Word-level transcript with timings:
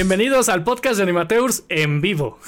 Bienvenidos 0.00 0.48
al 0.48 0.64
podcast 0.64 0.96
de 0.96 1.02
Animateurs 1.02 1.64
en 1.68 2.00
vivo. 2.00 2.38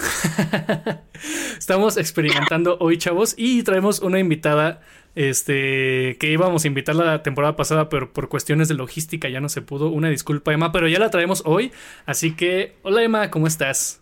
Estamos 1.58 1.98
experimentando 1.98 2.78
hoy, 2.80 2.96
chavos, 2.96 3.34
y 3.36 3.62
traemos 3.62 4.00
una 4.00 4.18
invitada 4.18 4.80
este, 5.14 6.16
que 6.18 6.30
íbamos 6.30 6.64
a 6.64 6.68
invitar 6.68 6.94
la 6.94 7.22
temporada 7.22 7.54
pasada, 7.54 7.90
pero 7.90 8.10
por 8.10 8.30
cuestiones 8.30 8.68
de 8.68 8.74
logística 8.74 9.28
ya 9.28 9.42
no 9.42 9.50
se 9.50 9.60
pudo. 9.60 9.90
Una 9.90 10.08
disculpa, 10.08 10.54
Emma, 10.54 10.72
pero 10.72 10.88
ya 10.88 10.98
la 10.98 11.10
traemos 11.10 11.42
hoy. 11.44 11.72
Así 12.06 12.34
que, 12.34 12.74
hola 12.80 13.02
Emma, 13.02 13.30
¿cómo 13.30 13.46
estás? 13.46 14.00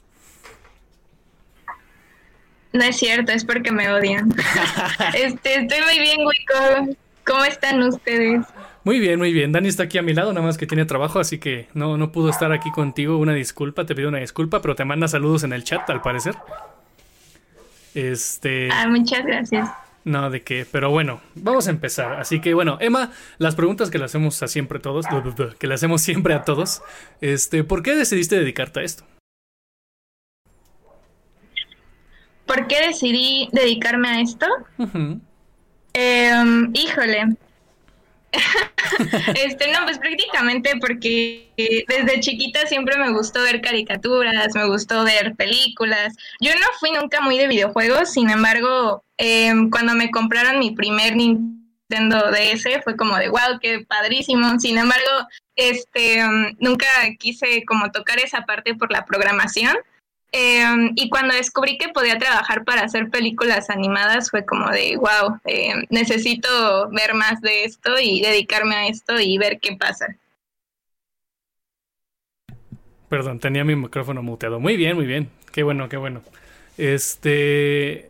No 2.73 2.85
es 2.85 2.99
cierto, 2.99 3.33
es 3.33 3.45
porque 3.45 3.73
me 3.73 3.91
odian. 3.91 4.33
este, 5.15 5.57
estoy 5.57 5.81
muy 5.83 5.99
bien, 5.99 6.19
Wico. 6.25 6.97
¿Cómo 7.25 7.45
están 7.45 7.83
ustedes? 7.83 8.47
Muy 8.85 8.99
bien, 8.99 9.19
muy 9.19 9.33
bien. 9.33 9.53
Dani 9.53 9.69
está 9.69 9.85
aquí 9.85 9.99
a 9.99 10.03
mi 10.03 10.15
lado, 10.15 10.33
nada 10.33 10.47
más 10.47 10.57
que 10.57 10.67
tiene 10.67 10.87
trabajo, 10.87 11.19
así 11.19 11.39
que 11.39 11.69
no, 11.75 11.99
no 11.99 12.13
pudo 12.13 12.31
estar 12.31 12.51
aquí 12.53 12.71
contigo. 12.71 13.19
Una 13.19 13.35
disculpa, 13.35 13.85
te 13.85 13.95
pido 13.95 14.09
una 14.09 14.19
disculpa, 14.19 14.63
pero 14.63 14.75
te 14.75 14.85
manda 14.85 15.07
saludos 15.07 15.45
en 15.45 15.53
el 15.53 15.65
chat, 15.65 15.89
al 15.91 16.01
parecer. 16.01 16.35
Este. 17.95 18.69
Ah, 18.73 18.89
muchas 18.89 19.25
gracias. 19.25 19.69
No, 20.05 20.31
de 20.31 20.43
qué, 20.43 20.67
pero 20.71 20.91
bueno, 20.91 21.21
vamos 21.35 21.67
a 21.67 21.71
empezar. 21.71 22.15
Así 22.19 22.41
que 22.41 22.55
bueno, 22.55 22.79
Emma, 22.81 23.13
las 23.39 23.55
preguntas 23.55 23.91
que 23.91 23.99
le 23.99 24.07
hacemos 24.07 24.43
a 24.43 24.49
siempre 24.49 24.79
todos, 24.79 25.05
que 25.59 25.67
le 25.67 25.75
hacemos 25.75 26.01
siempre 26.01 26.33
a 26.33 26.43
todos, 26.45 26.83
este, 27.21 27.65
¿por 27.65 27.83
qué 27.83 27.95
decidiste 27.95 28.39
dedicarte 28.39 28.81
a 28.81 28.83
esto? 28.83 29.05
¿Por 32.47 32.67
qué 32.67 32.87
decidí 32.87 33.49
dedicarme 33.53 34.09
a 34.09 34.21
esto? 34.23 34.47
Em, 35.93 36.73
híjole. 36.75 37.37
este, 39.35 39.73
no, 39.73 39.85
pues 39.85 39.99
prácticamente 39.99 40.75
porque 40.81 41.85
desde 41.89 42.21
chiquita 42.21 42.67
siempre 42.67 42.97
me 42.99 43.13
gustó 43.13 43.43
ver 43.43 43.61
caricaturas, 43.61 44.55
me 44.55 44.67
gustó 44.67 45.05
ver 45.05 45.35
películas. 45.37 46.15
Yo 46.41 46.53
no 46.53 46.67
fui 46.79 46.91
nunca 46.93 47.21
muy 47.21 47.39
de 47.39 47.49
videojuegos, 47.49 48.13
sin 48.13 48.31
embargo, 48.31 49.05
em, 49.17 49.71
cuando 49.71 49.95
me 49.95 50.11
compraron 50.11 50.59
mi 50.59 50.73
primer 50.73 51.17
Nintendo 51.17 52.31
DS 52.31 52.83
fue 52.85 52.97
como 52.97 53.17
de 53.17 53.29
wow, 53.29 53.59
qué 53.61 53.85
padrísimo. 53.87 54.59
Sin 54.61 54.79
embargo, 54.79 55.29
este, 55.57 56.21
em, 56.21 56.57
nunca 56.59 56.87
quise 57.19 57.65
como 57.65 57.91
tocar 57.91 58.19
esa 58.19 58.43
parte 58.43 58.75
por 58.75 58.93
la 58.93 59.05
programación. 59.05 59.77
Em, 60.33 60.93
y 60.95 61.09
cuando 61.11 61.35
descubrí 61.35 61.77
que 61.77 61.89
podía 61.89 62.17
trabajar 62.17 62.65
para 62.65 62.83
hacer 62.83 63.11
películas 63.11 63.69
animadas 63.69 64.31
fue 64.31 64.45
como 64.45 64.71
de, 64.71 64.97
wow, 64.97 65.41
em, 65.45 65.85
necesito 65.91 66.89
ver 66.91 67.15
más 67.15 67.41
de 67.41 67.65
esto 67.65 67.99
y 68.01 68.21
dedicarme 68.21 68.77
a 68.77 68.87
esto 68.87 69.21
y 69.21 69.39
ver 69.39 69.59
qué 69.61 69.77
pasa. 69.77 70.07
Perdón, 73.09 73.41
tenía 73.41 73.65
mi 73.65 73.75
micrófono 73.75 74.23
muteado. 74.23 74.61
Muy 74.61 74.77
bien, 74.77 74.95
muy 74.95 75.07
bien. 75.07 75.29
Qué 75.53 75.65
bueno, 75.65 75.89
qué 75.89 75.97
bueno. 75.97 76.23
Este... 76.79 78.09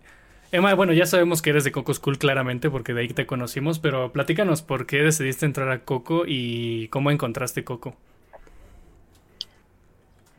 Emma, 0.52 0.74
bueno, 0.74 0.92
ya 0.92 1.06
sabemos 1.06 1.42
que 1.42 1.50
eres 1.50 1.64
de 1.64 1.72
Coco 1.72 1.94
School 1.94 2.18
claramente 2.18 2.70
porque 2.70 2.92
de 2.92 3.02
ahí 3.02 3.08
te 3.08 3.24
conocimos, 3.24 3.78
pero 3.78 4.12
platícanos 4.12 4.62
por 4.62 4.84
qué 4.84 4.98
decidiste 4.98 5.46
entrar 5.46 5.70
a 5.70 5.84
Coco 5.84 6.24
y 6.26 6.88
cómo 6.88 7.10
encontraste 7.10 7.64
Coco. 7.64 7.96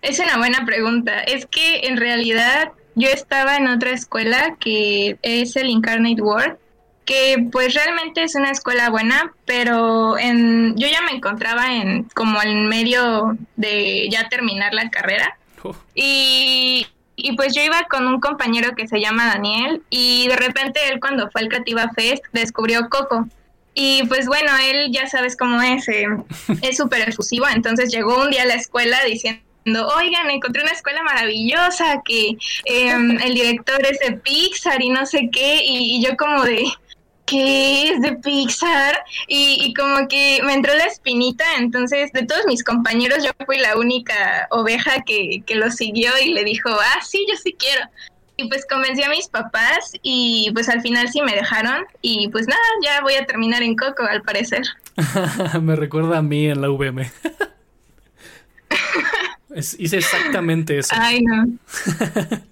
Es 0.01 0.19
una 0.19 0.37
buena 0.37 0.65
pregunta. 0.65 1.19
Es 1.19 1.45
que 1.45 1.81
en 1.87 1.97
realidad 1.97 2.71
yo 2.95 3.09
estaba 3.09 3.57
en 3.57 3.67
otra 3.67 3.91
escuela 3.91 4.57
que 4.59 5.17
es 5.21 5.55
el 5.55 5.69
Incarnate 5.69 6.21
World, 6.21 6.57
que 7.05 7.47
pues 7.51 7.73
realmente 7.73 8.23
es 8.23 8.35
una 8.35 8.51
escuela 8.51 8.89
buena, 8.89 9.33
pero 9.45 10.17
en, 10.17 10.75
yo 10.77 10.87
ya 10.87 11.01
me 11.01 11.11
encontraba 11.11 11.73
en 11.73 12.03
como 12.15 12.41
en 12.41 12.67
medio 12.67 13.37
de 13.55 14.07
ya 14.09 14.27
terminar 14.29 14.73
la 14.73 14.89
carrera. 14.89 15.37
Y, 15.93 16.87
y 17.15 17.35
pues 17.35 17.53
yo 17.53 17.61
iba 17.61 17.85
con 17.89 18.07
un 18.07 18.19
compañero 18.19 18.73
que 18.75 18.87
se 18.87 18.99
llama 18.99 19.27
Daniel 19.27 19.83
y 19.91 20.27
de 20.27 20.35
repente 20.35 20.79
él 20.91 20.99
cuando 20.99 21.29
fue 21.29 21.41
al 21.41 21.49
Creativa 21.49 21.89
Fest 21.95 22.23
descubrió 22.33 22.89
Coco. 22.89 23.27
Y 23.73 24.03
pues 24.07 24.25
bueno, 24.25 24.51
él 24.69 24.91
ya 24.91 25.07
sabes 25.07 25.37
cómo 25.37 25.61
es, 25.61 25.87
eh, 25.87 26.07
es 26.61 26.77
súper 26.77 27.07
efusivo, 27.07 27.45
entonces 27.47 27.91
llegó 27.91 28.21
un 28.21 28.31
día 28.31 28.41
a 28.41 28.45
la 28.45 28.55
escuela 28.55 28.97
diciendo 29.05 29.41
oigan, 29.65 30.29
encontré 30.29 30.63
una 30.63 30.71
escuela 30.71 31.03
maravillosa, 31.03 32.01
que 32.03 32.37
em, 32.65 33.19
el 33.23 33.33
director 33.33 33.79
es 33.85 33.99
de 33.99 34.17
Pixar 34.17 34.81
y 34.81 34.89
no 34.89 35.05
sé 35.05 35.29
qué, 35.31 35.61
y, 35.63 36.03
yo 36.03 36.15
como 36.17 36.43
de, 36.43 36.65
¿qué 37.25 37.89
es 37.89 38.01
de 38.01 38.13
Pixar? 38.13 39.03
Y, 39.27 39.73
como 39.73 40.07
que 40.07 40.41
me 40.43 40.53
entró 40.53 40.73
la 40.75 40.85
espinita, 40.85 41.45
entonces 41.57 42.11
de 42.13 42.25
todos 42.25 42.45
mis 42.47 42.63
compañeros 42.63 43.23
yo 43.23 43.31
fui 43.45 43.57
la 43.57 43.77
única 43.77 44.47
oveja 44.51 45.01
que, 45.05 45.43
que 45.45 45.55
lo 45.55 45.69
siguió 45.71 46.11
y 46.23 46.33
le 46.33 46.43
dijo, 46.43 46.69
ah, 46.69 47.01
sí, 47.03 47.25
yo 47.29 47.35
sí 47.37 47.55
quiero. 47.57 47.85
Y 48.37 48.47
pues 48.47 48.65
convencí 48.67 49.03
a 49.03 49.09
mis 49.09 49.27
papás 49.27 49.93
y 50.01 50.49
pues 50.53 50.67
al 50.67 50.81
final 50.81 51.09
sí 51.09 51.21
me 51.21 51.35
dejaron 51.35 51.85
y 52.01 52.27
pues 52.29 52.47
nada, 52.47 52.61
ya 52.83 53.01
voy 53.01 53.13
a 53.13 53.25
terminar 53.25 53.61
en 53.61 53.75
Coco 53.75 54.03
al 54.03 54.23
parecer. 54.23 54.63
me 55.61 55.75
recuerda 55.75 56.17
a 56.17 56.21
mí 56.23 56.47
en 56.47 56.61
la 56.61 56.69
VM. 56.69 57.11
hice 59.55 59.97
exactamente 59.97 60.77
eso. 60.77 60.93
Ay, 60.97 61.21
no. 61.21 61.47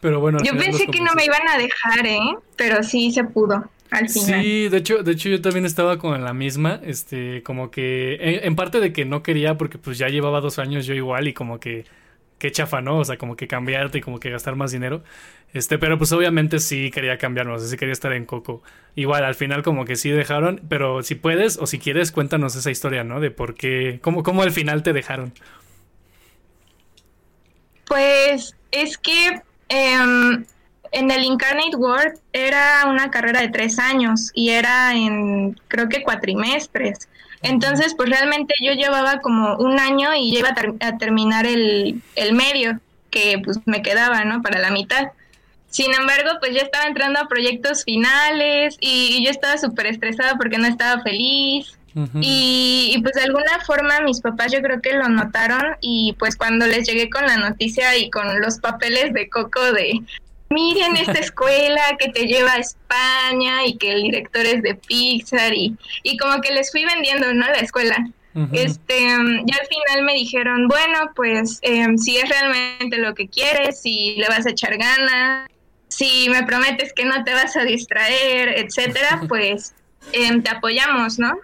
Pero 0.00 0.20
bueno. 0.20 0.38
Yo 0.44 0.56
pensé 0.56 0.86
que 0.86 1.00
no 1.00 1.14
me 1.14 1.24
iban 1.24 1.48
a 1.48 1.56
dejar, 1.56 2.06
¿eh? 2.06 2.20
Pero 2.56 2.82
sí 2.82 3.10
se 3.10 3.24
pudo. 3.24 3.70
Al 3.90 4.08
final. 4.08 4.42
Sí, 4.42 4.68
de 4.68 4.76
hecho, 4.76 5.02
de 5.02 5.12
hecho 5.12 5.28
yo 5.28 5.40
también 5.40 5.64
estaba 5.64 5.98
con 5.98 6.22
la 6.24 6.34
misma, 6.34 6.80
este, 6.82 7.42
como 7.42 7.70
que, 7.70 8.40
en, 8.42 8.56
parte 8.56 8.80
de 8.80 8.92
que 8.92 9.04
no 9.04 9.22
quería, 9.22 9.56
porque 9.56 9.78
pues 9.78 9.98
ya 9.98 10.08
llevaba 10.08 10.40
dos 10.40 10.58
años 10.58 10.84
yo 10.84 10.94
igual 10.94 11.28
y 11.28 11.32
como 11.32 11.60
que, 11.60 11.84
qué 12.38 12.50
chafa, 12.50 12.80
¿no? 12.80 12.98
O 12.98 13.04
sea, 13.04 13.18
como 13.18 13.36
que 13.36 13.46
cambiarte 13.46 13.98
y 13.98 14.00
como 14.00 14.18
que 14.18 14.30
gastar 14.30 14.56
más 14.56 14.72
dinero. 14.72 15.04
Este, 15.52 15.78
pero 15.78 15.96
pues 15.96 16.10
obviamente 16.10 16.58
sí 16.58 16.90
quería 16.90 17.18
cambiarnos, 17.18 17.68
sí 17.70 17.76
quería 17.76 17.92
estar 17.92 18.12
en 18.12 18.24
Coco. 18.24 18.62
Igual, 18.96 19.24
al 19.24 19.36
final 19.36 19.62
como 19.62 19.84
que 19.84 19.94
sí 19.94 20.10
dejaron, 20.10 20.60
pero 20.68 21.04
si 21.04 21.14
puedes 21.14 21.58
o 21.58 21.66
si 21.66 21.78
quieres, 21.78 22.10
cuéntanos 22.10 22.56
esa 22.56 22.72
historia, 22.72 23.04
¿no? 23.04 23.20
De 23.20 23.30
por 23.30 23.54
qué, 23.54 24.00
cómo, 24.02 24.24
cómo 24.24 24.42
al 24.42 24.50
final 24.50 24.82
te 24.82 24.92
dejaron. 24.92 25.32
Pues 27.86 28.56
es 28.70 28.98
que 28.98 29.42
em, 29.68 30.44
en 30.92 31.10
el 31.10 31.24
Incarnate 31.24 31.76
World 31.76 32.18
era 32.32 32.86
una 32.86 33.10
carrera 33.10 33.40
de 33.40 33.48
tres 33.48 33.78
años 33.78 34.30
y 34.34 34.50
era 34.50 34.94
en 34.94 35.58
creo 35.68 35.88
que 35.88 36.02
cuatrimestres. 36.02 37.08
Entonces, 37.42 37.94
pues 37.94 38.08
realmente 38.08 38.54
yo 38.62 38.72
llevaba 38.72 39.20
como 39.20 39.56
un 39.56 39.78
año 39.78 40.14
y 40.14 40.32
ya 40.32 40.38
iba 40.38 40.54
a, 40.80 40.98
terminar 40.98 41.46
el, 41.46 42.02
medio, 42.32 42.80
que 43.10 43.38
pues 43.44 43.58
me 43.66 43.82
quedaba, 43.82 44.24
¿no? 44.24 44.40
Para 44.40 44.60
la 44.60 44.70
mitad. 44.70 45.08
Sin 45.68 45.92
embargo, 45.92 46.30
pues 46.40 46.54
ya 46.54 46.62
estaba 46.62 46.86
entrando 46.86 47.20
a 47.20 47.28
proyectos 47.28 47.84
finales 47.84 48.76
y 48.80 49.22
yo 49.24 49.30
estaba 49.30 49.58
súper 49.58 49.86
estresada 49.86 50.36
porque 50.36 50.56
no 50.56 50.66
estaba 50.66 51.02
feliz 51.02 51.76
y, 52.20 52.98
pues 53.02 53.14
de 53.14 53.22
alguna 53.22 53.60
forma 53.64 54.00
mis 54.00 54.20
papás 54.20 54.52
yo 54.52 54.60
creo 54.62 54.80
que 54.82 54.94
lo 54.94 55.08
notaron 55.08 55.76
y 55.80 56.16
pues 56.18 56.36
cuando 56.36 56.66
les 56.66 56.86
llegué 56.88 57.08
con 57.08 57.24
la 57.24 57.36
noticia 57.36 57.96
y 57.96 58.10
con 58.10 58.40
los 58.40 58.58
papeles 58.58 59.12
de 59.12 59.28
Coco 59.28 59.72
de 59.72 60.00
miren 60.50 60.96
esta 60.96 61.12
escuela 61.20 61.82
que 61.98 62.10
te 62.10 62.26
lleva 62.26 62.52
a 62.52 62.58
España 62.58 63.64
y 63.66 63.76
que 63.76 63.92
el 63.92 64.02
director 64.02 64.44
es 64.44 64.62
de 64.62 64.74
Pixar 64.74 65.54
y, 65.54 65.76
y 66.02 66.16
como 66.16 66.40
que 66.40 66.52
les 66.52 66.70
fui 66.70 66.84
vendiendo, 66.84 67.32
¿no? 67.32 67.46
La 67.46 67.58
escuela. 67.58 67.96
Este, 68.52 68.98
ya 68.98 69.56
al 69.60 69.66
final 69.68 70.02
me 70.04 70.14
dijeron, 70.14 70.66
bueno, 70.66 71.12
pues 71.14 71.60
em, 71.62 71.96
si 71.96 72.16
es 72.16 72.28
realmente 72.28 72.98
lo 72.98 73.14
que 73.14 73.28
quieres, 73.28 73.80
si 73.80 74.16
le 74.16 74.26
vas 74.26 74.44
a 74.44 74.50
echar 74.50 74.76
ganas, 74.76 75.48
si 75.86 76.28
me 76.28 76.42
prometes 76.42 76.92
que 76.92 77.04
no 77.04 77.22
te 77.22 77.32
vas 77.32 77.56
a 77.56 77.62
distraer, 77.62 78.58
etcétera, 78.58 79.22
pues 79.28 79.72
em, 80.12 80.42
te 80.42 80.50
apoyamos, 80.50 81.20
¿no? 81.20 81.38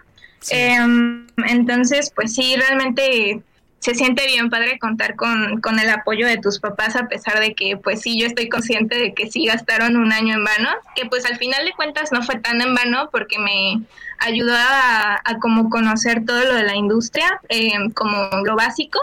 Em, 0.49 1.27
entonces, 1.47 2.13
pues 2.15 2.35
sí, 2.35 2.57
realmente 2.57 3.43
se 3.81 3.95
siente 3.95 4.27
bien 4.27 4.51
padre 4.51 4.79
contar 4.79 5.17
con, 5.17 5.61
con, 5.61 5.79
el 5.79 5.89
apoyo 5.89 6.27
de 6.27 6.37
tus 6.37 6.59
papás 6.59 6.97
a 6.97 7.09
pesar 7.09 7.41
de 7.41 7.55
que 7.55 7.79
pues 7.79 8.03
sí 8.03 8.21
yo 8.21 8.27
estoy 8.27 8.49
consciente 8.51 8.99
de 8.99 9.15
que 9.15 9.31
sí 9.31 9.47
gastaron 9.47 9.97
un 9.97 10.13
año 10.13 10.35
en 10.35 10.45
vano, 10.45 10.69
que 10.95 11.07
pues 11.07 11.25
al 11.25 11.39
final 11.39 11.65
de 11.65 11.73
cuentas 11.73 12.13
no 12.13 12.23
fue 12.23 12.39
tan 12.39 12.61
en 12.61 12.75
vano 12.75 13.09
porque 13.11 13.39
me 13.39 13.83
ayudó 14.19 14.55
a, 14.55 15.23
como 15.41 15.71
conocer 15.71 16.25
todo 16.27 16.45
lo 16.45 16.55
de 16.55 16.65
la 16.65 16.77
industria, 16.77 17.41
em, 17.49 17.91
como 17.91 18.29
lo 18.45 18.55
básico, 18.55 18.99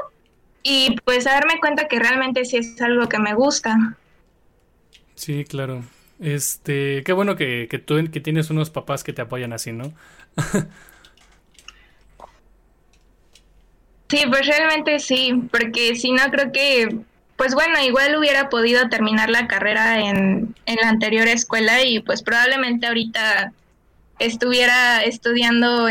y 0.61 0.95
pues 1.05 1.25
a 1.25 1.31
darme 1.31 1.59
cuenta 1.59 1.87
que 1.87 1.97
realmente 1.97 2.45
sí 2.45 2.57
es 2.57 2.79
algo 2.81 3.09
que 3.09 3.17
me 3.17 3.33
gusta. 3.33 3.95
Sí, 5.15 5.43
claro. 5.45 5.83
Este, 6.19 7.03
qué 7.03 7.13
bueno 7.13 7.35
que, 7.35 7.67
que 7.69 7.79
tú 7.79 7.95
que 8.11 8.19
tienes 8.19 8.49
unos 8.51 8.69
papás 8.69 9.03
que 9.03 9.13
te 9.13 9.21
apoyan 9.23 9.53
así, 9.53 9.71
¿no? 9.71 9.93
Sí, 14.09 14.23
pues 14.29 14.47
realmente 14.47 14.99
sí, 14.99 15.33
porque 15.51 15.95
si 15.95 16.11
no 16.11 16.23
creo 16.31 16.51
que, 16.51 16.97
pues 17.35 17.53
bueno, 17.53 17.81
igual 17.83 18.15
hubiera 18.17 18.49
podido 18.49 18.87
terminar 18.89 19.29
la 19.29 19.47
carrera 19.47 19.99
en, 19.99 20.55
en 20.65 20.75
la 20.81 20.89
anterior 20.89 21.27
escuela 21.27 21.83
y 21.83 21.99
pues 21.99 22.23
probablemente 22.23 22.87
ahorita 22.87 23.51
estuviera 24.19 25.03
estudiando 25.03 25.87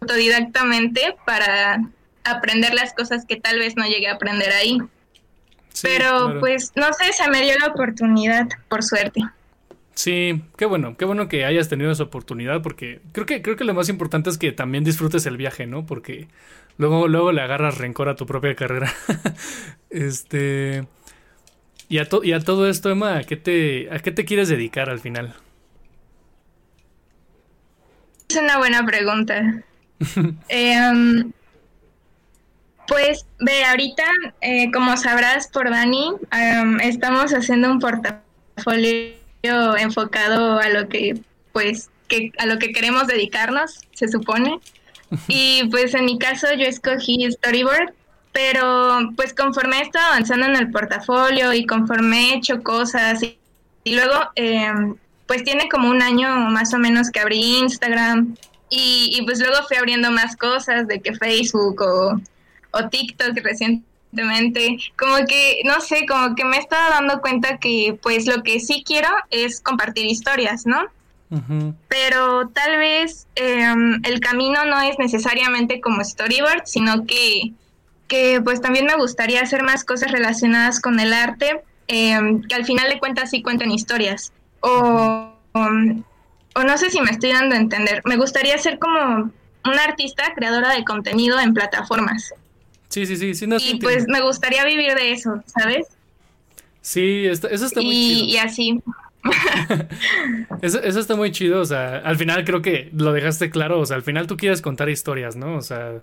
autodidactamente 0.00 1.16
para 1.24 1.80
aprender 2.24 2.74
las 2.74 2.92
cosas 2.94 3.24
que 3.26 3.36
tal 3.36 3.58
vez 3.58 3.76
no 3.76 3.86
llegué 3.86 4.08
a 4.08 4.14
aprender 4.14 4.52
ahí. 4.52 4.78
Pero 5.82 6.40
pues 6.40 6.72
no 6.74 6.86
sé, 6.94 7.12
se 7.12 7.28
me 7.30 7.42
dio 7.42 7.58
la 7.58 7.66
oportunidad, 7.66 8.48
por 8.68 8.82
suerte. 8.82 9.20
Sí, 9.94 10.42
qué 10.56 10.64
bueno, 10.66 10.96
qué 10.96 11.04
bueno 11.04 11.28
que 11.28 11.44
hayas 11.44 11.68
tenido 11.68 11.90
esa 11.90 12.04
oportunidad 12.04 12.62
porque 12.62 13.00
creo 13.12 13.26
que 13.26 13.40
creo 13.40 13.56
que 13.56 13.64
lo 13.64 13.74
más 13.74 13.88
importante 13.88 14.28
es 14.30 14.38
que 14.38 14.52
también 14.52 14.84
disfrutes 14.84 15.24
el 15.26 15.36
viaje, 15.36 15.66
¿no? 15.66 15.86
Porque 15.86 16.28
luego 16.78 17.08
luego 17.08 17.32
le 17.32 17.42
agarras 17.42 17.78
rencor 17.78 18.08
a 18.08 18.16
tu 18.16 18.26
propia 18.26 18.54
carrera. 18.54 18.92
este 19.90 20.86
y 21.88 21.98
a, 21.98 22.08
y 22.22 22.32
a 22.32 22.40
todo 22.40 22.68
esto, 22.68 22.90
Emma, 22.90 23.18
¿a 23.18 23.24
qué 23.24 23.36
te 23.36 23.88
a 23.92 23.98
qué 24.00 24.10
te 24.10 24.24
quieres 24.24 24.48
dedicar 24.48 24.90
al 24.90 25.00
final? 25.00 25.34
Es 28.28 28.36
una 28.36 28.58
buena 28.58 28.84
pregunta. 28.84 29.62
Em, 30.48 31.32
pues 32.86 33.24
ve, 33.40 33.64
ahorita, 33.64 34.04
eh, 34.40 34.70
como 34.72 34.96
sabrás 34.96 35.48
por 35.48 35.70
Dani, 35.70 36.12
em, 36.32 36.80
estamos 36.80 37.32
haciendo 37.32 37.70
un 37.70 37.80
portafolio 37.80 39.14
enfocado 39.78 40.58
a 40.58 40.68
lo 40.68 40.88
que, 40.88 41.18
pues, 41.52 41.90
que, 42.08 42.32
a 42.38 42.46
lo 42.46 42.58
que 42.58 42.72
queremos 42.72 43.06
dedicarnos, 43.06 43.80
se 43.92 44.08
supone. 44.08 44.60
Y 45.28 45.68
pues 45.70 45.94
en 45.94 46.04
mi 46.04 46.18
caso 46.18 46.48
yo 46.54 46.66
escogí 46.66 47.30
Storyboard, 47.30 47.94
pero 48.32 49.10
pues 49.16 49.32
conforme 49.32 49.78
he 49.78 49.82
estado 49.82 50.06
avanzando 50.06 50.46
en 50.46 50.56
el 50.56 50.70
portafolio 50.70 51.52
y 51.52 51.64
conforme 51.64 52.30
he 52.30 52.34
hecho 52.36 52.62
cosas 52.62 53.22
y, 53.22 53.38
y 53.84 53.94
luego 53.94 54.14
em, 54.34 54.96
pues 55.26 55.44
tiene 55.44 55.68
como 55.68 55.88
un 55.88 56.02
año 56.02 56.28
más 56.50 56.74
o 56.74 56.78
menos 56.78 57.10
que 57.10 57.20
abrí 57.20 57.58
Instagram 57.58 58.36
y, 58.68 59.22
pues 59.24 59.38
luego 59.38 59.56
fui 59.68 59.76
abriendo 59.76 60.10
más 60.10 60.36
cosas 60.36 60.88
de 60.88 61.00
que 61.00 61.14
Facebook 61.14 61.80
o, 61.80 62.20
o 62.72 62.88
TikTok 62.88 63.36
recientemente, 63.42 64.76
como 64.96 65.24
que, 65.26 65.62
no 65.64 65.80
sé, 65.80 66.04
como 66.06 66.34
que 66.34 66.44
me 66.44 66.58
estaba 66.58 66.90
dando 66.90 67.20
cuenta 67.20 67.58
que 67.58 67.96
pues 68.02 68.26
lo 68.26 68.42
que 68.42 68.58
sí 68.58 68.82
quiero 68.84 69.08
es 69.30 69.60
compartir 69.60 70.06
historias, 70.06 70.66
¿no? 70.66 70.88
Pero 71.88 72.48
tal 72.48 72.78
vez 72.78 73.26
em, 73.34 74.00
el 74.04 74.20
camino 74.20 74.64
no 74.64 74.80
es 74.80 74.98
necesariamente 74.98 75.80
como 75.80 76.04
storyboard, 76.04 76.62
sino 76.66 77.04
que, 77.04 77.52
que 78.06 78.40
pues 78.42 78.60
también 78.60 78.86
me 78.86 78.96
gustaría 78.96 79.42
hacer 79.42 79.62
más 79.62 79.84
cosas 79.84 80.12
relacionadas 80.12 80.80
con 80.80 81.00
el 81.00 81.12
arte, 81.12 81.62
em, 81.88 82.42
que 82.42 82.54
al 82.54 82.64
final 82.64 82.88
de 82.88 82.98
cuentas 82.98 83.30
sí 83.30 83.42
cuentan 83.42 83.72
historias. 83.72 84.32
O, 84.60 85.32
o 85.52 86.62
no 86.62 86.78
sé 86.78 86.90
si 86.90 87.00
me 87.00 87.10
estoy 87.10 87.32
dando 87.32 87.54
a 87.54 87.58
entender, 87.58 88.02
me 88.04 88.16
gustaría 88.16 88.56
ser 88.58 88.78
como 88.78 89.30
una 89.64 89.84
artista 89.84 90.32
creadora 90.34 90.74
de 90.74 90.84
contenido 90.84 91.38
en 91.40 91.54
plataformas. 91.54 92.32
Sí, 92.88 93.04
sí, 93.04 93.16
sí, 93.16 93.34
sí. 93.34 93.46
y 93.58 93.80
pues 93.80 94.06
me 94.08 94.20
gustaría 94.22 94.64
vivir 94.64 94.94
de 94.94 95.12
eso, 95.12 95.42
¿sabes? 95.46 95.86
Sí, 96.80 97.26
eso 97.26 97.48
está 97.48 97.80
muy 97.80 97.92
chido. 97.92 98.26
Y 98.26 98.36
así. 98.38 98.80
eso, 100.62 100.80
está 100.80 101.16
muy 101.16 101.30
chido, 101.32 101.60
o 101.60 101.64
sea, 101.64 101.98
al 101.98 102.16
final 102.16 102.44
creo 102.44 102.62
que 102.62 102.90
lo 102.92 103.12
dejaste 103.12 103.50
claro, 103.50 103.80
o 103.80 103.86
sea, 103.86 103.96
al 103.96 104.02
final 104.02 104.26
tú 104.26 104.36
quieres 104.36 104.62
contar 104.62 104.88
historias, 104.88 105.36
¿no? 105.36 105.56
O 105.56 105.62
sea, 105.62 106.02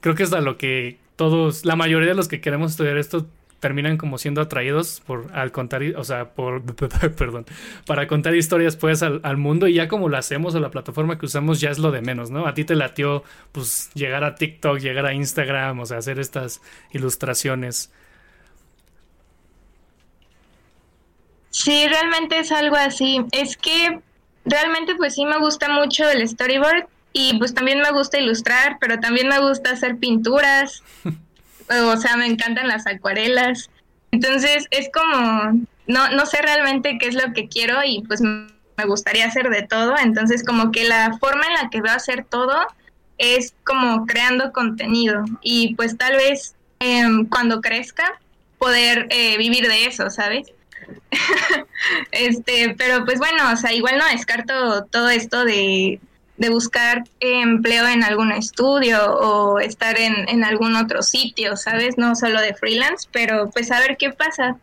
creo 0.00 0.14
que 0.14 0.22
es 0.22 0.32
a 0.32 0.40
lo 0.40 0.58
que 0.58 0.98
todos, 1.16 1.64
la 1.64 1.76
mayoría 1.76 2.08
de 2.08 2.14
los 2.14 2.28
que 2.28 2.40
queremos 2.40 2.72
estudiar 2.72 2.98
esto 2.98 3.26
terminan 3.62 3.96
como 3.96 4.18
siendo 4.18 4.40
atraídos 4.40 5.00
por 5.06 5.28
al 5.32 5.52
contar, 5.52 5.82
o 5.96 6.02
sea, 6.02 6.30
por, 6.30 6.62
perdón, 7.16 7.46
para 7.86 8.08
contar 8.08 8.34
historias 8.34 8.74
pues 8.74 9.04
al, 9.04 9.36
mundo 9.36 9.68
y 9.68 9.74
ya 9.74 9.86
como 9.86 10.08
lo 10.08 10.16
hacemos 10.16 10.56
o 10.56 10.60
la 10.60 10.72
plataforma 10.72 11.16
que 11.16 11.26
usamos 11.26 11.60
ya 11.60 11.70
es 11.70 11.78
lo 11.78 11.92
de 11.92 12.02
menos, 12.02 12.32
¿no? 12.32 12.44
A 12.48 12.54
ti 12.54 12.64
te 12.64 12.74
latió 12.74 13.22
pues 13.52 13.90
llegar 13.94 14.24
a 14.24 14.34
TikTok, 14.34 14.78
llegar 14.80 15.06
a 15.06 15.14
Instagram, 15.14 15.78
o 15.78 15.86
sea, 15.86 15.98
hacer 15.98 16.18
estas 16.18 16.60
ilustraciones. 16.90 17.92
Sí, 21.52 21.86
realmente 21.86 22.38
es 22.38 22.50
algo 22.50 22.76
así. 22.76 23.24
Es 23.30 23.56
que 23.56 24.00
realmente 24.44 24.94
pues 24.96 25.14
sí 25.14 25.24
me 25.24 25.38
gusta 25.38 25.68
mucho 25.68 26.08
el 26.08 26.26
storyboard 26.26 26.86
y 27.12 27.38
pues 27.38 27.54
también 27.54 27.80
me 27.80 27.92
gusta 27.92 28.18
ilustrar, 28.18 28.78
pero 28.80 28.98
también 28.98 29.28
me 29.28 29.38
gusta 29.38 29.70
hacer 29.70 29.98
pinturas. 29.98 30.82
o 31.84 31.96
sea, 31.98 32.16
me 32.16 32.26
encantan 32.26 32.68
las 32.68 32.86
acuarelas. 32.86 33.70
Entonces 34.10 34.66
es 34.70 34.88
como, 34.92 35.66
no, 35.86 36.08
no 36.08 36.26
sé 36.26 36.40
realmente 36.40 36.96
qué 36.98 37.08
es 37.08 37.14
lo 37.14 37.32
que 37.34 37.48
quiero 37.48 37.84
y 37.84 38.02
pues 38.08 38.22
me 38.22 38.84
gustaría 38.86 39.26
hacer 39.26 39.50
de 39.50 39.62
todo. 39.62 39.94
Entonces 40.02 40.44
como 40.44 40.72
que 40.72 40.84
la 40.84 41.18
forma 41.18 41.44
en 41.46 41.62
la 41.62 41.70
que 41.70 41.82
veo 41.82 41.92
hacer 41.92 42.24
todo 42.24 42.66
es 43.18 43.54
como 43.64 44.06
creando 44.06 44.52
contenido 44.52 45.22
y 45.42 45.74
pues 45.74 45.98
tal 45.98 46.16
vez 46.16 46.54
em, 46.80 47.26
cuando 47.26 47.60
crezca 47.60 48.18
poder 48.58 49.06
eh, 49.10 49.36
vivir 49.36 49.68
de 49.68 49.84
eso, 49.84 50.08
¿sabes? 50.08 50.52
este, 52.12 52.74
pero 52.76 53.04
pues 53.04 53.18
bueno, 53.18 53.52
o 53.52 53.56
sea, 53.56 53.72
igual 53.72 53.98
no 53.98 54.06
descarto 54.06 54.84
todo 54.86 55.08
esto 55.08 55.44
de, 55.44 56.00
de 56.36 56.48
buscar 56.48 57.04
empleo 57.20 57.86
en 57.86 58.02
algún 58.02 58.32
estudio 58.32 59.14
o 59.14 59.60
estar 59.60 59.96
en, 59.98 60.44
algún 60.44 60.74
otro 60.76 61.02
sitio, 61.02 61.56
¿sabes? 61.56 61.98
No 61.98 62.16
solo 62.16 62.40
de 62.40 62.54
freelance, 62.54 63.08
pero 63.12 63.50
pues 63.50 63.70
a 63.70 63.78
ver 63.78 63.96
qué 63.96 64.10
pasa. 64.10 64.56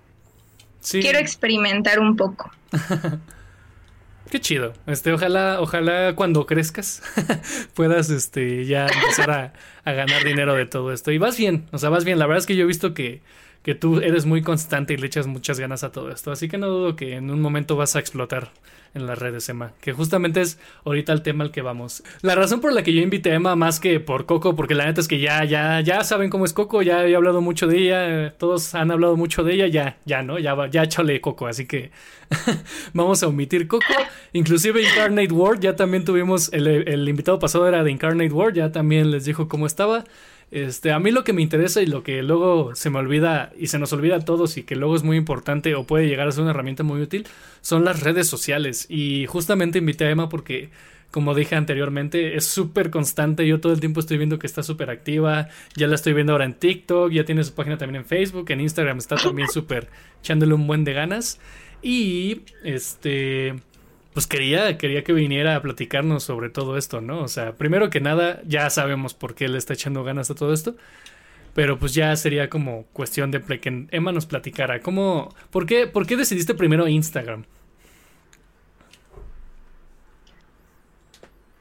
Quiero 0.91 1.19
experimentar 1.19 1.99
un 1.99 2.15
poco. 2.15 2.51
Qué 4.29 4.39
chido. 4.39 4.73
Este, 4.85 5.11
ojalá, 5.11 5.59
ojalá 5.59 6.13
cuando 6.15 6.45
crezcas 6.45 7.01
puedas 7.73 8.11
este 8.11 8.65
ya 8.65 8.85
empezar 8.85 9.31
a, 9.31 9.53
a, 9.83 9.91
ganar 9.93 10.23
dinero 10.23 10.53
de 10.53 10.67
todo 10.67 10.93
esto. 10.93 11.11
Y 11.11 11.17
vas 11.17 11.35
bien, 11.35 11.67
o 11.71 11.79
sea, 11.79 11.89
vas 11.89 12.05
bien. 12.05 12.19
La 12.19 12.27
verdad 12.27 12.39
es 12.39 12.45
que 12.45 12.55
yo 12.55 12.63
he 12.65 12.67
visto 12.67 12.93
que, 12.93 13.21
que 13.63 13.75
tú 13.75 13.99
eres 13.99 14.25
muy 14.25 14.41
constante 14.41 14.93
y 14.93 14.97
le 14.97 15.07
echas 15.07 15.27
muchas 15.27 15.59
ganas 15.59 15.83
a 15.83 15.91
todo 15.91 16.11
esto. 16.11 16.31
Así 16.31 16.47
que 16.47 16.57
no 16.57 16.67
dudo 16.67 16.95
que 16.95 17.15
en 17.15 17.29
un 17.29 17.41
momento 17.41 17.75
vas 17.75 17.95
a 17.95 17.99
explotar 17.99 18.51
en 18.93 19.05
las 19.05 19.19
redes, 19.19 19.47
Emma. 19.49 19.73
Que 19.81 19.93
justamente 19.93 20.41
es 20.41 20.59
ahorita 20.85 21.13
el 21.13 21.21
tema 21.21 21.43
al 21.43 21.51
que 21.51 21.61
vamos. 21.61 22.03
La 22.21 22.35
razón 22.35 22.61
por 22.61 22.73
la 22.73 22.83
que 22.83 22.93
yo 22.93 23.01
invité 23.01 23.31
a 23.31 23.35
Emma 23.35 23.55
más 23.55 23.79
que 23.79 23.99
por 23.99 24.25
Coco, 24.25 24.55
porque 24.55 24.75
la 24.75 24.85
neta 24.85 25.01
es 25.01 25.07
que 25.07 25.19
ya, 25.19 25.43
ya, 25.43 25.81
ya 25.81 26.03
saben 26.03 26.29
cómo 26.29 26.45
es 26.45 26.53
Coco, 26.53 26.81
ya 26.81 27.05
he 27.05 27.15
hablado 27.15 27.41
mucho 27.41 27.67
de 27.67 27.77
ella, 27.77 28.33
todos 28.37 28.73
han 28.75 28.91
hablado 28.91 29.15
mucho 29.15 29.43
de 29.43 29.53
ella, 29.53 29.67
ya, 29.67 29.97
ya, 30.05 30.23
¿no? 30.23 30.39
Ya, 30.39 30.55
ya 30.69 30.83
échale 30.83 31.21
Coco, 31.21 31.47
así 31.47 31.65
que 31.65 31.91
vamos 32.93 33.21
a 33.23 33.27
omitir 33.27 33.67
Coco. 33.67 33.85
Inclusive 34.33 34.81
Incarnate 34.81 35.33
World, 35.33 35.61
ya 35.61 35.75
también 35.75 36.05
tuvimos, 36.05 36.51
el, 36.53 36.67
el 36.67 37.07
invitado 37.07 37.39
pasado 37.39 37.67
era 37.67 37.83
de 37.83 37.91
Incarnate 37.91 38.31
World, 38.31 38.55
ya 38.55 38.71
también 38.71 39.11
les 39.11 39.25
dijo 39.25 39.47
cómo 39.47 39.67
estaba. 39.67 40.05
Este, 40.51 40.91
a 40.91 40.99
mí 40.99 41.11
lo 41.11 41.23
que 41.23 41.33
me 41.33 41.43
interesa 41.43 41.81
y 41.81 41.85
lo 41.85 42.01
que 42.01 42.23
luego 42.23 42.73
se 42.73 42.89
me 42.89 42.97
olvida 42.97 43.51
y 43.57 43.67
se 43.67 43.77
nos 43.77 43.93
olvida 43.93 44.15
a 44.15 44.25
todos 44.25 44.57
y 44.57 44.63
que 44.63 44.75
luego 44.75 44.95
es 44.95 45.03
muy 45.03 45.15
importante 45.15 45.75
o 45.75 45.85
puede 45.85 46.07
llegar 46.07 46.27
a 46.27 46.31
ser 46.31 46.41
una 46.41 46.51
herramienta 46.51 46.83
muy 46.83 47.01
útil 47.01 47.27
son 47.61 47.85
las 47.85 48.01
redes 48.01 48.27
sociales. 48.27 48.87
Y 48.89 49.25
justamente 49.27 49.79
invité 49.79 50.05
a 50.05 50.09
Emma 50.09 50.27
porque, 50.29 50.69
como 51.11 51.35
dije 51.35 51.55
anteriormente, 51.55 52.35
es 52.35 52.45
súper 52.45 52.89
constante. 52.89 53.47
Yo 53.47 53.59
todo 53.59 53.73
el 53.73 53.79
tiempo 53.79 53.99
estoy 53.99 54.17
viendo 54.17 54.39
que 54.39 54.47
está 54.47 54.63
súper 54.63 54.89
activa. 54.89 55.49
Ya 55.75 55.87
la 55.87 55.95
estoy 55.95 56.13
viendo 56.13 56.31
ahora 56.33 56.45
en 56.45 56.55
TikTok, 56.55 57.11
ya 57.11 57.25
tiene 57.25 57.43
su 57.43 57.53
página 57.53 57.77
también 57.77 58.01
en 58.01 58.07
Facebook, 58.07 58.49
en 58.49 58.61
Instagram 58.61 58.97
está 58.97 59.17
también 59.17 59.49
súper 59.49 59.87
echándole 60.21 60.53
un 60.55 60.65
buen 60.65 60.83
de 60.83 60.93
ganas. 60.93 61.39
Y 61.81 62.41
este 62.63 63.55
pues 64.13 64.27
quería, 64.27 64.77
quería 64.77 65.03
que 65.03 65.13
viniera 65.13 65.55
a 65.55 65.61
platicarnos 65.61 66.23
sobre 66.23 66.49
todo 66.49 66.77
esto, 66.77 67.01
¿no? 67.01 67.21
O 67.21 67.27
sea, 67.27 67.53
primero 67.53 67.89
que 67.89 68.01
nada, 68.01 68.41
ya 68.45 68.69
sabemos 68.69 69.13
por 69.13 69.35
qué 69.35 69.47
le 69.47 69.57
está 69.57 69.73
echando 69.73 70.03
ganas 70.03 70.31
a 70.31 70.35
todo 70.35 70.53
esto. 70.53 70.75
Pero 71.53 71.79
pues 71.79 71.93
ya 71.93 72.15
sería 72.15 72.49
como 72.49 72.85
cuestión 72.93 73.31
de 73.31 73.41
que 73.41 73.87
Emma 73.91 74.11
nos 74.11 74.25
platicara. 74.25 74.81
¿Cómo, 74.81 75.33
por, 75.49 75.65
qué, 75.65 75.87
¿Por 75.87 76.05
qué 76.05 76.15
decidiste 76.15 76.53
primero 76.53 76.87
Instagram? 76.87 77.43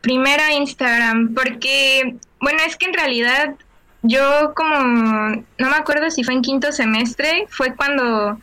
Primero 0.00 0.42
Instagram, 0.56 1.34
porque, 1.34 2.16
bueno, 2.40 2.60
es 2.66 2.76
que 2.76 2.86
en 2.86 2.94
realidad 2.94 3.56
yo 4.02 4.52
como, 4.54 4.76
no 4.78 5.70
me 5.70 5.76
acuerdo 5.76 6.10
si 6.10 6.22
fue 6.22 6.34
en 6.34 6.42
quinto 6.42 6.70
semestre, 6.70 7.46
fue 7.48 7.74
cuando 7.74 8.38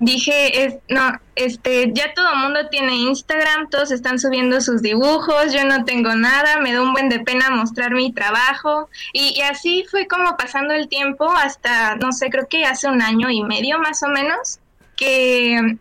dije, 0.00 0.64
es, 0.64 0.74
no, 0.88 1.12
este, 1.36 1.92
ya 1.92 2.12
todo 2.14 2.32
el 2.32 2.38
mundo 2.38 2.68
tiene 2.70 2.96
Instagram, 2.96 3.68
todos 3.70 3.92
están 3.92 4.18
subiendo 4.18 4.60
sus 4.60 4.82
dibujos, 4.82 5.52
yo 5.52 5.64
no 5.64 5.84
tengo 5.84 6.14
nada, 6.14 6.58
me 6.58 6.72
da 6.72 6.82
un 6.82 6.92
buen 6.92 7.08
de 7.08 7.20
pena 7.20 7.50
mostrar 7.50 7.92
mi 7.92 8.12
trabajo. 8.12 8.88
Y, 9.12 9.38
y, 9.38 9.42
así 9.42 9.84
fue 9.90 10.08
como 10.08 10.36
pasando 10.36 10.74
el 10.74 10.88
tiempo 10.88 11.30
hasta, 11.30 11.96
no 11.96 12.12
sé, 12.12 12.30
creo 12.30 12.48
que 12.48 12.64
hace 12.64 12.88
un 12.88 13.02
año 13.02 13.30
y 13.30 13.44
medio 13.44 13.78
más 13.78 14.02
o 14.02 14.08
menos, 14.08 14.58
que, 14.96 15.76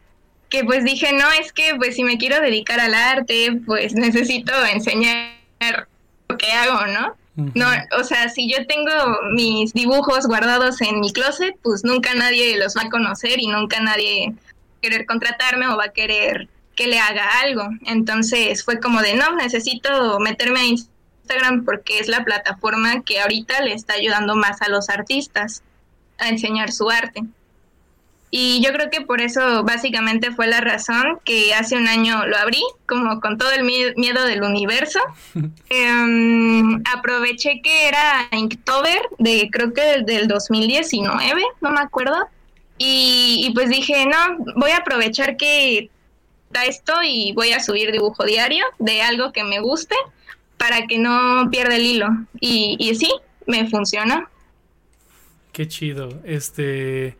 que 0.50 0.64
pues 0.66 0.84
dije, 0.84 1.14
no, 1.14 1.32
es 1.32 1.54
que 1.54 1.76
pues 1.78 1.96
si 1.96 2.04
me 2.04 2.18
quiero 2.18 2.42
dedicar 2.42 2.80
al 2.80 2.94
arte, 2.94 3.60
pues 3.66 3.94
necesito 3.94 4.54
enseñar 4.66 5.40
lo 6.28 6.38
que 6.38 6.52
hago, 6.52 6.88
¿no? 6.88 7.16
No, 7.56 7.68
o 8.00 8.04
sea, 8.04 8.30
si 8.30 8.50
yo 8.52 8.66
tengo 8.68 8.92
mis 9.34 9.74
dibujos 9.74 10.26
guardados 10.28 10.82
en 10.82 11.00
mi 11.00 11.12
closet, 11.12 11.56
pues 11.64 11.84
nunca 11.84 12.14
nadie 12.14 12.58
los 12.58 12.76
va 12.76 12.84
a 12.84 12.90
conocer 12.90 13.40
y 13.40 13.48
nunca 13.48 13.80
nadie 13.80 14.34
querer 14.82 15.06
contratarme 15.06 15.68
o 15.68 15.78
va 15.78 15.86
a 15.86 15.94
querer 15.94 16.48
que 16.76 16.88
le 16.88 17.00
haga 17.00 17.40
algo. 17.42 17.64
Entonces 17.86 18.64
fue 18.64 18.80
como 18.80 19.02
de, 19.02 19.16
no, 19.16 19.36
necesito 19.36 20.20
meterme 20.20 20.60
a 20.60 20.66
Instagram 20.66 21.66
porque 21.66 22.00
es 22.00 22.08
la 22.08 22.24
plataforma 22.24 23.04
que 23.04 23.20
ahorita 23.20 23.62
le 23.62 23.74
está 23.74 23.94
ayudando 23.94 24.36
más 24.36 24.62
a 24.62 24.70
los 24.70 24.90
artistas 24.90 25.64
a 26.18 26.30
enseñar 26.30 26.72
su 26.72 26.90
arte. 26.90 27.24
Y 28.32 28.62
yo 28.64 28.72
creo 28.72 28.92
que 28.92 29.02
por 29.02 29.22
eso 29.22 29.64
básicamente 29.64 30.32
fue 30.32 30.46
la 30.46 30.62
razón 30.62 31.20
que 31.26 31.54
hace 31.56 31.76
un 31.76 31.88
año 31.88 32.28
lo 32.28 32.38
abrí, 32.38 32.62
como 32.86 33.20
con 33.22 33.38
todo 33.38 33.52
el 33.52 33.64
miedo 33.64 34.26
del 34.26 34.44
universo. 34.44 35.00
Em, 35.70 36.82
aproveché 36.94 37.62
que 37.62 37.88
era 37.88 38.28
Inktober, 38.32 39.02
de 39.18 39.50
creo 39.52 39.74
que 39.74 40.02
del 40.04 40.28
2019, 40.28 41.42
no 41.62 41.72
me 41.72 41.80
acuerdo. 41.80 42.28
Y, 42.78 43.46
y, 43.46 43.54
pues 43.54 43.70
dije, 43.70 44.06
no, 44.06 44.38
voy 44.56 44.72
a 44.72 44.78
aprovechar 44.78 45.36
que 45.36 45.90
está 46.48 46.66
esto 46.66 46.94
y 47.04 47.34
voy 47.34 47.52
a 47.52 47.60
subir 47.60 47.92
dibujo 47.92 48.24
diario 48.24 48.66
de 48.80 49.02
algo 49.02 49.34
que 49.34 49.44
me 49.44 49.60
guste 49.60 49.96
para 50.58 50.88
que 50.88 50.98
no 50.98 51.50
pierda 51.52 51.76
el 51.76 51.86
hilo. 51.86 52.08
Y, 52.40 52.78
y 52.80 52.96
sí, 52.96 53.12
me 53.48 53.70
funciona. 53.70 54.30
Qué 55.52 55.68
chido. 55.68 56.22
Este 56.24 57.18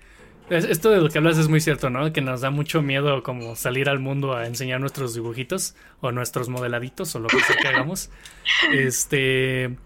esto 0.50 0.90
de 0.92 1.02
lo 1.02 1.10
que 1.10 1.18
hablas 1.18 1.38
es 1.38 1.48
muy 1.48 1.62
cierto, 1.62 1.90
¿no? 1.90 2.12
Que 2.12 2.22
nos 2.22 2.42
da 2.42 2.50
mucho 2.50 2.82
miedo 2.82 3.24
como 3.24 3.56
salir 3.56 3.90
al 3.90 4.00
mundo 4.00 4.36
a 4.36 4.48
enseñar 4.48 4.80
nuestros 4.80 5.14
dibujitos 5.14 5.76
o 6.02 6.12
nuestros 6.12 6.50
modeladitos 6.50 7.16
o 7.16 7.20
lo 7.20 7.28
que 7.28 7.40
sea 7.40 7.56
que 7.56 7.68
hagamos. 7.68 8.10
Este... 8.74 9.78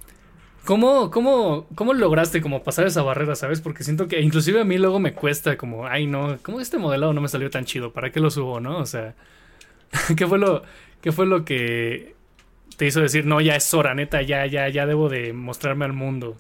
¿Cómo, 0.65 1.11
cómo, 1.11 1.67
¿Cómo 1.75 1.93
lograste 1.93 2.41
como 2.41 2.63
pasar 2.63 2.87
esa 2.87 3.01
barrera, 3.03 3.35
sabes? 3.35 3.59
Porque 3.59 3.83
siento 3.83 4.07
que 4.07 4.21
inclusive 4.21 4.61
a 4.61 4.63
mí 4.63 4.77
luego 4.77 4.97
me 4.97 5.13
cuesta 5.13 5.57
como, 5.57 5.85
ay 5.87 6.07
no, 6.07 6.37
¿cómo 6.41 6.61
este 6.61 6.77
modelado 6.77 7.11
no 7.11 7.19
me 7.19 7.27
salió 7.27 7.49
tan 7.49 7.65
chido? 7.65 7.91
¿Para 7.91 8.11
qué 8.11 8.21
lo 8.21 8.31
subo, 8.31 8.61
no? 8.61 8.77
O 8.77 8.85
sea, 8.85 9.13
¿qué 10.15 10.25
fue 10.25 10.39
lo, 10.39 10.63
qué 11.01 11.11
fue 11.11 11.25
lo 11.25 11.43
que 11.43 12.15
te 12.77 12.85
hizo 12.85 13.01
decir, 13.01 13.25
no, 13.25 13.41
ya 13.41 13.57
es 13.57 13.73
hora, 13.73 13.93
neta, 13.93 14.21
ya, 14.21 14.45
ya, 14.45 14.69
ya 14.69 14.85
debo 14.85 15.09
de 15.09 15.33
mostrarme 15.33 15.83
al 15.83 15.93
mundo? 15.93 16.37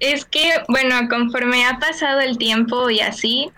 Es 0.00 0.24
que, 0.24 0.50
bueno, 0.68 1.08
conforme 1.08 1.64
ha 1.64 1.78
pasado 1.78 2.20
el 2.20 2.36
tiempo 2.38 2.90
y 2.90 3.00
así, 3.00 3.50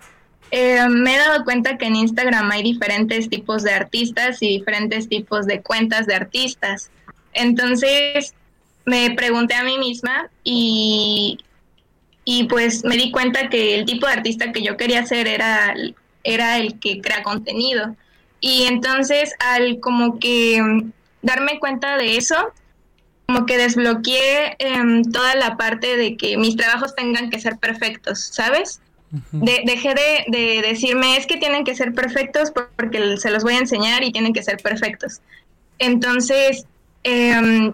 eh, 0.50 0.88
me 0.88 1.14
he 1.14 1.18
dado 1.18 1.44
cuenta 1.44 1.76
que 1.76 1.86
en 1.86 1.96
Instagram 1.96 2.50
hay 2.50 2.62
diferentes 2.62 3.28
tipos 3.28 3.62
de 3.62 3.72
artistas 3.72 4.42
y 4.42 4.48
diferentes 4.48 5.08
tipos 5.08 5.46
de 5.46 5.62
cuentas 5.62 6.06
de 6.06 6.14
artistas. 6.14 6.90
Entonces, 7.32 8.34
me 8.84 9.10
pregunté 9.10 9.54
a 9.54 9.64
mí 9.64 9.78
misma 9.78 10.30
y, 10.44 11.38
y 12.24 12.44
pues 12.44 12.84
me 12.84 12.96
di 12.96 13.10
cuenta 13.10 13.50
que 13.50 13.74
el 13.74 13.84
tipo 13.84 14.06
de 14.06 14.14
artista 14.14 14.52
que 14.52 14.62
yo 14.62 14.76
quería 14.76 15.04
ser 15.04 15.28
era, 15.28 15.74
era 16.24 16.58
el 16.58 16.78
que 16.80 17.00
crea 17.00 17.22
contenido. 17.22 17.94
Y 18.40 18.64
entonces, 18.64 19.34
al 19.40 19.80
como 19.80 20.18
que 20.18 20.62
darme 21.20 21.58
cuenta 21.58 21.96
de 21.96 22.16
eso, 22.16 22.52
como 23.28 23.44
que 23.44 23.58
desbloqueé 23.58 24.56
em, 24.58 25.02
toda 25.02 25.34
la 25.34 25.58
parte 25.58 25.98
de 25.98 26.16
que 26.16 26.38
mis 26.38 26.56
trabajos 26.56 26.94
tengan 26.94 27.28
que 27.28 27.38
ser 27.38 27.58
perfectos, 27.58 28.30
¿sabes? 28.32 28.80
dejé 29.32 29.94
de, 30.28 30.62
decirme, 30.62 31.16
es 31.16 31.26
que 31.26 31.38
tienen 31.38 31.64
que 31.64 31.74
ser 31.74 31.94
perfectos 31.94 32.50
porque 32.76 33.16
se 33.16 33.30
los 33.30 33.42
voy 33.42 33.54
a 33.54 33.58
enseñar 33.58 34.02
y 34.02 34.12
tienen 34.12 34.32
que 34.32 34.42
ser 34.42 34.58
perfectos. 34.58 35.20
Entonces, 35.78 36.66
em, 37.04 37.72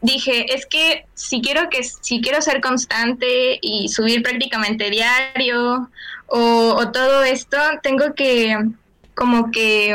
dije, 0.00 0.54
es 0.54 0.66
que 0.66 1.06
si 1.14 1.40
quiero 1.40 1.68
que 1.70 1.82
si 1.82 2.20
quiero 2.20 2.40
ser 2.40 2.60
constante 2.60 3.58
y 3.60 3.88
subir 3.88 4.22
prácticamente 4.22 4.90
diario 4.90 5.90
o, 6.26 6.74
o 6.78 6.92
todo 6.92 7.22
esto, 7.22 7.58
tengo 7.82 8.14
que 8.14 8.56
como 9.14 9.50
que 9.50 9.94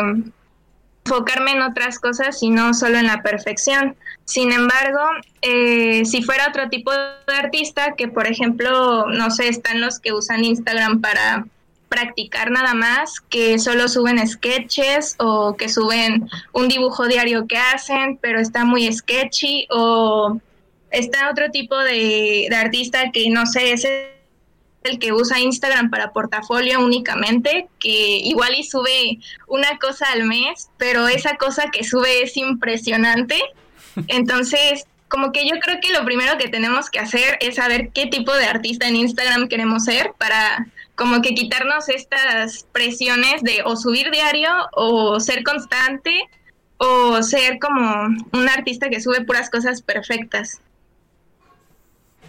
enfocarme 1.11 1.51
en 1.51 1.61
otras 1.61 1.99
cosas 1.99 2.41
y 2.41 2.49
no 2.49 2.73
solo 2.73 2.97
en 2.97 3.07
la 3.07 3.21
perfección. 3.21 3.95
Sin 4.23 4.51
embargo, 4.53 5.01
eh, 5.41 6.05
si 6.05 6.23
fuera 6.23 6.47
otro 6.47 6.69
tipo 6.69 6.91
de 6.91 7.35
artista, 7.35 7.95
que 7.97 8.07
por 8.07 8.27
ejemplo, 8.27 9.07
no 9.07 9.29
sé, 9.29 9.49
están 9.49 9.81
los 9.81 9.99
que 9.99 10.13
usan 10.13 10.45
Instagram 10.45 11.01
para 11.01 11.45
practicar 11.89 12.51
nada 12.51 12.73
más, 12.73 13.19
que 13.19 13.59
solo 13.59 13.89
suben 13.89 14.25
sketches 14.25 15.15
o 15.17 15.57
que 15.57 15.67
suben 15.67 16.29
un 16.53 16.69
dibujo 16.69 17.05
diario 17.07 17.45
que 17.45 17.57
hacen, 17.57 18.17
pero 18.21 18.39
está 18.39 18.63
muy 18.63 18.91
sketchy, 18.91 19.67
o 19.69 20.39
está 20.91 21.29
otro 21.29 21.51
tipo 21.51 21.77
de, 21.77 22.47
de 22.49 22.55
artista 22.55 23.11
que 23.11 23.29
no 23.29 23.45
sé, 23.45 23.73
es 23.73 23.85
el 24.83 24.99
que 24.99 25.13
usa 25.13 25.39
Instagram 25.39 25.89
para 25.89 26.11
portafolio 26.11 26.79
únicamente, 26.79 27.67
que 27.79 28.17
igual 28.17 28.55
y 28.55 28.63
sube 28.63 29.19
una 29.47 29.77
cosa 29.77 30.05
al 30.11 30.23
mes, 30.23 30.69
pero 30.77 31.07
esa 31.07 31.37
cosa 31.37 31.69
que 31.71 31.83
sube 31.83 32.23
es 32.23 32.35
impresionante. 32.37 33.39
Entonces, 34.07 34.85
como 35.07 35.31
que 35.31 35.45
yo 35.45 35.59
creo 35.59 35.79
que 35.81 35.91
lo 35.91 36.05
primero 36.05 36.37
que 36.37 36.47
tenemos 36.47 36.89
que 36.89 36.99
hacer 36.99 37.37
es 37.41 37.55
saber 37.55 37.89
qué 37.93 38.07
tipo 38.07 38.33
de 38.33 38.45
artista 38.45 38.87
en 38.87 38.95
Instagram 38.95 39.49
queremos 39.49 39.83
ser 39.83 40.13
para 40.17 40.67
como 40.95 41.21
que 41.21 41.33
quitarnos 41.33 41.89
estas 41.89 42.65
presiones 42.71 43.41
de 43.43 43.61
o 43.65 43.75
subir 43.75 44.09
diario 44.11 44.49
o 44.73 45.19
ser 45.19 45.43
constante 45.43 46.29
o 46.77 47.21
ser 47.21 47.59
como 47.59 48.05
un 48.31 48.49
artista 48.49 48.89
que 48.89 49.01
sube 49.01 49.25
puras 49.25 49.49
cosas 49.49 49.81
perfectas. 49.81 50.61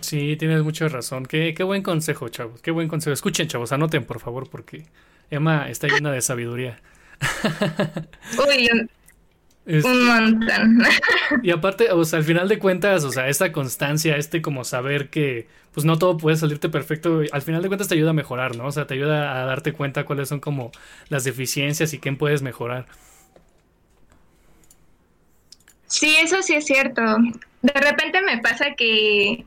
Sí, 0.03 0.37
tienes 0.37 0.63
mucha 0.63 0.89
razón. 0.89 1.25
Qué, 1.27 1.55
qué 1.55 1.63
buen 1.63 1.83
consejo, 1.83 2.29
chavos. 2.29 2.61
Qué 2.61 2.71
buen 2.71 2.89
consejo. 2.89 3.15
Escuchen, 3.15 3.49
chavos, 3.49 3.73
anoten, 3.73 4.05
por 4.05 4.21
favor, 4.21 4.51
porque 4.51 4.85
Emma 5.31 5.71
está 5.71 5.87
llena 5.89 6.11
de 6.11 6.21
sabiduría. 6.21 6.81
Uy, 8.47 8.69
un 9.65 10.07
montón. 10.07 10.83
y 11.43 11.51
aparte, 11.53 11.93
o 11.93 12.05
sea, 12.05 12.19
al 12.19 12.25
final 12.25 12.49
de 12.49 12.59
cuentas, 12.59 13.05
o 13.05 13.13
sea, 13.13 13.29
esta 13.29 13.53
constancia, 13.53 14.17
este 14.17 14.43
como 14.43 14.65
saber 14.65 15.09
que 15.09 15.47
pues 15.73 15.87
no 15.87 15.99
todo 15.99 16.17
puede 16.17 16.37
salirte 16.37 16.69
perfecto, 16.69 17.23
al 17.31 17.43
final 17.43 17.63
de 17.63 17.69
cuentas 17.69 17.89
te 17.89 17.95
ayuda 17.95 18.11
a 18.11 18.15
mejorar, 18.15 18.57
¿no? 18.57 18.67
O 18.67 18.73
sea, 18.73 18.87
te 18.87 18.95
ayuda 18.95 19.41
a 19.41 19.47
darte 19.47 19.73
cuenta 19.73 20.05
cuáles 20.05 20.29
son 20.29 20.41
como 20.41 20.73
las 21.09 21.25
deficiencias 21.25 21.95
y 21.95 21.99
qué 21.99 22.13
puedes 22.13 22.43
mejorar. 22.43 22.87
Sí, 25.87 26.17
eso 26.21 26.43
sí 26.43 26.55
es 26.55 26.67
cierto. 26.67 27.03
De 27.63 27.81
repente 27.81 28.21
me 28.23 28.39
pasa 28.39 28.75
que 28.77 29.45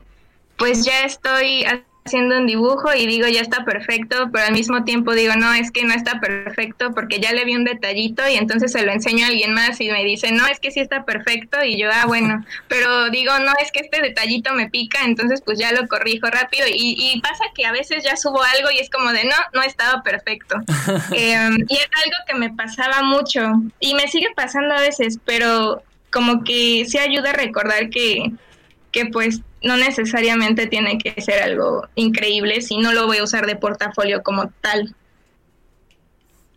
pues 0.56 0.84
ya 0.84 1.04
estoy 1.04 1.64
haciendo 2.06 2.38
un 2.38 2.46
dibujo 2.46 2.94
y 2.94 3.06
digo 3.06 3.26
ya 3.26 3.40
está 3.40 3.64
perfecto, 3.64 4.30
pero 4.32 4.46
al 4.46 4.52
mismo 4.52 4.84
tiempo 4.84 5.12
digo 5.12 5.34
no, 5.36 5.52
es 5.52 5.70
que 5.72 5.84
no 5.84 5.92
está 5.92 6.20
perfecto 6.20 6.92
porque 6.94 7.18
ya 7.20 7.32
le 7.32 7.44
vi 7.44 7.56
un 7.56 7.64
detallito 7.64 8.26
y 8.28 8.36
entonces 8.36 8.72
se 8.72 8.84
lo 8.84 8.92
enseño 8.92 9.24
a 9.24 9.28
alguien 9.28 9.52
más 9.52 9.80
y 9.80 9.90
me 9.90 10.04
dice 10.04 10.30
no, 10.30 10.46
es 10.46 10.60
que 10.60 10.70
sí 10.70 10.80
está 10.80 11.04
perfecto 11.04 11.62
y 11.64 11.78
yo, 11.78 11.88
ah, 11.92 12.06
bueno, 12.06 12.44
pero 12.68 13.10
digo 13.10 13.32
no, 13.40 13.52
es 13.60 13.72
que 13.72 13.80
este 13.80 14.00
detallito 14.00 14.54
me 14.54 14.70
pica, 14.70 15.00
entonces 15.04 15.42
pues 15.44 15.58
ya 15.58 15.72
lo 15.72 15.88
corrijo 15.88 16.28
rápido 16.28 16.66
y, 16.72 17.20
pasa 17.22 17.44
que 17.54 17.66
a 17.66 17.72
veces 17.72 18.04
ya 18.04 18.16
subo 18.16 18.40
algo 18.42 18.70
y 18.70 18.78
es 18.78 18.88
como 18.90 19.10
de 19.10 19.24
no, 19.24 19.34
no 19.52 19.62
estaba 19.62 20.02
perfecto. 20.02 20.56
Em, 21.12 21.56
y 21.68 21.74
es 21.74 21.88
algo 22.04 22.16
que 22.26 22.34
me 22.34 22.50
pasaba 22.50 23.02
mucho 23.02 23.40
y 23.80 23.94
me 23.94 24.06
sigue 24.06 24.28
pasando 24.36 24.74
a 24.74 24.80
veces, 24.80 25.18
pero 25.24 25.82
como 26.12 26.44
que 26.44 26.84
sí 26.86 26.98
ayuda 26.98 27.30
a 27.30 27.32
recordar 27.32 27.90
que, 27.90 28.30
que 28.92 29.06
pues 29.06 29.40
no 29.66 29.76
necesariamente 29.76 30.66
tiene 30.66 30.98
que 30.98 31.20
ser 31.20 31.42
algo 31.42 31.86
increíble 31.94 32.60
si 32.60 32.78
no 32.78 32.92
lo 32.92 33.06
voy 33.06 33.18
a 33.18 33.24
usar 33.24 33.46
de 33.46 33.56
portafolio 33.56 34.22
como 34.22 34.50
tal. 34.60 34.94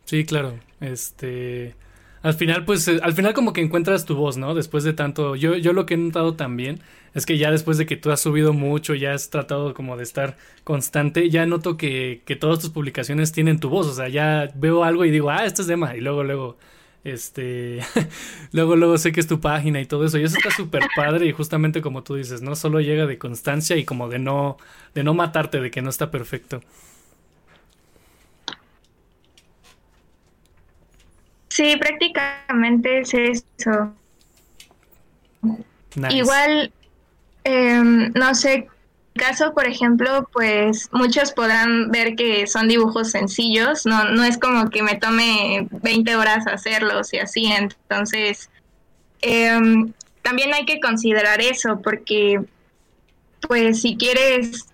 Sí, 0.06 0.26
claro. 0.26 0.60
Este, 0.80 1.76
al 2.22 2.34
final, 2.34 2.66
pues, 2.66 2.88
eh, 2.88 3.00
al 3.02 3.14
final 3.14 3.34
como 3.34 3.54
que 3.54 3.62
encuentras 3.62 4.06
tu 4.06 4.16
voz, 4.16 4.38
¿no? 4.38 4.54
Después 4.56 4.84
de 4.84 4.94
tanto, 4.94 5.36
yo, 5.36 5.56
yo 5.56 5.74
lo 5.74 5.86
que 5.86 5.94
he 5.94 5.98
notado 5.98 6.36
también 6.36 6.82
es 7.14 7.26
que 7.26 7.38
ya 7.38 7.52
después 7.52 7.78
de 7.78 7.86
que 7.86 7.98
tú 7.98 8.12
has 8.12 8.20
subido 8.20 8.54
mucho, 8.54 8.94
ya 8.96 9.14
has 9.14 9.30
tratado 9.30 9.74
como 9.74 9.98
de 9.98 10.04
estar 10.04 10.38
constante, 10.64 11.30
ya 11.30 11.46
noto 11.46 11.78
que, 11.78 12.22
que 12.26 12.36
todas 12.36 12.60
tus 12.60 12.70
publicaciones 12.70 13.32
tienen 13.32 13.60
tu 13.60 13.70
voz, 13.70 13.88
o 13.88 13.94
sea, 13.94 14.10
ya 14.10 14.52
veo 14.56 14.84
algo 14.84 15.06
y 15.06 15.12
digo, 15.12 15.30
ah, 15.30 15.46
esto 15.46 15.62
es 15.62 15.68
Dema, 15.68 15.96
y 15.96 16.02
luego, 16.02 16.24
luego, 16.24 16.58
este, 17.04 17.80
luego, 18.52 18.76
luego 18.76 18.98
sé 18.98 19.12
que 19.12 19.20
es 19.20 19.28
tu 19.28 19.40
página 19.40 19.80
y 19.80 19.86
todo 19.86 20.06
eso. 20.06 20.18
Y 20.18 20.24
eso 20.24 20.38
está 20.38 20.52
súper 20.52 20.84
padre. 20.96 21.26
Y 21.28 21.32
justamente 21.32 21.82
como 21.82 22.04
tú 22.04 22.16
dices, 22.16 22.42
¿no? 22.42 22.56
Solo 22.56 22.82
llega 22.82 23.06
de 23.06 23.18
constancia 23.18 23.76
y 23.78 23.86
como 23.86 24.10
de 24.10 24.20
no, 24.20 24.58
de 24.94 25.04
no 25.04 25.14
matarte, 25.14 25.60
de 25.62 25.72
que 25.72 25.82
no 25.82 25.90
está 25.90 26.12
perfecto. 26.12 26.62
Sí, 31.50 31.76
prácticamente 31.78 33.00
es 33.00 33.14
eso. 33.14 33.94
Igual, 36.10 36.72
em, 37.44 38.12
no 38.14 38.36
sé 38.36 38.70
caso, 39.20 39.54
por 39.54 39.68
ejemplo, 39.68 40.28
pues 40.34 40.90
muchos 40.92 41.34
podrán 41.34 41.92
ver 41.92 42.16
que 42.16 42.48
son 42.48 42.68
dibujos 42.68 43.12
sencillos, 43.12 43.86
no, 43.86 44.06
no 44.06 44.24
es 44.24 44.38
como 44.38 44.70
que 44.70 44.82
me 44.82 44.96
tome 44.96 45.68
20 45.70 46.16
horas 46.16 46.48
hacerlos 46.48 47.14
y 47.14 47.20
así, 47.20 47.46
entonces 47.52 48.50
em, 49.22 49.94
también 50.24 50.54
hay 50.54 50.66
que 50.66 50.80
considerar 50.80 51.42
eso, 51.42 51.82
porque 51.84 52.42
pues 53.48 53.82
si 53.82 53.98
quieres, 53.98 54.66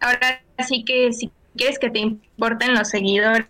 ahora 0.00 0.42
sí 0.68 0.84
que 0.84 1.12
si 1.12 1.30
quieres 1.56 1.78
que 1.78 1.90
te 1.90 2.00
importen 2.00 2.74
los 2.74 2.88
seguidores 2.88 3.46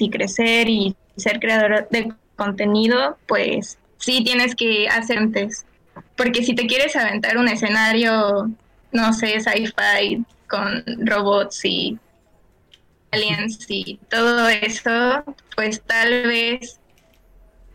y 0.00 0.10
crecer 0.10 0.68
y 0.68 0.94
ser 1.16 1.40
creador 1.40 1.88
de 1.90 2.12
contenido, 2.36 3.18
pues 3.26 3.78
sí 3.98 4.22
tienes 4.24 4.54
que 4.54 4.88
hacer 4.88 5.18
antes. 5.18 5.64
Porque 6.16 6.42
si 6.42 6.54
te 6.54 6.66
quieres 6.66 6.96
aventar 6.96 7.38
un 7.38 7.48
escenario, 7.48 8.50
no 8.94 9.12
sé, 9.12 9.40
sci-fi 9.40 10.24
con 10.48 10.84
robots 11.06 11.64
y 11.64 11.98
aliens 13.10 13.66
y 13.68 13.98
todo 14.08 14.48
eso, 14.48 15.24
pues 15.56 15.82
tal 15.82 16.26
vez 16.26 16.80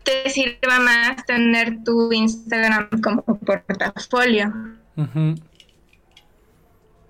te 0.02 0.28
sirva 0.30 0.80
más 0.80 1.24
tener 1.26 1.84
tu 1.84 2.12
Instagram 2.12 2.88
como 3.02 3.22
portafolio. 3.22 4.52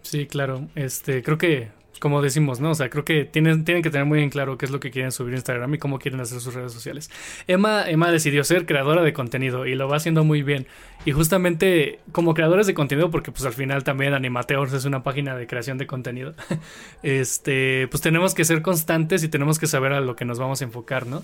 Sí, 0.02 0.26
claro. 0.26 0.68
Este, 0.74 1.22
creo 1.22 1.38
que 1.38 1.70
como 2.00 2.22
decimos, 2.22 2.58
¿no? 2.58 2.70
O 2.70 2.74
sea, 2.74 2.90
creo 2.90 3.04
que 3.04 3.24
tienen, 3.24 3.64
tienen 3.64 3.82
que 3.82 3.90
tener 3.90 4.06
muy 4.06 4.22
en 4.22 4.30
claro 4.30 4.58
qué 4.58 4.64
es 4.64 4.72
lo 4.72 4.80
que 4.80 4.90
quieren 4.90 5.12
subir 5.12 5.34
a 5.34 5.36
Instagram 5.36 5.74
y 5.74 5.78
cómo 5.78 5.98
quieren 5.98 6.20
hacer 6.20 6.40
sus 6.40 6.54
redes 6.54 6.72
sociales. 6.72 7.10
Emma, 7.46 7.88
Emma 7.88 8.10
decidió 8.10 8.42
ser 8.42 8.66
creadora 8.66 9.02
de 9.02 9.12
contenido 9.12 9.66
y 9.66 9.74
lo 9.74 9.88
va 9.88 9.98
haciendo 9.98 10.24
muy 10.24 10.42
bien. 10.42 10.66
Y 11.04 11.12
justamente 11.12 12.00
como 12.12 12.34
creadores 12.34 12.66
de 12.66 12.74
contenido, 12.74 13.10
porque 13.10 13.30
pues 13.32 13.44
al 13.44 13.52
final 13.52 13.84
también 13.84 14.12
Animateors 14.12 14.72
es 14.72 14.84
una 14.84 15.02
página 15.02 15.36
de 15.36 15.46
creación 15.46 15.78
de 15.78 15.86
contenido, 15.86 16.34
este, 17.02 17.86
pues 17.88 18.02
tenemos 18.02 18.34
que 18.34 18.44
ser 18.44 18.62
constantes 18.62 19.22
y 19.22 19.28
tenemos 19.28 19.58
que 19.58 19.66
saber 19.66 19.92
a 19.92 20.00
lo 20.00 20.16
que 20.16 20.24
nos 20.24 20.38
vamos 20.38 20.60
a 20.60 20.64
enfocar, 20.64 21.06
¿no? 21.06 21.22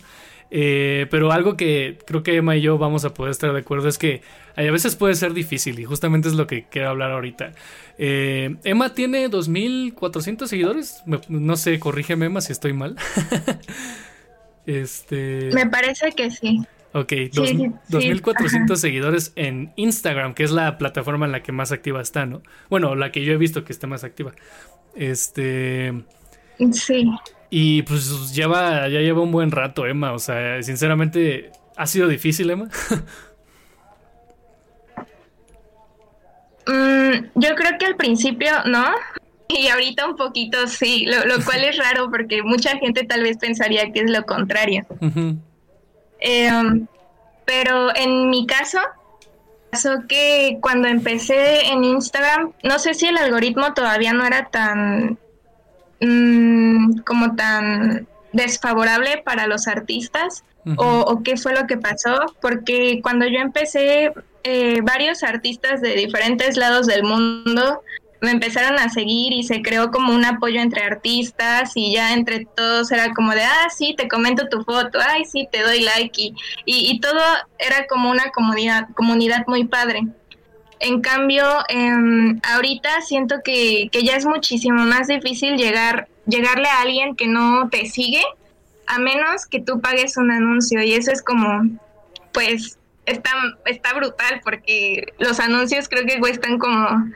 Eh, 0.51 1.07
pero 1.11 1.33
algo 1.33 1.57
que 1.57 1.99
creo 2.07 2.23
que 2.23 2.37
Emma 2.37 2.57
y 2.57 2.61
yo 2.61 2.79
vamos 2.79 3.05
a 3.05 3.13
poder 3.13 3.33
estar 3.33 3.53
de 3.53 3.59
acuerdo 3.59 3.89
es 3.89 3.99
que 3.99 4.23
a 4.55 4.63
veces 4.63 4.95
puede 4.95 5.15
ser 5.15 5.35
difícil 5.35 5.79
y 5.81 5.85
justamente 5.85 6.29
es 6.29 6.35
lo 6.35 6.47
que 6.47 6.67
quiero 6.69 6.91
hablar 6.91 7.11
ahorita. 7.13 7.53
Eh, 7.99 8.57
Emma 8.65 8.95
tiene 8.95 9.29
2.400 9.29 10.47
seguidores. 10.47 11.03
no 11.29 11.57
sé, 11.57 11.79
corrígeme 11.79 12.27
Emma 12.27 12.41
si 12.41 12.53
estoy 12.53 12.73
mal. 12.73 12.97
este... 14.67 15.51
Me 15.53 15.67
parece 15.67 16.13
que 16.13 16.31
sí. 16.31 16.65
Ok, 16.93 17.13
2.400 17.13 18.77
seguidores 18.77 19.33
en 19.37 19.73
Instagram, 19.77 20.33
que 20.33 20.45
es 20.45 20.51
la 20.51 20.79
plataforma 20.79 21.27
en 21.27 21.33
la 21.33 21.43
que 21.43 21.53
más 21.53 21.71
activa 21.71 22.01
está, 22.01 22.25
¿no? 22.25 22.43
Bueno, 22.71 22.95
la 22.95 23.13
que 23.13 23.23
yo 23.23 23.35
he 23.35 23.37
visto 23.37 23.65
que 23.65 23.73
está 23.73 23.87
más 23.87 24.05
activa. 24.05 24.33
Este... 24.95 25.93
Sí. 26.73 27.11
Y 27.51 27.83
pues 27.83 28.35
lleva, 28.35 28.89
ya 28.89 29.01
lleva 29.01 29.21
un 29.21 29.33
buen 29.33 29.51
rato, 29.51 29.87
Emma. 29.87 30.13
O 30.13 30.19
sea, 30.19 30.63
sinceramente, 30.63 31.53
¿ha 31.77 31.87
sido 31.87 32.09
difícil, 32.09 32.51
Emma? 32.51 32.69
Mm, 36.69 37.31
yo 37.37 37.55
creo 37.55 37.79
que 37.79 37.87
al 37.87 37.97
principio 37.97 38.51
no. 38.65 38.91
Y 39.49 39.69
ahorita 39.69 40.09
un 40.09 40.17
poquito 40.17 40.67
sí, 40.67 41.07
lo, 41.07 41.45
cual 41.45 41.63
es 41.63 41.79
raro 41.79 42.11
porque 42.11 42.43
mucha 42.43 42.77
gente 42.79 43.05
tal 43.05 43.23
vez 43.23 43.39
pensaría 43.39 43.93
que 43.93 44.01
es 44.01 44.11
lo 44.11 44.25
contrario. 44.27 44.85
Em, 46.19 46.87
pero 47.45 47.95
en 47.95 48.29
mi 48.29 48.45
caso, 48.47 48.81
pasó 49.71 50.09
que 50.09 50.59
cuando 50.61 50.89
empecé 50.89 51.69
en 51.69 51.85
Instagram, 51.85 52.53
no 52.65 52.81
sé 52.81 52.95
si 52.95 53.07
el 53.07 53.17
algoritmo 53.17 53.73
todavía 53.73 54.13
no 54.13 54.27
era 54.27 54.47
tan 54.47 55.17
Mm, 56.01 56.99
como 57.07 57.37
tan 57.37 58.07
desfavorable 58.33 59.23
para 59.25 59.47
los 59.47 59.67
artistas 59.67 60.45
o, 60.77 61.23
qué 61.23 61.37
fue 61.37 61.55
lo 61.55 61.67
que 61.69 61.77
pasó, 61.77 62.35
porque 62.43 63.01
cuando 63.01 63.25
yo 63.25 63.39
empecé, 63.39 64.13
eh, 64.43 64.81
varios 64.83 65.23
artistas 65.23 65.81
de 65.81 65.95
diferentes 65.95 66.57
lados 66.57 66.89
del 66.89 67.05
mundo 67.05 67.83
me 68.21 68.33
empezaron 68.33 68.77
a 68.79 68.89
seguir 68.89 69.33
y 69.33 69.45
se 69.45 69.63
creó 69.63 69.93
como 69.93 70.13
un 70.13 70.25
apoyo 70.25 70.61
entre 70.61 70.83
artistas 70.83 71.73
y 71.77 71.95
ya 71.95 72.13
entre 72.15 72.47
todos 72.47 72.91
era 72.91 73.15
como 73.15 73.33
de, 73.33 73.45
ah, 73.45 73.69
sí, 73.71 73.95
te 73.97 74.09
comento 74.09 74.49
tu 74.49 74.65
foto, 74.65 74.99
ay, 75.01 75.25
sí, 75.25 75.49
te 75.53 75.63
doy 75.63 75.81
like 75.81 76.21
y, 76.21 76.35
y, 76.65 76.99
todo 77.01 77.21
era 77.59 77.87
como 77.87 78.11
una 78.11 78.31
comunidad, 78.33 78.89
comunidad 78.97 79.45
muy 79.47 79.65
padre. 79.65 80.01
En 80.81 81.01
cambio, 81.01 81.45
em, 81.69 82.41
ahorita 82.43 83.01
siento 83.01 83.37
que, 83.45 83.89
que, 83.91 84.03
ya 84.03 84.17
es 84.17 84.27
muchísimo 84.27 84.85
más 84.85 85.09
difícil 85.09 85.57
llegar, 85.57 86.09
llegarle 86.27 86.69
a 86.69 86.83
alguien 86.83 87.17
que 87.17 87.27
no 87.27 87.69
te 87.71 87.87
sigue, 87.87 88.23
a 88.87 88.99
menos 88.99 89.47
que 89.47 89.61
tú 89.61 89.81
pagues 89.81 90.17
un 90.17 90.31
anuncio. 90.31 90.83
Y 90.83 90.93
eso 90.95 91.11
es 91.11 91.23
como, 91.23 91.63
pues, 92.33 92.79
está, 93.07 93.31
está 93.65 93.95
brutal 93.95 94.41
porque 94.45 95.15
los 95.19 95.41
anuncios 95.41 95.89
creo 95.89 96.05
que 96.05 96.21
cuestan 96.21 96.59
como 96.59 97.11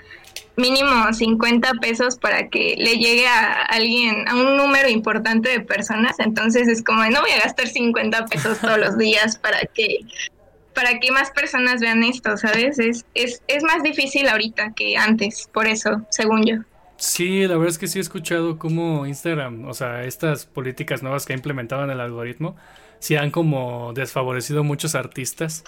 mínimo 0.56 1.12
50 1.12 1.74
pesos 1.80 2.16
para 2.16 2.48
que 2.48 2.76
le 2.78 2.96
llegue 2.96 3.26
a 3.26 3.62
alguien, 3.64 4.28
a 4.28 4.36
un 4.36 4.56
número 4.56 4.88
importante 4.88 5.48
de 5.48 5.60
personas. 5.60 6.18
Entonces 6.18 6.68
es 6.68 6.82
como, 6.82 7.04
no 7.04 7.20
voy 7.20 7.30
a 7.30 7.42
gastar 7.42 7.68
50 7.68 8.26
pesos 8.26 8.58
todos 8.60 8.78
los 8.78 8.98
días 8.98 9.36
para 9.38 9.60
que 9.60 10.00
para 10.74 10.98
que 10.98 11.10
más 11.10 11.30
personas 11.30 11.80
vean 11.80 12.02
esto, 12.02 12.36
¿sabes? 12.36 12.78
Es, 12.78 13.04
es, 13.14 13.42
es 13.48 13.62
más 13.62 13.82
difícil 13.82 14.28
ahorita 14.28 14.72
que 14.74 14.96
antes, 14.96 15.48
por 15.52 15.66
eso, 15.66 16.06
según 16.10 16.44
yo. 16.44 16.56
Sí, 16.96 17.46
la 17.46 17.54
verdad 17.56 17.68
es 17.68 17.78
que 17.78 17.86
sí 17.86 17.98
he 17.98 18.02
escuchado 18.02 18.58
cómo 18.58 19.06
Instagram, 19.06 19.66
o 19.66 19.72
sea, 19.72 20.04
estas 20.04 20.44
políticas 20.44 21.02
nuevas 21.02 21.24
que 21.24 21.32
ha 21.32 21.36
implementado 21.36 21.82
en 21.82 21.90
el 21.90 21.98
algoritmo, 21.98 22.56
sí 22.98 23.16
han 23.16 23.30
como 23.30 23.92
desfavorecido 23.94 24.64
muchos 24.64 24.94
artistas. 24.94 25.64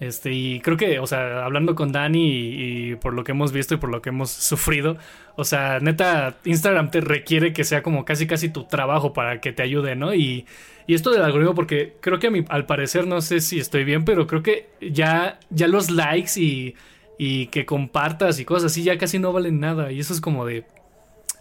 Este, 0.00 0.32
y 0.32 0.60
creo 0.60 0.78
que, 0.78 0.98
o 0.98 1.06
sea, 1.06 1.44
hablando 1.44 1.74
con 1.74 1.92
Dani 1.92 2.26
y, 2.26 2.94
por 2.96 3.12
lo 3.12 3.22
que 3.22 3.32
hemos 3.32 3.52
visto 3.52 3.74
y 3.74 3.76
por 3.76 3.90
lo 3.90 4.00
que 4.00 4.08
hemos 4.08 4.30
sufrido, 4.30 4.96
o 5.36 5.44
sea, 5.44 5.78
neta, 5.80 6.36
Instagram 6.44 6.90
te 6.90 7.02
requiere 7.02 7.52
que 7.52 7.64
sea 7.64 7.82
como 7.82 8.06
casi 8.06 8.26
casi 8.26 8.48
tu 8.48 8.64
trabajo 8.64 9.12
para 9.12 9.40
que 9.42 9.52
te 9.52 9.62
ayude, 9.62 9.96
¿no? 9.96 10.14
Y, 10.14 10.46
y 10.90 10.94
esto 10.94 11.12
del 11.12 11.22
algoritmo, 11.22 11.54
porque 11.54 11.94
creo 12.00 12.18
que 12.18 12.26
a 12.26 12.30
mi, 12.32 12.44
al 12.48 12.66
parecer, 12.66 13.06
no 13.06 13.20
sé 13.20 13.40
si 13.40 13.60
estoy 13.60 13.84
bien, 13.84 14.04
pero 14.04 14.26
creo 14.26 14.42
que 14.42 14.70
ya, 14.80 15.38
ya 15.48 15.68
los 15.68 15.88
likes 15.88 16.32
y, 16.34 16.74
y 17.16 17.46
que 17.46 17.64
compartas 17.64 18.40
y 18.40 18.44
cosas 18.44 18.72
así 18.72 18.82
ya 18.82 18.98
casi 18.98 19.20
no 19.20 19.32
valen 19.32 19.60
nada. 19.60 19.92
Y 19.92 20.00
eso 20.00 20.12
es 20.12 20.20
como 20.20 20.44
de... 20.44 20.66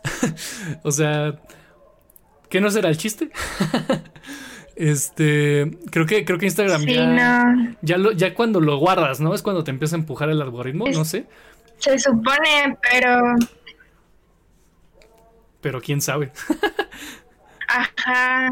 o 0.84 0.92
sea, 0.92 1.40
¿qué 2.48 2.62
no 2.62 2.70
será 2.70 2.90
el 2.90 2.98
chiste? 2.98 3.32
Este, 4.76 5.70
creo 5.92 6.06
que 6.06 6.24
creo 6.24 6.38
que 6.40 6.46
Instagram 6.46 6.86
ya 6.86 7.76
ya, 7.82 7.98
lo, 7.98 8.14
ya 8.14 8.34
cuando 8.34 8.62
lo 8.62 8.78
guardas, 8.78 9.20
¿no? 9.20 9.34
Es 9.36 9.42
cuando 9.42 9.62
te 9.66 9.72
empieza 9.72 9.98
a 9.98 10.00
empujar 10.00 10.30
el 10.30 10.42
algoritmo, 10.42 10.88
no 10.88 11.04
sé. 11.04 11.26
Se 11.80 12.00
supone, 12.00 12.78
pero 12.90 13.36
pero 15.60 15.82
quién 15.82 16.00
sabe. 16.00 16.32
Ajá. 17.68 18.52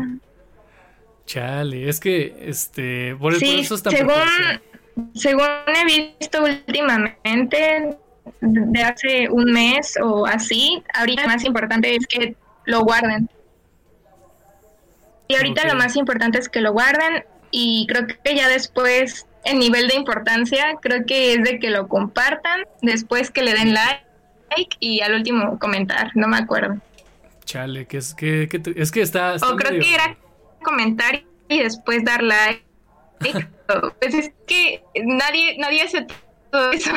Chale, 1.28 1.90
es 1.90 2.00
que 2.00 2.36
este, 2.40 3.13
por, 3.18 3.34
eso 3.34 3.76
está 3.76 3.92
según, 3.92 4.16
según 5.13 5.46
he 5.68 5.86
visto 5.86 6.42
últimamente 6.42 7.98
de 8.40 8.82
hace 8.82 9.30
un 9.30 9.52
mes 9.52 9.96
o 10.02 10.26
así, 10.26 10.82
ahorita 10.94 11.24
lo 11.24 11.28
más 11.28 11.44
importante 11.44 11.94
es 11.96 12.08
que 12.08 12.36
lo 12.63 12.82
guarden. 12.82 13.30
Y 15.28 15.36
ahorita 15.36 15.68
lo 15.68 15.76
más 15.76 15.98
importante 15.98 16.40
es 16.40 16.48
que 16.48 16.62
lo 16.62 16.72
guarden 16.72 17.26
y 17.52 17.86
creo 17.90 18.08
que 18.08 18.34
ya 18.34 18.48
después 18.48 19.28
el 19.44 19.60
nivel 19.60 19.90
de 19.90 19.96
importancia 19.96 20.78
creo 20.82 21.06
que 21.06 21.34
es 21.34 21.44
de 21.44 21.60
que 21.60 21.72
lo 21.72 21.90
compartan, 21.90 22.62
después 22.82 23.32
que 23.32 23.44
le 23.44 23.54
den 23.54 23.74
like 23.74 24.78
y 24.80 25.02
al 25.02 25.13
último 25.13 25.60
comentar, 25.60 26.12
no 26.16 26.30
me 26.30 26.38
acuerdo. 26.38 26.78
Chale, 27.44 27.86
que 27.86 27.98
es 27.98 28.13
que, 28.13 28.48
es 28.78 28.92
que 28.92 29.02
está, 29.02 29.36
O 29.36 29.58
creo 29.58 29.78
que 29.78 29.94
era 29.94 30.16
comentar 30.63 31.24
y 31.50 31.60
después 31.60 32.04
dar 32.04 32.24
like. 32.24 32.63
pues 34.00 34.13
es 34.13 34.32
que 34.46 34.84
nadie 35.06 35.58
nadie 35.58 35.82
hace 35.82 36.06
todo 36.52 36.72
eso. 36.72 36.91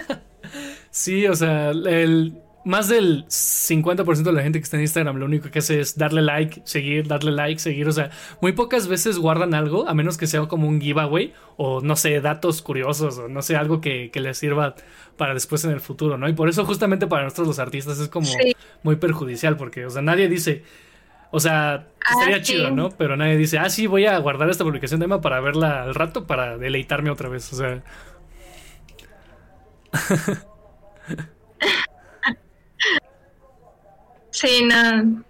sí, 0.90 1.26
o 1.26 1.34
sea, 1.34 1.70
el 1.70 2.40
más 2.64 2.88
del 2.88 3.26
50% 3.26 4.22
de 4.22 4.32
la 4.32 4.42
gente 4.42 4.58
que 4.58 4.64
está 4.64 4.76
en 4.76 4.82
Instagram 4.82 5.16
lo 5.16 5.26
único 5.26 5.50
que 5.50 5.58
hace 5.58 5.80
es 5.80 5.96
darle 5.98 6.22
like, 6.22 6.62
seguir, 6.64 7.06
darle 7.06 7.30
like, 7.30 7.60
seguir. 7.60 7.86
O 7.88 7.92
sea, 7.92 8.10
muy 8.40 8.52
pocas 8.52 8.88
veces 8.88 9.18
guardan 9.18 9.54
algo, 9.54 9.86
a 9.86 9.94
menos 9.94 10.16
que 10.16 10.26
sea 10.26 10.46
como 10.46 10.66
un 10.66 10.80
giveaway 10.80 11.34
o 11.56 11.80
no 11.82 11.94
sé, 11.94 12.20
datos 12.20 12.62
curiosos 12.62 13.18
o 13.18 13.28
no 13.28 13.42
sé, 13.42 13.56
algo 13.56 13.80
que, 13.80 14.10
les 14.14 14.38
sirva 14.38 14.74
para 15.16 15.34
después 15.34 15.64
en 15.64 15.70
el 15.70 15.80
futuro, 15.80 16.16
¿no? 16.16 16.28
Y 16.28 16.32
por 16.32 16.48
eso 16.48 16.64
justamente 16.64 17.06
para 17.06 17.24
nosotros 17.24 17.48
los 17.48 17.58
artistas 17.58 17.98
es 17.98 18.08
como 18.08 18.28
muy 18.82 18.96
perjudicial 18.96 19.56
porque, 19.56 19.86
o 19.86 19.90
sea, 19.90 20.02
nadie 20.02 20.28
dice... 20.28 20.62
O 21.34 21.40
sea, 21.40 21.88
estaría 22.08 22.36
ah, 22.36 22.42
chido, 22.42 22.70
¿no? 22.70 22.90
Pero 22.90 23.16
nadie 23.16 23.36
dice, 23.36 23.58
ah, 23.58 23.68
sí, 23.68 23.88
voy 23.88 24.06
a 24.06 24.16
guardar 24.18 24.48
esta 24.48 24.62
publicación 24.62 25.00
de 25.00 25.06
Emma 25.06 25.20
para 25.20 25.40
verla 25.40 25.82
al 25.82 25.96
rato, 25.96 26.28
para 26.28 26.56
deleitarme 26.58 27.10
otra 27.10 27.28
vez. 27.28 27.52
O 27.52 27.56
sea. 27.56 27.82
Sí, 34.30 34.64
no. 34.64 35.22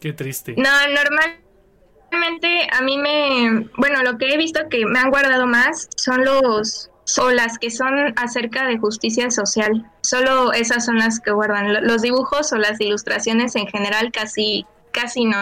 Qué 0.00 0.14
triste. 0.14 0.54
No, 0.56 0.70
normalmente 0.94 2.68
a 2.72 2.80
mí 2.80 2.96
me, 2.96 3.68
bueno, 3.76 4.02
lo 4.02 4.16
que 4.16 4.30
he 4.32 4.38
visto 4.38 4.60
que 4.70 4.86
me 4.86 4.98
han 4.98 5.10
guardado 5.10 5.46
más 5.46 5.86
son 5.94 6.24
los 6.24 6.90
o 7.18 7.30
las 7.30 7.58
que 7.58 7.70
son 7.70 8.12
acerca 8.16 8.66
de 8.66 8.78
justicia 8.78 9.30
social. 9.30 9.90
Solo 10.02 10.52
esas 10.52 10.84
son 10.84 10.98
las 10.98 11.20
que 11.20 11.30
guardan. 11.30 11.86
Los 11.86 12.02
dibujos 12.02 12.52
o 12.52 12.56
las 12.56 12.80
ilustraciones 12.80 13.54
en 13.56 13.66
general 13.66 14.10
casi, 14.12 14.66
casi 14.92 15.24
no. 15.24 15.36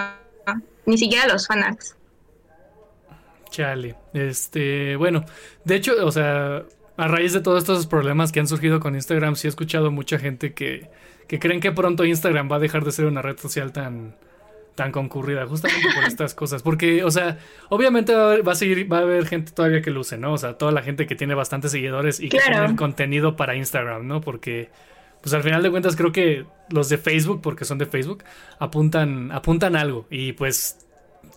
Ni 0.86 0.98
siquiera 0.98 1.26
los 1.26 1.46
fanarts. 1.46 1.96
Chale. 3.50 3.96
Este, 4.12 4.96
bueno, 4.96 5.24
de 5.64 5.76
hecho, 5.76 5.92
o 6.04 6.12
sea, 6.12 6.64
a 6.96 7.08
raíz 7.08 7.32
de 7.32 7.40
todos 7.40 7.60
estos 7.60 7.86
problemas 7.86 8.32
que 8.32 8.40
han 8.40 8.48
surgido 8.48 8.80
con 8.80 8.94
Instagram, 8.94 9.36
sí 9.36 9.46
he 9.46 9.50
escuchado 9.50 9.90
mucha 9.90 10.18
gente 10.18 10.52
que, 10.52 10.90
que 11.26 11.38
creen 11.38 11.60
que 11.60 11.72
pronto 11.72 12.04
Instagram 12.04 12.50
va 12.50 12.56
a 12.56 12.60
dejar 12.60 12.84
de 12.84 12.92
ser 12.92 13.06
una 13.06 13.22
red 13.22 13.38
social 13.38 13.72
tan, 13.72 14.16
tan 14.74 14.92
concurrida, 14.92 15.46
justamente 15.46 15.88
por 15.94 16.04
estas 16.04 16.34
cosas. 16.34 16.62
Porque, 16.62 17.04
o 17.04 17.10
sea, 17.10 17.38
obviamente 17.68 18.14
va 18.14 18.52
a, 18.52 18.54
seguir, 18.54 18.90
va 18.92 18.98
a 18.98 19.02
haber 19.02 19.26
gente 19.26 19.52
todavía 19.52 19.82
que 19.82 19.90
lo 19.90 20.00
use, 20.00 20.18
¿no? 20.18 20.32
O 20.32 20.38
sea, 20.38 20.54
toda 20.54 20.72
la 20.72 20.82
gente 20.82 21.06
que 21.06 21.14
tiene 21.14 21.34
bastantes 21.34 21.70
seguidores 21.70 22.20
y 22.20 22.28
que 22.28 22.38
tiene 22.38 22.76
contenido 22.76 23.36
para 23.36 23.54
Instagram, 23.56 24.06
¿no? 24.06 24.20
Porque, 24.20 24.70
pues 25.20 25.32
al 25.34 25.42
final 25.42 25.62
de 25.62 25.70
cuentas 25.70 25.96
creo 25.96 26.12
que 26.12 26.46
los 26.70 26.88
de 26.88 26.98
Facebook, 26.98 27.40
porque 27.40 27.64
son 27.64 27.78
de 27.78 27.86
Facebook, 27.86 28.24
apuntan, 28.58 29.30
apuntan 29.32 29.76
algo. 29.76 30.06
Y 30.10 30.32
pues 30.32 30.86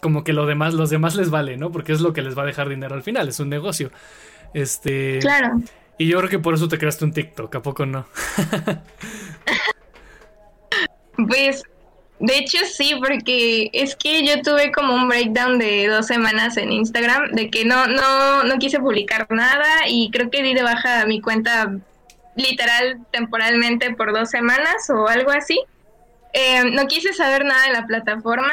como 0.02 0.23
que 0.23 0.34
lo 0.34 0.45
demás, 0.45 0.73
los 0.73 0.89
demás 0.89 1.15
les 1.15 1.30
vale, 1.30 1.58
¿no? 1.58 1.71
Porque 1.71 1.93
es 1.93 2.02
lo 2.02 2.13
que 2.13 2.21
les 2.21 2.38
va 2.38 2.43
a 2.43 2.45
dejar 2.45 2.69
dinero 2.69 2.95
al 2.95 3.04
final, 3.04 3.28
es 3.28 3.39
un 3.39 3.50
negocio. 3.50 3.91
Este. 4.54 5.19
Claro. 5.19 5.62
Y 5.97 6.08
yo 6.08 6.17
creo 6.19 6.30
que 6.30 6.39
por 6.39 6.54
eso 6.54 6.67
te 6.67 6.78
creaste 6.78 7.06
un 7.06 7.12
TikTok, 7.12 7.56
¿a 7.56 7.62
poco 7.62 7.86
no? 7.86 8.06
pues, 11.28 11.63
de 12.19 12.38
hecho 12.38 12.58
sí, 12.65 12.95
porque 12.99 13.69
es 13.73 13.95
que 13.95 14.25
yo 14.25 14.41
tuve 14.41 14.71
como 14.71 14.93
un 14.95 15.08
breakdown 15.08 15.60
de 15.60 15.88
dos 15.88 16.08
semanas 16.08 16.58
en 16.58 16.71
Instagram, 16.71 17.32
de 17.32 17.49
que 17.49 17.65
no, 17.65 17.88
no, 17.88 18.43
no 18.43 18.58
quise 18.58 18.80
publicar 18.80 19.27
nada 19.30 19.88
y 19.88 20.10
creo 20.12 20.30
que 20.30 20.41
di 20.41 20.53
de 20.53 20.63
baja 20.63 21.06
mi 21.06 21.21
cuenta 21.21 21.71
literal 22.36 22.99
temporalmente 23.12 23.93
por 23.93 24.13
dos 24.13 24.30
semanas 24.30 24.89
o 24.89 25.08
algo 25.08 25.32
así. 25.32 25.60
Eh, 26.34 26.71
no 26.71 26.88
quise 26.88 27.13
saber 27.13 27.45
nada 27.45 27.67
de 27.67 27.73
la 27.73 27.88
plataforma 27.88 28.51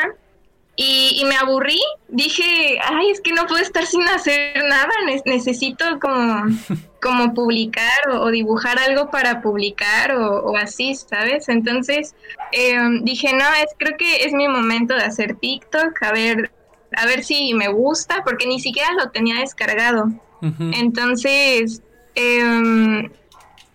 y, 0.77 1.22
me 1.27 1.37
aburrí, 1.37 1.81
dije, 2.09 2.79
ay, 2.83 3.11
es 3.11 3.20
que 3.20 3.33
no 3.33 3.46
puedo 3.46 3.62
estar 3.62 3.87
sin 3.87 4.03
hacer 4.09 4.64
nada, 4.64 4.90
necesito 5.24 5.85
como, 6.00 6.46
como 7.05 7.35
publicar 7.35 8.09
o, 8.12 8.31
dibujar 8.31 8.79
algo 8.79 9.11
para 9.11 9.43
publicar 9.43 10.17
o, 10.17 10.57
así, 10.57 10.95
¿sabes? 10.95 11.51
Entonces 11.51 12.14
em, 12.51 13.05
dije, 13.05 13.31
no, 13.35 13.45
es, 13.62 13.67
creo 13.77 13.95
que 13.99 14.25
es 14.25 14.33
mi 14.33 14.49
momento 14.49 14.95
de 14.95 15.03
hacer 15.03 15.35
TikTok, 15.37 16.03
a 16.03 16.12
ver, 16.12 16.51
a 16.97 17.05
ver 17.05 17.23
si 17.23 17.53
me 17.53 17.69
gusta, 17.69 18.23
porque 18.25 18.47
ni 18.47 18.59
siquiera 18.59 18.90
lo 18.93 19.11
tenía 19.11 19.40
descargado. 19.40 20.09
Entonces, 20.75 21.83
eh, 22.14 23.09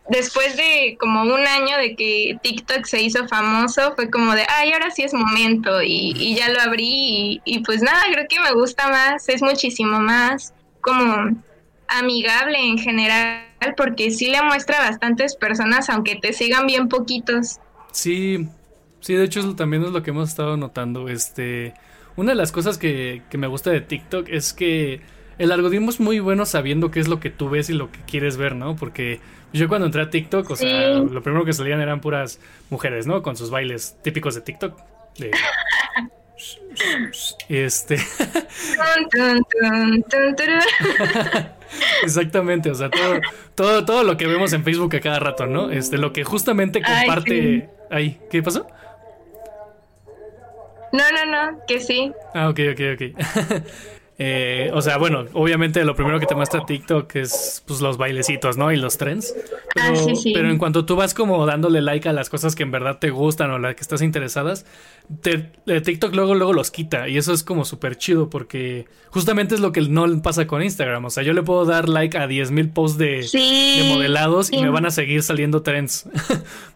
después 0.10 0.56
de 0.58 0.98
como 1.00 1.24
un 1.24 1.48
año 1.48 1.78
de 1.78 1.96
que 1.96 2.38
TikTok 2.42 2.86
se 2.86 3.02
hizo 3.02 3.28
famoso, 3.28 3.94
fue 3.96 4.10
como 4.10 4.34
de, 4.34 4.46
ay, 4.48 4.72
ahora 4.74 4.92
sí 4.92 5.04
es 5.04 5.14
momento 5.14 5.82
y, 5.84 6.36
ya 6.36 6.50
lo 6.50 6.62
abrí 6.62 7.42
y, 7.46 7.60
pues 7.64 7.82
nada, 7.82 8.02
creo 8.12 8.26
que 8.28 8.40
me 8.40 8.54
gusta 8.54 8.90
más, 8.90 9.30
es 9.30 9.42
muchísimo 9.42 10.00
más 10.00 10.54
como 10.82 11.42
amigable 11.90 12.60
en 12.60 12.78
general 12.78 13.44
porque 13.76 14.12
sí 14.12 14.30
le 14.30 14.42
muestra 14.42 14.78
a 14.78 14.90
bastantes 14.90 15.36
personas 15.36 15.90
aunque 15.90 16.16
te 16.16 16.34
sigan 16.34 16.68
bien 16.68 16.88
poquitos. 16.88 17.60
Sí, 17.92 18.48
sí, 19.00 19.16
de 19.16 19.24
hecho 19.24 19.40
eso 19.40 19.56
también 19.56 19.84
es 19.84 19.92
lo 19.92 20.04
que 20.04 20.12
hemos 20.12 20.30
estado 20.30 20.58
notando. 20.58 21.10
Este, 21.10 21.74
una 22.16 22.32
de 22.32 22.36
las 22.36 22.52
cosas 22.52 22.78
que, 22.78 23.24
que 23.30 23.38
me 23.38 23.48
gusta 23.48 23.72
de 23.72 23.82
TikTok 23.82 24.30
es 24.30 24.54
que 24.54 25.02
el 25.38 25.52
algoritmo 25.52 25.90
es 25.90 26.00
muy 26.00 26.20
bueno 26.20 26.46
sabiendo 26.46 26.92
qué 26.92 27.00
es 27.00 27.08
lo 27.08 27.20
que 27.20 27.30
tú 27.30 27.50
ves 27.50 27.70
y 27.70 27.74
lo 27.74 27.92
que 27.92 28.00
quieres 28.02 28.38
ver, 28.38 28.56
¿no? 28.56 28.76
Porque 28.76 29.20
yo 29.54 29.68
cuando 29.68 29.86
entré 29.88 30.02
a 30.02 30.10
TikTok, 30.10 30.50
o 30.50 30.56
sea, 30.56 30.90
lo 31.00 31.24
primero 31.24 31.46
que 31.46 31.54
salían 31.54 31.82
eran 31.82 32.02
puras 32.02 32.40
mujeres, 32.70 33.08
¿no? 33.08 33.24
Con 33.24 33.36
sus 33.36 33.50
bailes 33.50 33.98
típicos 34.04 34.36
de 34.36 34.42
TikTok. 34.42 34.78
este. 37.50 37.96
Exactamente, 42.04 42.72
o 42.72 42.76
sea, 42.76 42.90
todo, 42.90 43.20
todo, 43.56 43.86
todo 43.86 44.04
lo 44.04 44.18
que 44.18 44.28
vemos 44.28 44.54
en 44.54 44.64
Facebook 44.64 44.96
a 44.96 45.00
cada 45.00 45.20
rato, 45.20 45.46
¿no? 45.46 45.72
Este, 45.72 45.98
lo 45.98 46.14
que 46.14 46.24
justamente 46.24 46.82
comparte. 46.82 47.70
Ahí, 47.92 48.20
¿qué 48.30 48.42
pasó? 48.42 48.68
No, 50.92 51.04
no, 51.12 51.26
no, 51.26 51.60
que 51.68 51.80
sí. 51.80 52.12
Ah, 52.34 52.50
ok, 52.50 52.60
ok, 52.74 52.82
ok. 52.96 53.04
Eh, 54.22 54.70
o 54.74 54.82
sea, 54.82 54.98
bueno, 54.98 55.24
obviamente 55.32 55.86
lo 55.86 55.96
primero 55.96 56.20
que 56.20 56.26
te 56.26 56.36
muestra 56.36 56.66
TikTok 56.66 57.16
es 57.16 57.64
pues 57.66 57.80
los 57.80 57.98
bailecitos, 57.98 58.58
¿no? 58.58 58.70
Y 58.70 58.76
los 58.76 58.98
trends. 58.98 59.34
Ah, 59.80 59.94
pero, 59.94 60.14
pero 60.34 60.50
en 60.50 60.58
cuanto 60.58 60.84
tú 60.84 60.98
vas 60.98 61.14
como 61.14 61.46
dándole 61.46 61.82
like 61.82 62.10
a 62.10 62.12
las 62.12 62.30
cosas 62.30 62.54
que 62.54 62.64
en 62.64 62.72
verdad 62.72 63.00
te 63.00 63.12
gustan 63.12 63.50
o 63.52 63.60
las 63.60 63.76
que 63.76 63.82
estás 63.82 64.02
interesadas, 64.02 64.66
te, 65.22 65.52
eh, 65.68 65.80
TikTok 65.80 66.14
luego 66.14 66.36
luego 66.36 66.52
los 66.52 66.70
quita 66.70 67.08
y 67.08 67.18
eso 67.18 67.32
es 67.32 67.44
como 67.44 67.64
súper 67.64 67.98
chido 67.98 68.30
porque 68.30 68.88
justamente 69.10 69.56
es 69.56 69.62
lo 69.62 69.72
que 69.72 69.82
no 69.84 70.22
pasa 70.22 70.48
con 70.48 70.62
Instagram. 70.64 71.06
O 71.06 71.10
sea, 71.10 71.24
yo 71.24 71.32
le 71.32 71.42
puedo 71.42 71.64
dar 71.64 71.88
like 71.88 72.18
a 72.18 72.28
10.000 72.28 72.74
posts 72.74 72.98
de, 72.98 73.26
de 73.32 73.86
modelados 73.88 74.52
y 74.52 74.62
me 74.62 74.70
van 74.70 74.86
a 74.86 74.92
seguir 74.92 75.24
saliendo 75.24 75.62
trends. 75.62 76.10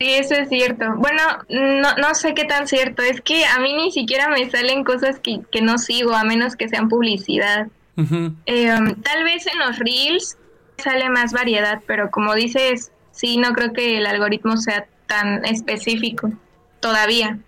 Sí, 0.00 0.14
eso 0.14 0.34
es 0.34 0.48
cierto. 0.48 0.94
Bueno, 0.96 1.20
no, 1.50 1.94
no 1.96 2.14
sé 2.14 2.32
qué 2.32 2.46
tan 2.46 2.66
cierto. 2.66 3.02
Es 3.02 3.20
que 3.20 3.44
a 3.44 3.58
mí 3.58 3.74
ni 3.74 3.92
siquiera 3.92 4.28
me 4.28 4.48
salen 4.50 4.82
cosas 4.82 5.20
que, 5.20 5.60
no 5.60 5.76
sigo, 5.76 6.14
a 6.14 6.24
menos 6.24 6.56
que 6.56 6.70
sean 6.70 6.88
publicidad. 6.88 7.68
Eh, 8.46 8.72
um, 8.72 8.94
tal 9.02 9.24
vez 9.24 9.46
en 9.46 9.58
los 9.58 9.78
reels 9.78 10.38
sale 10.78 11.10
más 11.10 11.34
variedad, 11.34 11.82
pero 11.86 12.10
como 12.10 12.34
dices, 12.34 12.92
sí, 13.10 13.36
no 13.36 13.52
creo 13.52 13.74
que 13.74 13.98
el 13.98 14.06
algoritmo 14.06 14.56
sea 14.56 14.86
tan 15.06 15.44
específico 15.44 16.32
todavía. 16.80 17.38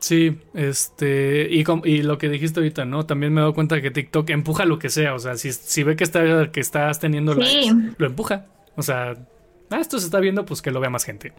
Sí, 0.00 0.36
este, 0.54 1.46
y, 1.48 1.64
y 1.84 2.02
lo 2.02 2.18
que 2.18 2.28
dijiste 2.28 2.58
ahorita, 2.58 2.86
¿no? 2.86 3.06
También 3.06 3.32
me 3.32 3.40
he 3.40 3.42
dado 3.42 3.54
cuenta 3.54 3.80
que 3.80 3.92
TikTok 3.92 4.30
empuja 4.30 4.64
lo 4.64 4.80
que 4.80 4.88
sea, 4.88 5.14
o 5.14 5.20
sea, 5.20 5.36
si, 5.36 5.52
si 5.52 5.84
ve 5.84 5.94
que, 5.94 6.02
está, 6.02 6.50
que 6.50 6.58
estás 6.58 6.98
teniendo 6.98 7.34
likes, 7.34 7.94
lo 7.98 8.06
empuja. 8.06 8.46
O 8.74 8.82
sea, 8.82 9.16
ah, 9.70 9.78
esto 9.80 9.98
se 9.98 10.06
está 10.06 10.20
viendo, 10.20 10.44
pues 10.44 10.62
que 10.62 10.70
lo 10.70 10.80
vea 10.80 10.90
más 10.90 11.04
gente. 11.04 11.32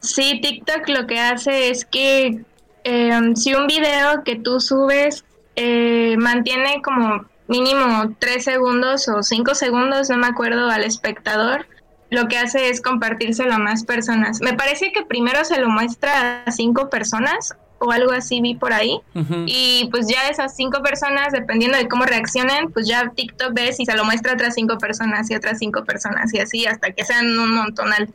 sí, 0.00 0.40
TikTok 0.40 0.88
lo 0.88 1.06
que 1.06 1.18
hace 1.20 1.70
es 1.70 1.84
que 1.84 2.44
em, 2.84 3.36
si 3.36 3.54
un 3.54 3.66
video 3.66 4.24
que 4.24 4.36
tú 4.36 4.60
subes 4.60 5.24
eh, 5.56 6.16
mantiene 6.18 6.80
como 6.82 7.24
mínimo 7.48 8.14
3 8.18 8.44
segundos 8.44 9.08
o 9.08 9.22
5 9.22 9.54
segundos, 9.54 10.08
no 10.08 10.16
me 10.16 10.28
acuerdo, 10.28 10.70
al 10.70 10.84
espectador, 10.84 11.66
lo 12.10 12.28
que 12.28 12.38
hace 12.38 12.70
es 12.70 12.80
compartírselo 12.80 13.54
a 13.54 13.58
más 13.58 13.84
personas. 13.84 14.40
Me 14.40 14.54
parece 14.54 14.92
que 14.92 15.04
primero 15.04 15.44
se 15.44 15.60
lo 15.60 15.68
muestra 15.68 16.44
a 16.44 16.52
5 16.52 16.90
personas 16.90 17.56
o 17.80 17.90
algo 17.90 18.12
así 18.12 18.40
vi 18.40 18.54
por 18.54 18.72
ahí. 18.72 19.00
Y 19.46 19.88
pues 19.90 20.06
ya 20.06 20.28
esas 20.28 20.54
cinco 20.54 20.82
personas, 20.82 21.32
dependiendo 21.32 21.78
de 21.78 21.88
cómo 21.88 22.04
reaccionen, 22.04 22.70
pues 22.70 22.86
ya 22.86 23.10
TikTok 23.14 23.54
ves 23.54 23.80
y 23.80 23.86
se 23.86 23.96
lo 23.96 24.04
muestra 24.04 24.32
a 24.32 24.34
otras 24.34 24.54
cinco 24.54 24.76
personas 24.78 25.30
y 25.30 25.34
otras 25.34 25.58
cinco 25.58 25.84
personas 25.84 26.32
y 26.34 26.40
así 26.40 26.66
hasta 26.66 26.92
que 26.92 27.04
sean 27.04 27.26
un 27.38 27.54
montonal. 27.54 28.12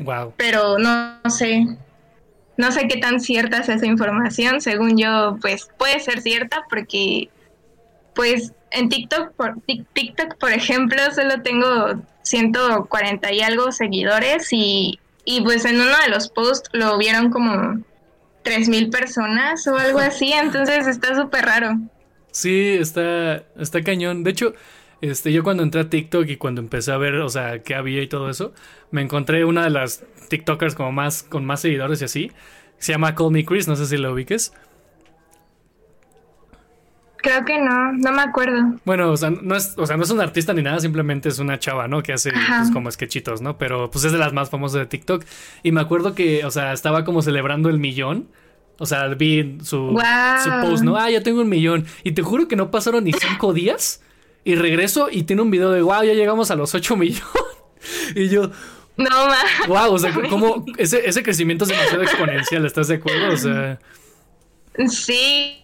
Wow. 0.00 0.32
Pero 0.38 0.78
no, 0.78 1.18
sé. 1.28 1.66
No 2.56 2.72
sé 2.72 2.88
qué 2.88 2.98
tan 2.98 3.20
cierta 3.20 3.58
es 3.58 3.68
esa 3.68 3.86
información. 3.86 4.62
Según 4.62 4.96
yo, 4.96 5.36
pues 5.42 5.68
puede 5.76 6.00
ser 6.00 6.22
cierta 6.22 6.64
porque 6.70 7.28
pues 8.14 8.52
en 8.70 8.88
TikTok, 8.88 9.32
por, 9.32 9.56
TikTok, 9.92 10.38
por 10.38 10.52
ejemplo, 10.52 10.98
solo 11.14 11.42
tengo 11.42 12.00
140 12.22 13.30
y 13.30 13.42
algo 13.42 13.72
seguidores 13.72 14.48
y, 14.52 14.98
y 15.26 15.42
pues 15.42 15.66
en 15.66 15.76
uno 15.80 15.96
de 16.02 16.08
los 16.08 16.30
posts 16.30 16.70
lo 16.72 16.96
vieron 16.96 17.30
como 17.30 17.84
tres 18.44 18.68
mil 18.68 18.90
personas 18.90 19.66
o 19.66 19.76
algo 19.76 19.98
así, 20.10 20.32
entonces 20.32 20.86
está 20.86 21.16
súper 21.16 21.44
raro. 21.46 21.78
Sí, 22.30 22.76
está, 22.78 23.44
está 23.58 23.82
cañón. 23.82 24.22
De 24.22 24.30
hecho, 24.30 24.54
este, 25.00 25.32
yo 25.32 25.42
cuando 25.42 25.62
entré 25.62 25.80
a 25.82 25.90
TikTok 25.90 26.28
y 26.28 26.36
cuando 26.36 26.60
empecé 26.60 26.92
a 26.92 26.96
ver, 26.96 27.16
o 27.16 27.28
sea, 27.28 27.62
qué 27.62 27.74
había 27.74 28.02
y 28.02 28.08
todo 28.08 28.30
eso, 28.30 28.52
me 28.90 29.02
encontré 29.02 29.44
una 29.44 29.64
de 29.64 29.70
las 29.70 30.04
TikTokers 30.28 30.74
como 30.74 30.92
más, 30.92 31.22
con 31.22 31.44
más 31.44 31.60
seguidores 31.60 32.00
y 32.02 32.04
así. 32.04 32.32
Se 32.78 32.92
llama 32.92 33.14
Call 33.14 33.30
Me 33.30 33.44
Chris, 33.44 33.68
no 33.68 33.76
sé 33.76 33.86
si 33.86 33.96
lo 33.96 34.12
ubiques. 34.12 34.52
Creo 37.24 37.42
que 37.46 37.58
no, 37.58 37.92
no 37.94 38.12
me 38.12 38.20
acuerdo. 38.20 38.76
Bueno, 38.84 39.10
o 39.10 39.16
sea, 39.16 39.30
no 39.30 39.56
es, 39.56 39.72
o 39.78 39.86
sea, 39.86 39.96
no 39.96 40.02
es 40.02 40.10
un 40.10 40.20
artista 40.20 40.52
ni 40.52 40.60
nada, 40.62 40.78
simplemente 40.78 41.30
es 41.30 41.38
una 41.38 41.58
chava, 41.58 41.88
¿no? 41.88 42.02
Que 42.02 42.12
hace 42.12 42.30
pues, 42.30 42.70
como 42.70 42.90
sketchitos, 42.90 43.40
¿no? 43.40 43.56
Pero 43.56 43.90
pues 43.90 44.04
es 44.04 44.12
de 44.12 44.18
las 44.18 44.34
más 44.34 44.50
famosas 44.50 44.80
de 44.80 44.86
TikTok. 44.86 45.24
Y 45.62 45.72
me 45.72 45.80
acuerdo 45.80 46.14
que, 46.14 46.44
o 46.44 46.50
sea, 46.50 46.74
estaba 46.74 47.04
como 47.04 47.22
celebrando 47.22 47.70
el 47.70 47.78
millón. 47.78 48.28
O 48.78 48.84
sea, 48.84 49.08
vi 49.08 49.56
su, 49.62 49.98
su 50.44 50.50
post, 50.60 50.84
¿no? 50.84 50.96
Ah, 50.96 51.10
ya 51.10 51.22
tengo 51.22 51.40
un 51.40 51.48
millón. 51.48 51.86
Y 52.02 52.12
te 52.12 52.20
juro 52.20 52.46
que 52.46 52.56
no 52.56 52.70
pasaron 52.70 53.04
ni 53.04 53.12
cinco 53.14 53.54
días. 53.54 54.02
Y 54.44 54.56
regreso 54.56 55.08
y 55.10 55.22
tiene 55.22 55.40
un 55.40 55.50
video 55.50 55.70
de, 55.70 55.80
wow, 55.80 56.02
ya 56.04 56.12
llegamos 56.12 56.50
a 56.50 56.56
los 56.56 56.74
ocho 56.74 56.94
millones. 56.94 57.24
y 58.14 58.28
yo, 58.28 58.50
no, 58.98 59.08
ma. 59.08 59.38
Wow, 59.66 59.94
o 59.94 59.98
sea, 59.98 60.12
como 60.28 60.66
ese, 60.76 61.08
ese 61.08 61.22
crecimiento 61.22 61.64
es 61.64 61.70
demasiado 61.70 62.02
exponencial, 62.02 62.66
¿estás 62.66 62.88
de 62.88 62.96
acuerdo? 62.96 63.32
O 63.32 63.36
sea. 63.38 63.78
Sí. 64.88 65.62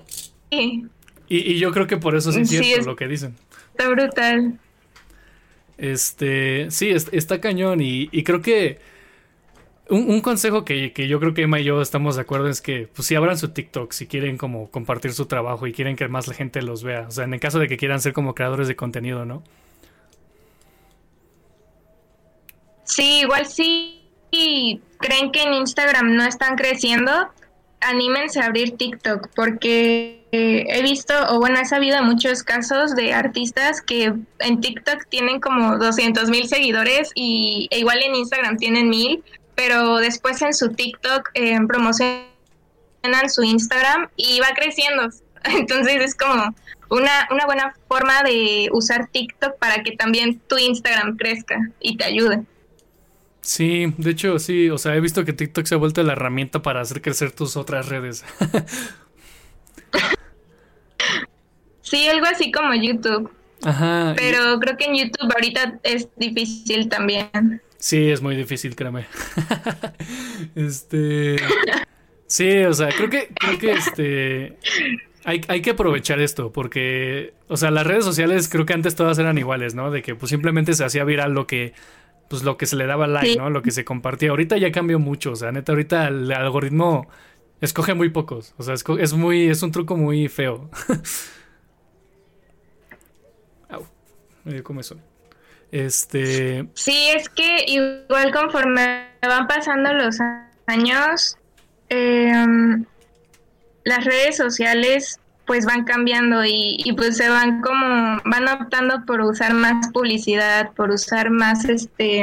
Y, 1.32 1.58
yo 1.58 1.70
creo 1.70 1.86
que 1.86 1.96
por 1.96 2.16
eso 2.16 2.32
sí 2.32 2.40
es 2.40 2.48
cierto 2.48 2.90
lo 2.90 2.96
que 2.96 3.06
dicen. 3.06 3.36
Está 3.70 3.88
brutal. 3.88 4.58
Este, 5.78 6.70
sí, 6.72 6.90
está 6.90 7.40
cañón 7.40 7.80
y, 7.80 8.08
creo 8.24 8.42
que 8.42 8.80
un, 9.88 10.20
consejo 10.20 10.64
que, 10.64 10.92
que, 10.92 11.06
yo 11.06 11.20
creo 11.20 11.32
que 11.32 11.42
Emma 11.42 11.60
y 11.60 11.64
yo 11.64 11.80
estamos 11.80 12.16
de 12.16 12.22
acuerdo 12.22 12.48
es 12.48 12.60
que, 12.60 12.88
pues, 12.92 13.06
si 13.06 13.14
abran 13.14 13.38
su 13.38 13.50
TikTok, 13.50 13.92
si 13.92 14.08
quieren 14.08 14.36
como 14.36 14.72
compartir 14.72 15.12
su 15.12 15.26
trabajo 15.26 15.68
y 15.68 15.72
quieren 15.72 15.94
que 15.94 16.08
más 16.08 16.26
la 16.26 16.34
gente 16.34 16.62
los 16.62 16.82
vea. 16.82 17.06
O 17.06 17.10
sea, 17.12 17.24
en 17.24 17.34
el 17.34 17.40
caso 17.40 17.60
de 17.60 17.68
que 17.68 17.76
quieran 17.76 18.00
ser 18.00 18.12
como 18.12 18.34
creadores 18.34 18.66
de 18.66 18.74
contenido, 18.74 19.24
¿no? 19.24 19.44
Sí, 22.82 23.20
igual 23.20 23.46
sí. 23.46 24.02
Y 24.32 24.80
creen 24.98 25.30
que 25.30 25.44
en 25.44 25.54
Instagram 25.54 26.16
no 26.16 26.24
están 26.24 26.56
creciendo, 26.56 27.28
anímense 27.80 28.40
a 28.40 28.46
abrir 28.46 28.76
TikTok, 28.76 29.28
porque 29.34 30.20
he 30.32 30.82
visto, 30.82 31.14
o 31.30 31.38
bueno, 31.38 31.58
he 31.58 31.64
sabido 31.64 32.02
muchos 32.02 32.42
casos 32.42 32.94
de 32.94 33.12
artistas 33.12 33.82
que 33.82 34.12
en 34.38 34.60
TikTok 34.60 35.06
tienen 35.08 35.40
como 35.40 35.76
200 35.76 36.30
mil 36.30 36.46
seguidores 36.46 37.10
y 37.14 37.68
e 37.70 37.80
igual 37.80 38.02
en 38.02 38.14
Instagram 38.14 38.56
tienen 38.56 38.88
mil, 38.88 39.24
pero 39.54 39.96
después 39.96 40.40
en 40.42 40.54
su 40.54 40.70
TikTok 40.70 41.30
eh, 41.34 41.58
promocionan 41.66 42.28
su 43.28 43.42
Instagram 43.42 44.08
y 44.16 44.40
va 44.40 44.48
creciendo. 44.54 45.08
Entonces 45.44 45.96
es 46.00 46.14
como 46.14 46.54
una, 46.90 47.28
una 47.30 47.46
buena 47.46 47.74
forma 47.88 48.22
de 48.22 48.68
usar 48.72 49.08
TikTok 49.08 49.58
para 49.58 49.82
que 49.82 49.92
también 49.92 50.40
tu 50.46 50.58
Instagram 50.58 51.16
crezca 51.16 51.58
y 51.80 51.96
te 51.96 52.04
ayude. 52.04 52.42
Sí, 53.50 53.92
de 53.98 54.12
hecho 54.12 54.38
sí, 54.38 54.70
o 54.70 54.78
sea, 54.78 54.94
he 54.94 55.00
visto 55.00 55.24
que 55.24 55.32
TikTok 55.32 55.66
se 55.66 55.74
ha 55.74 55.78
vuelto 55.78 56.04
la 56.04 56.12
herramienta 56.12 56.62
para 56.62 56.82
hacer 56.82 57.02
crecer 57.02 57.32
tus 57.32 57.56
otras 57.56 57.88
redes. 57.88 58.24
sí, 61.82 62.06
algo 62.06 62.26
así 62.26 62.52
como 62.52 62.72
YouTube. 62.74 63.28
Ajá. 63.64 64.14
Pero 64.16 64.60
creo 64.60 64.76
que 64.76 64.84
en 64.84 64.98
YouTube 64.98 65.32
ahorita 65.34 65.80
es 65.82 66.08
difícil 66.14 66.88
también. 66.88 67.60
Sí, 67.76 68.12
es 68.12 68.22
muy 68.22 68.36
difícil, 68.36 68.76
créeme. 68.76 69.06
este. 70.54 71.38
Sí, 72.28 72.56
o 72.58 72.72
sea, 72.72 72.90
creo 72.90 73.10
que, 73.10 73.30
creo 73.34 73.58
que 73.58 73.72
este. 73.72 74.58
Hay, 75.24 75.40
hay, 75.48 75.60
que 75.60 75.70
aprovechar 75.70 76.20
esto, 76.20 76.52
porque, 76.52 77.34
o 77.48 77.56
sea, 77.56 77.72
las 77.72 77.84
redes 77.84 78.04
sociales 78.04 78.48
creo 78.48 78.64
que 78.64 78.74
antes 78.74 78.94
todas 78.94 79.18
eran 79.18 79.38
iguales, 79.38 79.74
¿no? 79.74 79.90
De 79.90 80.02
que 80.02 80.14
pues 80.14 80.30
simplemente 80.30 80.72
se 80.72 80.84
hacía 80.84 81.02
viral 81.02 81.32
lo 81.32 81.48
que 81.48 81.74
pues 82.30 82.44
lo 82.44 82.56
que 82.56 82.66
se 82.66 82.76
le 82.76 82.86
daba 82.86 83.08
like, 83.08 83.36
¿no? 83.36 83.50
Lo 83.50 83.60
que 83.60 83.72
se 83.72 83.84
compartía. 83.84 84.30
Ahorita 84.30 84.56
ya 84.56 84.70
cambió 84.70 85.00
mucho, 85.00 85.32
o 85.32 85.36
sea, 85.36 85.50
neta, 85.50 85.72
ahorita 85.72 86.06
el 86.06 86.30
algoritmo 86.30 87.08
escoge 87.60 87.94
muy 87.94 88.10
pocos, 88.10 88.54
o 88.56 88.62
sea, 88.62 88.74
es, 88.74 89.14
muy, 89.14 89.48
es 89.48 89.64
un 89.64 89.72
truco 89.72 89.96
muy 89.96 90.28
feo. 90.28 90.70
Au, 93.68 93.84
me 94.44 94.52
dio 94.52 94.62
como 94.62 94.78
eso. 94.78 94.96
Este. 95.72 96.68
Sí, 96.74 97.08
es 97.16 97.28
que 97.30 97.64
igual 97.66 98.32
conforme 98.32 99.08
van 99.22 99.48
pasando 99.48 99.92
los 99.92 100.18
años, 100.66 101.36
em, 101.88 102.84
las 103.82 104.04
redes 104.04 104.36
sociales 104.36 105.18
pues 105.50 105.66
van 105.66 105.82
cambiando 105.82 106.44
y, 106.44 106.94
pues 106.96 107.16
se 107.16 107.28
van 107.28 107.60
como, 107.60 108.20
van 108.24 108.46
optando 108.46 109.04
por 109.04 109.20
usar 109.20 109.52
más 109.52 109.88
publicidad, 109.88 110.70
por 110.74 110.90
usar 110.90 111.30
más 111.30 111.64
este, 111.64 112.20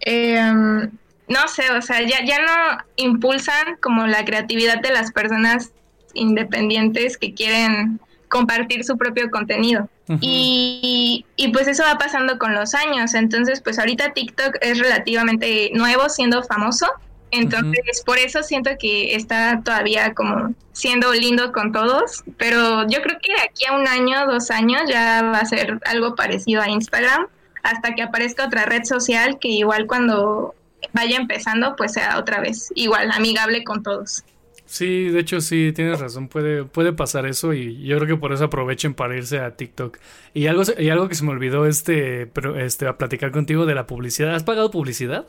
em, 0.00 0.90
no 1.26 1.48
sé, 1.48 1.70
o 1.70 1.80
sea, 1.80 2.02
ya, 2.02 2.22
ya 2.22 2.38
no 2.42 2.84
impulsan 2.96 3.78
como 3.80 4.06
la 4.06 4.26
creatividad 4.26 4.82
de 4.82 4.90
las 4.90 5.10
personas 5.10 5.72
independientes 6.12 7.16
que 7.16 7.32
quieren 7.32 7.98
compartir 8.28 8.84
su 8.84 8.98
propio 8.98 9.30
contenido. 9.30 9.88
y, 10.20 11.24
y, 11.36 11.48
pues 11.48 11.66
eso 11.66 11.82
va 11.82 11.96
pasando 11.96 12.38
con 12.38 12.54
los 12.54 12.74
años. 12.74 13.14
Entonces, 13.14 13.62
pues 13.62 13.78
ahorita 13.78 14.12
TikTok 14.12 14.58
es 14.60 14.78
relativamente 14.78 15.70
nuevo 15.72 16.10
siendo 16.10 16.42
famoso. 16.42 16.86
Entonces, 17.30 18.02
por 18.04 18.18
eso 18.18 18.42
siento 18.42 18.70
que 18.78 19.14
está 19.14 19.60
todavía 19.64 20.14
como 20.14 20.54
siendo 20.72 21.12
lindo 21.12 21.52
con 21.52 21.72
todos, 21.72 22.22
pero 22.36 22.86
yo 22.88 23.02
creo 23.02 23.18
que 23.20 23.32
de 23.32 23.40
aquí 23.40 23.66
a 23.66 23.72
un 23.72 23.88
año, 23.88 24.26
dos 24.26 24.50
años 24.50 24.82
ya 24.88 25.22
va 25.22 25.38
a 25.38 25.44
ser 25.44 25.80
algo 25.84 26.14
parecido 26.14 26.62
a 26.62 26.68
Instagram, 26.68 27.26
hasta 27.62 27.94
que 27.94 28.02
aparezca 28.02 28.46
otra 28.46 28.64
red 28.64 28.84
social 28.84 29.38
que 29.40 29.48
igual 29.48 29.86
cuando 29.86 30.54
vaya 30.92 31.16
empezando, 31.16 31.74
pues 31.76 31.94
sea 31.94 32.18
otra 32.18 32.40
vez 32.40 32.70
igual 32.74 33.10
amigable 33.10 33.64
con 33.64 33.82
todos. 33.82 34.24
Sí, 34.66 35.08
de 35.08 35.20
hecho 35.20 35.40
sí, 35.40 35.72
tienes 35.74 36.00
razón, 36.00 36.28
puede, 36.28 36.64
puede 36.64 36.92
pasar 36.92 37.24
eso 37.24 37.54
y 37.54 37.84
yo 37.84 37.96
creo 37.98 38.08
que 38.08 38.20
por 38.20 38.32
eso 38.32 38.44
aprovechen 38.44 38.94
para 38.94 39.16
irse 39.16 39.38
a 39.38 39.56
TikTok. 39.56 39.98
Y 40.34 40.48
algo, 40.48 40.62
y 40.76 40.88
algo 40.90 41.08
que 41.08 41.14
se 41.14 41.24
me 41.24 41.30
olvidó 41.30 41.66
este, 41.66 42.26
pero, 42.26 42.58
este, 42.58 42.88
a 42.88 42.98
platicar 42.98 43.30
contigo 43.30 43.64
de 43.64 43.76
la 43.76 43.86
publicidad. 43.86 44.34
¿Has 44.34 44.42
pagado 44.42 44.72
publicidad? 44.72 45.26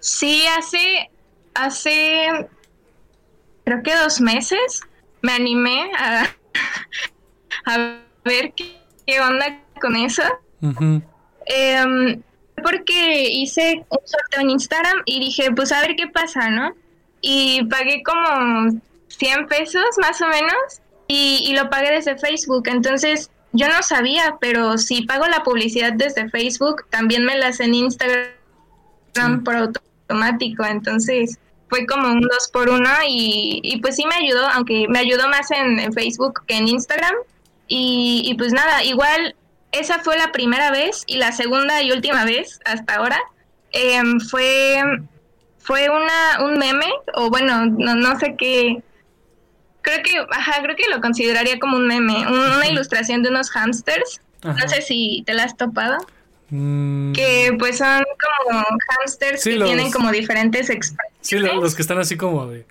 Sí, 0.00 0.44
hace, 0.56 1.10
hace, 1.54 2.48
creo 3.64 3.82
que 3.82 3.96
dos 3.96 4.20
meses 4.20 4.82
me 5.22 5.32
animé 5.32 5.90
a, 5.98 6.26
a 7.66 7.98
ver 8.24 8.52
qué, 8.54 9.20
onda 9.20 9.60
con 9.80 9.96
eso. 9.96 10.22
Em, 11.46 12.22
porque 12.62 13.28
hice 13.30 13.84
un 13.88 13.98
sorteo 14.04 14.40
en 14.40 14.50
Instagram 14.50 15.02
y 15.06 15.20
dije, 15.20 15.50
pues 15.52 15.72
a 15.72 15.80
ver 15.80 15.96
qué 15.96 16.08
pasa, 16.08 16.50
¿no? 16.50 16.74
Y 17.20 17.64
pagué 17.64 18.02
como 18.02 18.80
100 19.08 19.46
pesos 19.46 19.84
más 20.00 20.20
o 20.20 20.26
menos 20.26 20.80
y, 21.06 21.42
y 21.44 21.54
lo 21.54 21.70
pagué 21.70 21.90
desde 21.90 22.18
Facebook. 22.18 22.68
Entonces 22.68 23.30
yo 23.52 23.66
no 23.68 23.82
sabía, 23.82 24.36
pero 24.40 24.78
si 24.78 25.02
pago 25.02 25.26
la 25.26 25.42
publicidad 25.42 25.92
desde 25.94 26.28
Facebook, 26.28 26.86
también 26.90 27.24
me 27.24 27.36
la 27.36 27.48
hacen 27.48 27.68
en 27.68 27.74
Instagram 27.74 29.44
por 29.44 29.56
auto 29.56 29.80
automático, 30.08 30.64
entonces 30.64 31.38
fue 31.68 31.86
como 31.86 32.08
un 32.08 32.20
dos 32.20 32.48
por 32.52 32.70
uno 32.70 32.90
y, 33.06 33.78
pues 33.82 33.96
sí 33.96 34.04
me 34.06 34.14
ayudó, 34.14 34.46
aunque 34.48 34.86
me 34.88 34.98
ayudó 35.00 35.28
más 35.28 35.50
en, 35.50 35.92
Facebook 35.92 36.42
que 36.46 36.56
en 36.56 36.68
Instagram. 36.68 37.14
Y, 37.66 38.34
pues 38.38 38.52
nada, 38.52 38.82
igual 38.84 39.36
esa 39.72 39.98
fue 39.98 40.16
la 40.16 40.32
primera 40.32 40.70
vez 40.70 41.04
y 41.06 41.18
la 41.18 41.32
segunda 41.32 41.82
y 41.82 41.92
última 41.92 42.24
vez 42.24 42.60
hasta 42.64 42.94
ahora. 42.94 43.20
Em, 43.72 44.18
fue 44.18 44.82
fue 45.58 45.90
una 45.90 46.46
un 46.46 46.58
meme 46.58 46.86
o 47.12 47.28
bueno 47.28 47.66
no, 47.66 47.94
no 47.94 48.18
sé 48.18 48.34
qué. 48.38 48.82
Creo 49.82 50.02
que 50.02 50.26
ajá 50.30 50.62
creo 50.62 50.74
que 50.74 50.88
lo 50.88 51.02
consideraría 51.02 51.58
como 51.58 51.76
un 51.76 51.86
meme 51.86 52.26
una 52.26 52.66
ilustración 52.66 53.22
de 53.22 53.28
unos 53.28 53.50
hamsters 53.50 54.22
no 54.42 54.68
sé 54.68 54.80
si 54.80 55.22
te 55.26 55.34
la 55.34 55.44
has 55.44 55.56
topado 55.56 55.98
Mm. 56.50 57.12
Que 57.12 57.54
pues 57.58 57.78
son 57.78 58.02
como 58.48 58.64
hamsters 58.88 59.44
que 59.44 59.58
tienen 59.58 59.90
como 59.90 60.10
diferentes 60.10 60.70
expresiones. 60.70 61.12
Sí, 61.20 61.38
los, 61.38 61.74
que 61.74 61.82
están 61.82 61.98
así 61.98 62.16
como 62.16 62.46
de. 62.46 62.66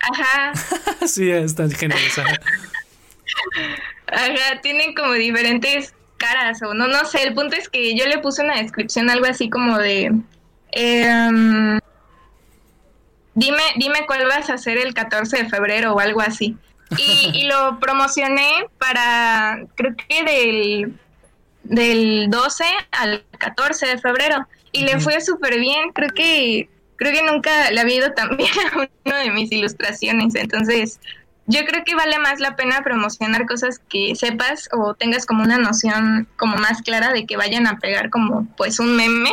Ajá. 0.00 0.52
sí, 1.06 1.30
están 1.30 1.70
geniales. 1.70 2.18
Ajá. 2.18 2.38
tienen 4.62 4.94
como 4.94 5.12
diferentes 5.14 5.94
caras 6.18 6.62
o 6.62 6.74
no, 6.74 6.86
no 6.86 7.06
sé. 7.06 7.22
El 7.22 7.34
punto 7.34 7.56
es 7.56 7.70
que 7.70 7.96
yo 7.96 8.06
le 8.06 8.18
puse 8.18 8.42
una 8.42 8.56
descripción 8.56 9.08
algo 9.08 9.26
así 9.26 9.48
como 9.48 9.78
de. 9.78 10.12
Em, 10.72 11.80
dime, 13.34 13.62
dime 13.76 14.04
cuál 14.06 14.26
vas 14.26 14.50
a 14.50 14.54
hacer 14.54 14.76
el 14.76 14.92
14 14.92 15.44
de 15.44 15.48
febrero 15.48 15.94
o 15.94 16.00
algo 16.00 16.20
así. 16.20 16.56
Y, 16.98 17.30
y 17.34 17.46
lo 17.46 17.80
promocioné 17.80 18.66
para, 18.78 19.64
creo 19.74 19.96
que 19.96 20.22
del 20.22 20.94
del 21.64 22.28
12 22.30 22.64
al 22.92 23.24
14 23.38 23.86
de 23.86 23.98
febrero 23.98 24.46
y 24.72 24.84
le 24.84 25.00
fue 25.00 25.20
súper 25.20 25.58
bien. 25.58 25.90
Creo 25.92 26.10
que 26.10 26.68
creo 26.96 27.12
que 27.12 27.22
nunca 27.22 27.70
le 27.70 27.80
había 27.80 27.96
ido 27.96 28.12
tan 28.12 28.36
bien 28.36 28.52
a 28.72 28.88
una 29.04 29.18
de 29.18 29.30
mis 29.30 29.50
ilustraciones. 29.52 30.34
Entonces, 30.34 31.00
yo 31.46 31.64
creo 31.66 31.84
que 31.84 31.94
vale 31.94 32.18
más 32.18 32.40
la 32.40 32.56
pena 32.56 32.82
promocionar 32.82 33.46
cosas 33.46 33.80
que 33.88 34.14
sepas 34.14 34.68
o 34.72 34.94
tengas 34.94 35.26
como 35.26 35.42
una 35.42 35.58
noción 35.58 36.26
como 36.36 36.56
más 36.56 36.80
clara 36.82 37.12
de 37.12 37.26
que 37.26 37.36
vayan 37.36 37.66
a 37.66 37.78
pegar 37.78 38.10
como 38.10 38.46
pues 38.56 38.78
un 38.78 38.96
meme. 38.96 39.30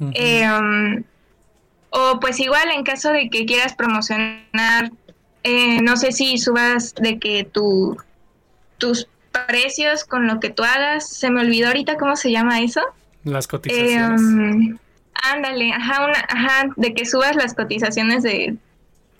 Em, 0.00 1.04
o 1.90 2.18
pues 2.18 2.40
igual 2.40 2.68
en 2.70 2.82
caso 2.82 3.10
de 3.10 3.30
que 3.30 3.46
quieras 3.46 3.74
promocionar, 3.74 4.90
eh, 5.44 5.80
no 5.80 5.96
sé 5.96 6.10
si 6.10 6.36
subas 6.38 6.94
de 6.96 7.20
que 7.20 7.44
tu, 7.44 7.96
tus 8.78 9.08
precios 9.46 10.04
con 10.04 10.26
lo 10.26 10.40
que 10.40 10.50
tú 10.50 10.62
hagas. 10.62 11.08
Se 11.08 11.30
me 11.30 11.40
olvidó 11.40 11.68
ahorita 11.68 11.96
cómo 11.96 12.16
se 12.16 12.30
llama 12.30 12.60
eso. 12.60 12.80
Las 13.24 13.46
cotizaciones. 13.46 14.20
Em, 14.20 14.78
ándale, 15.14 15.72
ajá, 15.72 16.04
una, 16.04 16.18
ajá, 16.28 16.72
de 16.76 16.94
que 16.94 17.06
subas 17.06 17.36
las 17.36 17.54
cotizaciones 17.54 18.22
de, 18.22 18.56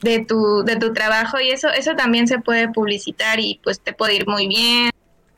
de, 0.03 0.25
tu, 0.25 0.63
de 0.65 0.77
tu 0.77 0.93
trabajo 0.93 1.41
y 1.41 1.51
eso, 1.51 1.69
eso 1.69 1.95
también 1.95 2.29
se 2.29 2.39
puede 2.39 2.69
publicitar 2.69 3.41
y 3.41 3.61
pues 3.63 3.81
te 3.81 3.93
puede 3.93 4.17
ir 4.17 4.27
muy 4.27 4.49
bien. 4.49 4.91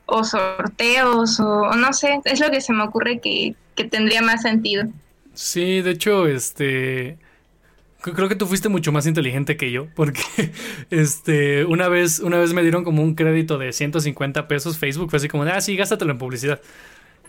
O 0.05 0.23
sorteos, 0.23 1.39
o, 1.41 1.75
no 1.75 1.91
sé, 1.91 2.21
es 2.23 2.39
lo 2.39 2.49
que 2.49 2.61
se 2.61 2.71
me 2.71 2.83
ocurre 2.83 3.19
que, 3.19 3.55
que 3.75 3.83
tendría 3.83 4.21
más 4.21 4.41
sentido. 4.41 4.85
Sí, 5.33 5.81
de 5.81 5.91
hecho, 5.91 6.27
este 6.27 7.17
Creo 8.01 8.29
que 8.29 8.35
tú 8.35 8.45
fuiste 8.45 8.69
mucho 8.69 8.91
más 8.91 9.07
inteligente 9.07 9.57
que 9.57 9.71
yo, 9.71 9.87
porque 9.95 10.21
este, 10.91 11.65
una 11.65 11.87
vez, 11.87 12.19
una 12.19 12.37
vez 12.37 12.53
me 12.53 12.61
dieron 12.61 12.83
como 12.83 13.01
un 13.01 13.15
crédito 13.15 13.57
de 13.57 13.73
150 13.73 14.47
pesos 14.47 14.77
Facebook, 14.77 15.09
fue 15.09 15.17
así 15.17 15.27
como, 15.27 15.43
ah, 15.43 15.61
sí, 15.61 15.75
gástatelo 15.75 16.11
en 16.11 16.17
publicidad. 16.17 16.61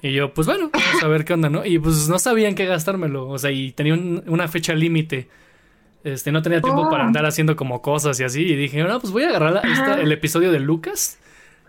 Y 0.02 0.12
yo, 0.12 0.32
pues 0.34 0.46
bueno, 0.46 0.70
vamos 0.72 1.02
a 1.02 1.08
ver 1.08 1.24
qué 1.24 1.32
onda, 1.32 1.48
¿no? 1.48 1.64
Y 1.64 1.78
pues 1.78 2.08
no 2.08 2.18
sabían 2.18 2.54
qué 2.54 2.66
gastármelo, 2.66 3.28
o 3.28 3.38
sea, 3.38 3.50
y 3.50 3.72
tenía 3.72 3.94
una 3.94 4.46
fecha 4.48 4.74
límite. 4.74 5.28
Este, 6.04 6.30
no 6.30 6.42
tenía 6.42 6.60
tiempo 6.60 6.88
para 6.88 7.04
oh. 7.04 7.06
andar 7.08 7.26
haciendo 7.26 7.56
como 7.56 7.82
cosas 7.82 8.20
y 8.20 8.24
así. 8.24 8.42
Y 8.42 8.54
dije, 8.54 8.82
no, 8.84 9.00
pues 9.00 9.12
voy 9.12 9.24
a 9.24 9.30
agarrar 9.30 9.62
el 9.98 10.12
episodio 10.12 10.52
de 10.52 10.60
Lucas 10.60 11.18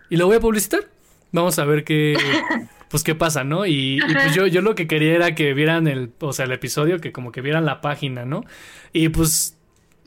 y 0.08 0.16
lo 0.16 0.26
voy 0.26 0.36
a 0.36 0.40
publicitar. 0.40 0.88
Vamos 1.32 1.58
a 1.58 1.64
ver 1.64 1.84
qué, 1.84 2.16
pues 2.90 3.04
qué 3.04 3.14
pasa, 3.14 3.44
¿no? 3.44 3.66
Y, 3.66 4.00
pues 4.12 4.34
yo, 4.34 4.46
yo 4.46 4.60
lo 4.60 4.74
que 4.74 4.86
quería 4.86 5.14
era 5.14 5.34
que 5.34 5.54
vieran 5.54 5.86
el, 5.86 6.10
o 6.18 6.32
sea, 6.32 6.44
el 6.44 6.52
episodio, 6.52 6.98
que 7.00 7.12
como 7.12 7.32
que 7.32 7.40
vieran 7.40 7.64
la 7.64 7.80
página, 7.80 8.24
¿no? 8.24 8.44
Y 8.92 9.08
pues 9.10 9.56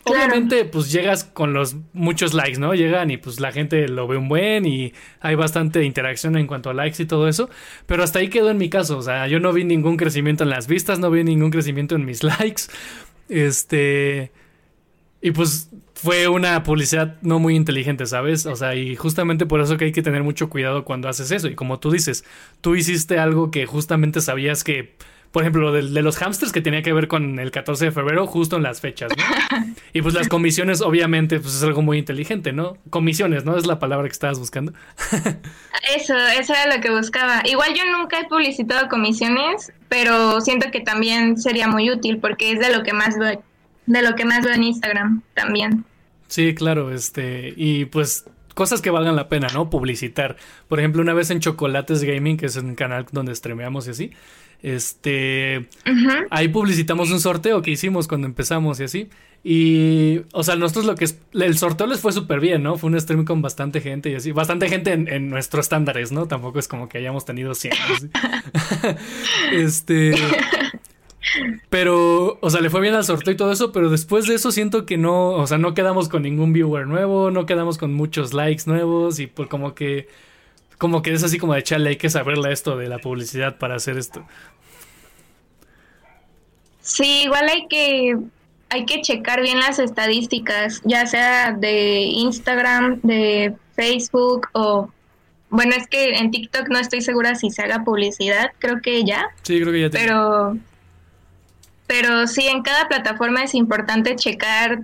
Obviamente, 0.05 0.65
pues 0.65 0.91
llegas 0.91 1.23
con 1.23 1.53
los 1.53 1.77
muchos 1.93 2.33
likes, 2.33 2.59
¿no? 2.59 2.73
Llegan 2.73 3.09
y 3.09 3.17
pues 3.17 3.39
la 3.39 3.53
gente 3.53 3.87
lo 3.87 4.05
ve 4.05 4.17
un 4.17 4.27
buen 4.27 4.65
y 4.65 4.93
hay 5.21 5.35
bastante 5.35 5.83
interacción 5.83 6.35
en 6.35 6.45
cuanto 6.45 6.69
a 6.69 6.73
likes 6.73 7.01
y 7.01 7.05
todo 7.05 7.29
eso. 7.29 7.49
Pero 7.85 8.03
hasta 8.03 8.19
ahí 8.19 8.27
quedó 8.27 8.49
en 8.49 8.57
mi 8.57 8.69
caso. 8.69 8.97
O 8.97 9.01
sea, 9.01 9.27
yo 9.27 9.39
no 9.39 9.53
vi 9.53 9.63
ningún 9.63 9.95
crecimiento 9.95 10.43
en 10.43 10.49
las 10.49 10.67
vistas, 10.67 10.99
no 10.99 11.09
vi 11.09 11.23
ningún 11.23 11.51
crecimiento 11.51 11.95
en 11.95 12.03
mis 12.03 12.21
likes. 12.39 12.63
Este. 13.29 14.31
Y 15.23 15.31
pues 15.31 15.69
fue 15.95 16.27
una 16.27 16.63
publicidad 16.63 17.15
no 17.21 17.39
muy 17.39 17.55
inteligente, 17.55 18.05
¿sabes? 18.05 18.45
O 18.45 18.57
sea, 18.57 18.75
y 18.75 18.97
justamente 18.97 19.45
por 19.45 19.61
eso 19.61 19.77
que 19.77 19.85
hay 19.85 19.91
que 19.93 20.01
tener 20.01 20.21
mucho 20.21 20.49
cuidado 20.49 20.83
cuando 20.83 21.07
haces 21.07 21.31
eso. 21.31 21.47
Y 21.47 21.55
como 21.55 21.79
tú 21.79 21.91
dices, 21.91 22.25
tú 22.59 22.75
hiciste 22.75 23.19
algo 23.19 23.49
que 23.49 23.65
justamente 23.65 24.19
sabías 24.19 24.65
que 24.65 24.97
por 25.33 25.41
ejemplo, 25.41 25.63
lo 25.63 25.71
de, 25.71 25.81
los 26.03 26.17
hamsters 26.17 26.51
que 26.51 26.61
tenía 26.61 26.83
que 26.83 26.93
ver 26.93 27.07
con 27.07 27.39
el 27.39 27.49
14 27.49 27.85
de 27.85 27.91
febrero, 27.91 28.27
justo 28.27 28.57
en 28.57 28.61
las 28.61 28.81
fechas, 28.81 29.11
¿no? 29.17 29.65
Y 29.91 30.03
pues 30.03 30.13
las 30.13 30.27
comisiones, 30.27 30.81
obviamente, 30.81 31.39
pues 31.39 31.55
es 31.55 31.63
algo 31.63 31.81
muy 31.81 31.97
inteligente, 31.97 32.53
¿no? 32.53 32.77
Comisiones, 32.91 33.43
¿no? 33.43 33.57
Es 33.57 33.65
la 33.65 33.79
palabra 33.79 34.07
que 34.07 34.11
estabas 34.11 34.37
buscando. 34.37 34.73
eso, 35.95 36.15
eso 36.15 36.53
era 36.53 36.75
lo 36.75 36.81
que 36.81 36.91
buscaba. 36.91 37.41
Igual 37.45 37.73
yo 37.73 37.81
nunca 37.97 38.19
he 38.19 38.27
publicitado 38.27 38.87
comisiones, 38.89 39.73
pero 39.89 40.39
siento 40.39 40.69
que 40.69 40.81
también 40.81 41.37
sería 41.37 41.67
muy 41.67 41.89
útil 41.89 42.19
porque 42.19 42.51
es 42.51 42.59
de 42.59 42.71
lo 42.71 42.83
que 42.83 42.93
más 42.93 43.17
de 43.85 44.01
lo 44.01 44.15
que 44.15 44.25
más 44.25 44.43
veo 44.43 44.53
en 44.53 44.63
Instagram 44.63 45.21
también. 45.33 45.85
Sí, 46.27 46.55
claro, 46.55 46.91
este, 46.91 47.53
y 47.55 47.85
pues 47.85 48.25
cosas 48.53 48.81
que 48.81 48.89
valgan 48.89 49.15
la 49.15 49.29
pena, 49.29 49.47
¿no? 49.53 49.69
Publicitar. 49.69 50.37
Por 50.67 50.79
ejemplo, 50.79 51.01
una 51.01 51.13
vez 51.13 51.29
en 51.29 51.39
Chocolates 51.39 52.03
Gaming, 52.03 52.37
que 52.37 52.47
es 52.47 52.55
un 52.55 52.75
canal 52.75 53.05
donde 53.11 53.35
streameamos 53.35 53.87
y 53.87 53.91
así, 53.91 54.11
este, 54.61 55.67
ahí 56.29 56.47
publicitamos 56.47 57.11
un 57.11 57.19
sorteo 57.19 57.61
que 57.61 57.71
hicimos 57.71 58.07
cuando 58.07 58.27
empezamos 58.27 58.79
y 58.79 58.83
así. 58.83 59.09
Y, 59.43 60.21
o 60.31 60.41
sea, 60.41 60.55
nosotros 60.55 60.85
lo 60.85 60.95
que 60.95 61.03
es, 61.03 61.19
el 61.33 61.57
sorteo 61.57 61.85
les 61.85 61.99
fue 61.99 62.13
súper 62.13 62.39
bien, 62.39 62.63
¿no? 62.63 62.77
Fue 62.77 62.89
un 62.89 62.99
stream 62.99 63.25
con 63.25 63.41
bastante 63.41 63.81
gente 63.81 64.09
y 64.09 64.15
así, 64.15 64.31
bastante 64.31 64.69
gente 64.69 64.93
en, 64.93 65.29
nuestros 65.29 65.65
estándares, 65.65 66.13
¿no? 66.13 66.27
Tampoco 66.27 66.59
es 66.59 66.69
como 66.69 66.87
que 66.87 66.97
hayamos 66.97 67.25
tenido 67.25 67.53
100. 67.53 67.73
este, 69.51 70.15
pero, 71.69 72.37
o 72.41 72.49
sea, 72.49 72.61
le 72.61 72.69
fue 72.69 72.81
bien 72.81 72.93
al 72.93 73.03
sorteo 73.03 73.33
y 73.33 73.37
todo 73.37 73.51
eso, 73.51 73.71
pero 73.71 73.89
después 73.89 74.25
de 74.27 74.35
eso 74.35 74.51
siento 74.51 74.85
que 74.85 74.97
no, 74.97 75.31
o 75.31 75.47
sea, 75.47 75.57
no 75.57 75.73
quedamos 75.73 76.09
con 76.09 76.23
ningún 76.23 76.53
viewer 76.53 76.87
nuevo, 76.87 77.31
no 77.31 77.45
quedamos 77.45 77.77
con 77.77 77.93
muchos 77.93 78.33
likes 78.33 78.63
nuevos 78.65 79.19
y 79.19 79.27
pues 79.27 79.49
como 79.49 79.73
que, 79.75 80.07
como 80.77 81.01
que 81.01 81.13
es 81.13 81.23
así 81.23 81.37
como 81.37 81.53
de 81.53 81.63
chale, 81.63 81.89
hay 81.89 81.97
que 81.97 82.09
saberle 82.09 82.51
esto 82.51 82.77
de 82.77 82.87
la 82.87 82.99
publicidad 82.99 83.57
para 83.57 83.75
hacer 83.75 83.97
esto. 83.97 84.25
Sí, 86.81 87.23
igual 87.23 87.47
hay 87.47 87.67
que, 87.67 88.17
hay 88.69 88.85
que 88.85 89.01
checar 89.01 89.41
bien 89.41 89.59
las 89.59 89.79
estadísticas, 89.79 90.81
ya 90.83 91.05
sea 91.05 91.53
de 91.53 92.01
Instagram, 92.01 92.99
de 93.01 93.53
Facebook 93.75 94.49
o 94.53 94.89
bueno, 95.49 95.75
es 95.75 95.87
que 95.87 96.15
en 96.15 96.31
TikTok 96.31 96.67
no 96.69 96.79
estoy 96.79 97.01
segura 97.01 97.35
si 97.35 97.51
se 97.51 97.61
haga 97.61 97.83
publicidad, 97.83 98.51
creo 98.57 98.81
que 98.81 99.03
ya. 99.03 99.27
Sí, 99.43 99.61
creo 99.61 99.71
que 99.71 99.81
ya. 99.81 99.89
Pero 99.91 100.57
pero 101.87 102.27
sí, 102.27 102.47
en 102.47 102.63
cada 102.63 102.87
plataforma 102.87 103.43
es 103.43 103.53
importante 103.55 104.15
checar, 104.15 104.83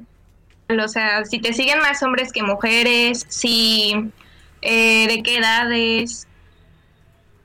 o 0.70 0.88
sea, 0.88 1.26
si 1.26 1.40
te 1.40 1.54
siguen 1.54 1.80
más 1.80 2.04
hombres 2.04 2.32
que 2.32 2.44
mujeres, 2.44 3.26
si 3.30 4.12
eh, 4.62 5.08
de 5.08 5.24
qué 5.24 5.38
edades, 5.38 6.28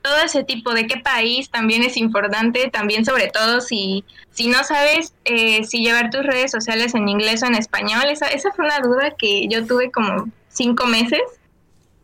todo 0.01 0.21
ese 0.23 0.43
tipo, 0.43 0.73
de 0.73 0.85
qué 0.85 0.97
país 0.97 1.49
también 1.49 1.83
es 1.83 1.97
importante, 1.97 2.69
también 2.69 3.05
sobre 3.05 3.27
todo 3.27 3.59
si, 3.59 4.03
si 4.31 4.47
no 4.47 4.63
sabes 4.63 5.13
eh, 5.25 5.63
si 5.63 5.79
llevar 5.79 6.11
tus 6.11 6.23
redes 6.23 6.51
sociales 6.51 6.93
en 6.93 7.09
inglés 7.09 7.41
o 7.41 7.47
en 7.47 7.55
español, 7.55 8.03
esa, 8.09 8.27
esa 8.27 8.51
fue 8.51 8.65
una 8.65 8.79
duda 8.79 9.15
que 9.17 9.47
yo 9.47 9.65
tuve 9.65 9.89
como 9.89 10.29
cinco 10.49 10.85
meses 10.85 11.21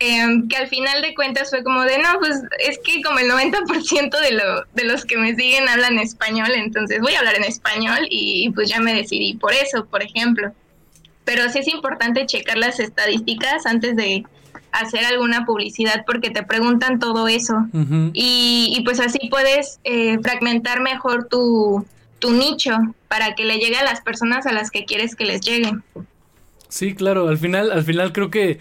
Em, 0.04 0.48
que 0.48 0.56
al 0.56 0.66
final 0.66 1.00
de 1.00 1.14
cuentas 1.14 1.50
fue 1.50 1.62
como 1.62 1.82
de, 1.82 1.96
no, 1.98 2.18
pues 2.18 2.42
es 2.58 2.80
que 2.82 3.02
como 3.02 3.20
el 3.20 3.30
90% 3.30 4.20
de, 4.20 4.32
lo, 4.32 4.64
de 4.74 4.82
los 4.82 5.04
que 5.04 5.16
me 5.16 5.36
siguen 5.36 5.68
hablan 5.68 5.96
español, 6.00 6.50
entonces 6.56 7.00
voy 7.00 7.14
a 7.14 7.20
hablar 7.20 7.36
en 7.36 7.44
español 7.44 8.08
y, 8.10 8.50
pues 8.50 8.68
ya 8.68 8.80
me 8.80 8.94
decidí 8.94 9.34
por 9.34 9.52
eso, 9.52 9.84
por 9.84 10.02
ejemplo. 10.02 10.50
Pero 11.24 11.48
sí 11.50 11.60
es 11.60 11.68
importante 11.68 12.26
checar 12.26 12.58
las 12.58 12.80
estadísticas 12.80 13.64
antes 13.64 13.94
de 13.94 14.24
hacer 14.72 15.04
alguna 15.04 15.46
publicidad 15.46 16.02
porque 16.04 16.30
te 16.30 16.42
preguntan 16.42 16.98
todo 16.98 17.28
eso 17.28 17.54
y, 18.12 18.74
y, 18.76 18.82
pues 18.82 18.98
así 18.98 19.28
puedes 19.30 19.78
eh, 19.84 20.18
fragmentar 20.20 20.80
mejor 20.80 21.28
tu, 21.28 21.86
tu 22.18 22.32
nicho 22.32 22.76
para 23.06 23.36
que 23.36 23.44
le 23.44 23.58
llegue 23.58 23.76
a 23.76 23.84
las 23.84 24.00
personas 24.00 24.46
a 24.46 24.52
las 24.52 24.72
que 24.72 24.84
quieres 24.84 25.14
que 25.14 25.26
les 25.26 25.42
llegue. 25.42 25.74
Sí, 26.72 26.94
claro, 26.94 27.28
al 27.28 27.36
final, 27.36 27.70
al 27.70 27.84
final 27.84 28.14
creo 28.14 28.30
que 28.30 28.58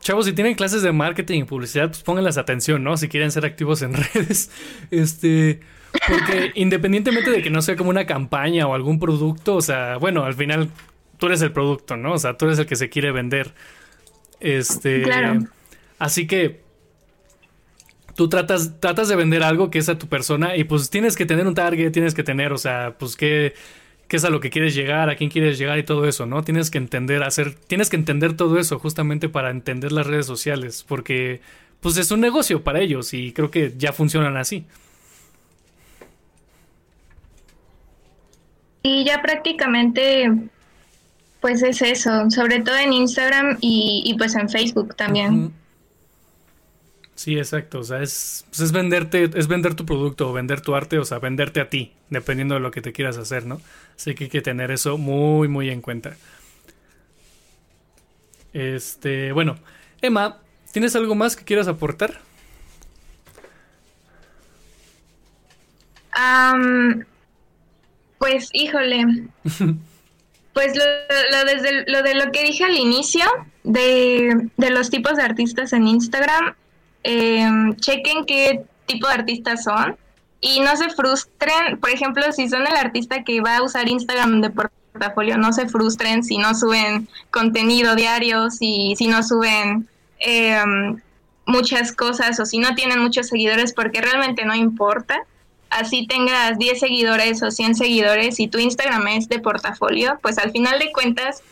Chavos, 0.00 0.24
si 0.24 0.32
tienen 0.32 0.54
clases 0.54 0.82
de 0.82 0.92
marketing 0.92 1.40
y 1.40 1.44
publicidad, 1.44 1.88
pues 1.88 2.02
pónganlas 2.02 2.38
atención, 2.38 2.82
¿no? 2.82 2.96
Si 2.96 3.08
quieren 3.08 3.30
ser 3.30 3.44
activos 3.44 3.82
en 3.82 3.94
redes. 4.14 4.50
Este. 4.90 5.60
Porque 6.08 6.52
independientemente 6.54 7.30
de 7.30 7.42
que 7.42 7.50
no 7.50 7.62
sea 7.62 7.76
como 7.76 7.90
una 7.90 8.06
campaña 8.06 8.66
o 8.66 8.74
algún 8.74 9.00
producto, 9.00 9.56
o 9.56 9.60
sea, 9.60 9.96
bueno, 9.96 10.24
al 10.24 10.34
final 10.34 10.70
tú 11.18 11.26
eres 11.26 11.42
el 11.42 11.52
producto, 11.52 11.96
¿no? 11.96 12.14
O 12.14 12.18
sea, 12.18 12.36
tú 12.36 12.46
eres 12.46 12.58
el 12.58 12.66
que 12.66 12.76
se 12.76 12.88
quiere 12.88 13.12
vender. 13.12 13.52
Este. 14.40 15.02
Claro. 15.02 15.40
Así 15.98 16.26
que. 16.26 16.68
Tú 18.16 18.28
tratas, 18.28 18.80
tratas 18.80 19.08
de 19.08 19.16
vender 19.16 19.42
algo 19.42 19.70
que 19.70 19.78
es 19.78 19.88
a 19.88 19.96
tu 19.96 20.06
persona 20.06 20.54
y 20.54 20.64
pues 20.64 20.90
tienes 20.90 21.16
que 21.16 21.24
tener 21.24 21.46
un 21.46 21.54
target, 21.54 21.90
tienes 21.90 22.12
que 22.12 22.22
tener, 22.22 22.52
o 22.52 22.58
sea, 22.58 22.96
pues 22.98 23.16
que 23.16 23.54
qué 24.10 24.16
es 24.16 24.24
a 24.24 24.30
lo 24.30 24.40
que 24.40 24.50
quieres 24.50 24.74
llegar, 24.74 25.08
a 25.08 25.14
quién 25.14 25.30
quieres 25.30 25.56
llegar 25.56 25.78
y 25.78 25.84
todo 25.84 26.04
eso, 26.08 26.26
¿no? 26.26 26.42
Tienes 26.42 26.68
que 26.68 26.78
entender, 26.78 27.22
hacer, 27.22 27.54
tienes 27.54 27.88
que 27.88 27.94
entender 27.94 28.36
todo 28.36 28.58
eso 28.58 28.80
justamente 28.80 29.28
para 29.28 29.50
entender 29.50 29.92
las 29.92 30.04
redes 30.04 30.26
sociales, 30.26 30.84
porque 30.86 31.40
pues 31.78 31.96
es 31.96 32.10
un 32.10 32.20
negocio 32.20 32.64
para 32.64 32.80
ellos 32.80 33.14
y 33.14 33.30
creo 33.30 33.52
que 33.52 33.72
ya 33.78 33.92
funcionan 33.92 34.36
así. 34.36 34.66
Y 38.82 39.04
ya 39.04 39.22
prácticamente, 39.22 40.28
pues 41.40 41.62
es 41.62 41.80
eso, 41.80 42.28
sobre 42.30 42.62
todo 42.62 42.78
en 42.78 42.92
Instagram 42.92 43.58
y, 43.60 44.12
pues 44.18 44.34
en 44.34 44.48
Facebook 44.48 44.96
también. 44.96 45.52
Sí, 47.20 47.36
exacto. 47.36 47.80
O 47.80 47.84
sea, 47.84 48.00
es, 48.00 48.46
pues 48.48 48.60
es 48.60 48.72
venderte, 48.72 49.28
es 49.34 49.46
vender 49.46 49.74
tu 49.74 49.84
producto 49.84 50.30
o 50.30 50.32
vender 50.32 50.62
tu 50.62 50.74
arte, 50.74 50.98
o 50.98 51.04
sea, 51.04 51.18
venderte 51.18 51.60
a 51.60 51.68
ti, 51.68 51.92
dependiendo 52.08 52.54
de 52.54 52.62
lo 52.62 52.70
que 52.70 52.80
te 52.80 52.94
quieras 52.94 53.18
hacer, 53.18 53.44
¿no? 53.44 53.60
Así 53.94 54.14
que 54.14 54.24
hay 54.24 54.30
que 54.30 54.40
tener 54.40 54.70
eso 54.70 54.96
muy, 54.96 55.46
muy 55.46 55.68
en 55.68 55.82
cuenta. 55.82 56.16
Este, 58.54 59.32
bueno, 59.32 59.58
Emma, 60.00 60.38
¿tienes 60.72 60.96
algo 60.96 61.14
más 61.14 61.36
que 61.36 61.44
quieras 61.44 61.68
aportar? 61.68 62.22
pues, 68.16 68.48
híjole. 68.54 69.28
pues 70.54 70.74
lo, 70.74 71.44
desde, 71.44 71.84
lo 71.86 72.02
de 72.02 72.14
lo 72.14 72.32
que 72.32 72.44
dije 72.44 72.64
al 72.64 72.78
inicio, 72.78 73.26
de, 73.62 74.48
de 74.56 74.70
los 74.70 74.88
tipos 74.88 75.18
de 75.18 75.22
artistas 75.22 75.74
en 75.74 75.86
Instagram, 75.86 76.54
eh, 77.04 77.48
chequen 77.76 78.24
qué 78.24 78.64
tipo 78.86 79.06
de 79.06 79.14
artistas 79.14 79.64
son 79.64 79.96
y 80.40 80.60
no 80.60 80.76
se 80.76 80.90
frustren, 80.90 81.78
por 81.78 81.90
ejemplo, 81.90 82.22
si 82.32 82.48
son 82.48 82.66
el 82.66 82.76
artista 82.76 83.24
que 83.24 83.40
va 83.40 83.58
a 83.58 83.62
usar 83.62 83.88
Instagram 83.88 84.40
de 84.40 84.50
portafolio, 84.50 85.36
no 85.36 85.52
se 85.52 85.68
frustren 85.68 86.24
si 86.24 86.38
no 86.38 86.54
suben 86.54 87.08
contenido 87.30 87.94
diario, 87.94 88.50
si, 88.50 88.94
si 88.96 89.06
no 89.06 89.22
suben 89.22 89.88
em, 90.18 91.00
muchas 91.46 91.92
cosas 91.92 92.40
o 92.40 92.46
si 92.46 92.58
no 92.58 92.74
tienen 92.74 93.00
muchos 93.00 93.28
seguidores, 93.28 93.74
porque 93.74 94.00
realmente 94.00 94.44
no 94.44 94.54
importa. 94.54 95.20
Así 95.68 96.06
tengas 96.06 96.58
10 96.58 96.80
seguidores 96.80 97.42
o 97.42 97.50
100 97.50 97.76
seguidores 97.76 98.40
y 98.40 98.48
tu 98.48 98.58
Instagram 98.58 99.06
es 99.08 99.28
de 99.28 99.38
portafolio, 99.38 100.18
pues 100.20 100.38
al 100.38 100.50
final 100.50 100.78
de 100.80 100.90
cuentas 100.90 101.42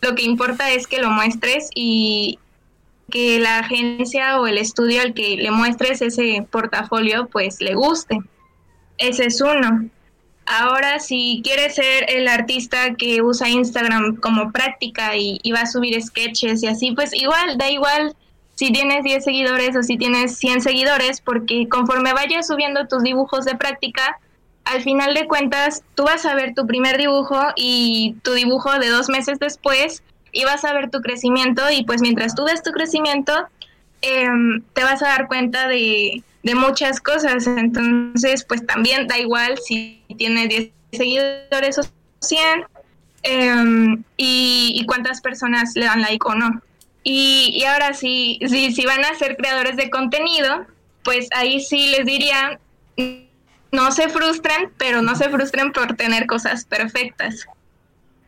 lo 0.00 0.14
que 0.14 0.22
importa 0.22 0.70
es 0.70 0.86
que 0.86 0.98
lo 0.98 1.10
muestres 1.10 1.70
y, 1.74 2.38
que 3.10 3.38
la 3.38 3.58
agencia 3.58 4.40
o 4.40 4.46
el 4.46 4.58
estudio 4.58 5.02
al 5.02 5.14
que 5.14 5.36
le 5.36 5.50
muestres 5.50 6.02
ese 6.02 6.46
portafolio 6.50 7.28
pues 7.30 7.60
le 7.60 7.74
guste. 7.74 8.18
Ese 8.98 9.26
es 9.26 9.40
uno. 9.40 9.88
Ahora, 10.46 11.00
si 11.00 11.40
quieres 11.42 11.74
ser 11.76 12.04
el 12.08 12.28
artista 12.28 12.94
que 12.96 13.22
usa 13.22 13.48
Instagram 13.48 14.16
como 14.16 14.52
práctica 14.52 15.16
y, 15.16 15.40
va 15.52 15.60
a 15.60 15.66
subir 15.66 16.00
sketches 16.02 16.62
y 16.62 16.66
así, 16.66 16.92
pues 16.92 17.14
igual, 17.14 17.56
da 17.56 17.70
igual 17.70 18.14
si 18.54 18.70
tienes 18.70 19.04
10 19.04 19.24
seguidores 19.24 19.74
o 19.76 19.82
si 19.82 19.96
tienes 19.96 20.36
100 20.36 20.60
seguidores, 20.60 21.20
porque 21.20 21.66
conforme 21.68 22.12
vayas 22.12 22.46
subiendo 22.46 22.86
tus 22.86 23.02
dibujos 23.02 23.46
de 23.46 23.56
práctica, 23.56 24.20
al 24.64 24.82
final 24.82 25.14
de 25.14 25.26
cuentas 25.26 25.82
tú 25.94 26.04
vas 26.04 26.24
a 26.26 26.34
ver 26.34 26.54
tu 26.54 26.66
primer 26.66 26.98
dibujo 26.98 27.40
y 27.56 28.16
tu 28.22 28.32
dibujo 28.32 28.78
de 28.78 28.88
dos 28.88 29.08
meses 29.08 29.38
después 29.38 30.02
y 30.34 30.44
vas 30.44 30.64
a 30.64 30.74
ver 30.74 30.90
tu 30.90 31.00
crecimiento 31.00 31.62
y 31.70 31.84
pues 31.84 32.02
mientras 32.02 32.34
tú 32.34 32.44
ves 32.44 32.62
tu 32.62 32.72
crecimiento 32.72 33.32
em, 34.02 34.62
te 34.74 34.84
vas 34.84 35.02
a 35.02 35.08
dar 35.08 35.28
cuenta 35.28 35.68
de, 35.68 36.22
muchas 36.54 37.00
cosas. 37.00 37.46
Entonces 37.46 38.44
pues 38.44 38.66
también 38.66 39.06
da 39.06 39.18
igual 39.18 39.58
si 39.58 40.02
tienes 40.18 40.48
10 40.50 40.70
seguidores 40.92 41.78
o 41.78 41.82
100 42.20 42.40
em, 43.22 44.04
y, 44.18 44.72
y 44.78 44.84
cuántas 44.84 45.22
personas 45.22 45.72
le 45.74 45.86
dan 45.86 46.02
like 46.02 46.26
o 46.28 46.34
no. 46.34 46.60
Y, 47.06 47.62
ahora 47.64 47.92
sí, 47.92 48.40
sí, 48.48 48.72
si 48.72 48.86
van 48.86 49.04
a 49.04 49.14
ser 49.14 49.36
creadores 49.36 49.76
de 49.76 49.90
contenido, 49.90 50.66
pues 51.02 51.28
ahí 51.32 51.60
sí 51.60 51.88
les 51.88 52.06
diría, 52.06 52.58
no 53.70 53.92
se 53.92 54.08
frustren, 54.08 54.70
pero 54.78 55.02
no 55.02 55.14
se 55.14 55.28
frustren 55.28 55.70
por 55.72 55.96
tener 55.96 56.26
cosas 56.26 56.64
perfectas. 56.64 57.46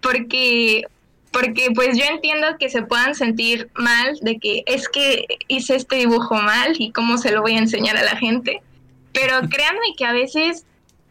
Porque, 0.03 0.83
porque 1.37 1.71
pues 1.75 1.99
yo 1.99 2.05
entiendo 2.07 2.47
que 2.59 2.71
se 2.71 2.81
puedan 2.81 3.15
sentir 3.15 3.69
mal 3.75 4.19
de 4.23 4.39
que 4.39 4.63
es 4.65 4.89
que 4.89 5.27
hice 5.49 5.77
este 5.77 5.97
dibujo 5.97 6.35
mal 6.37 6.73
y 6.79 6.93
cómo 6.93 7.19
se 7.19 7.31
lo 7.31 7.43
voy 7.43 7.57
a 7.57 7.59
enseñar 7.59 7.95
a 7.99 8.03
la 8.03 8.17
gente. 8.17 8.63
Pero 9.13 9.41
créanme 9.51 9.95
que 9.99 10.07
a 10.07 10.13
veces 10.13 10.65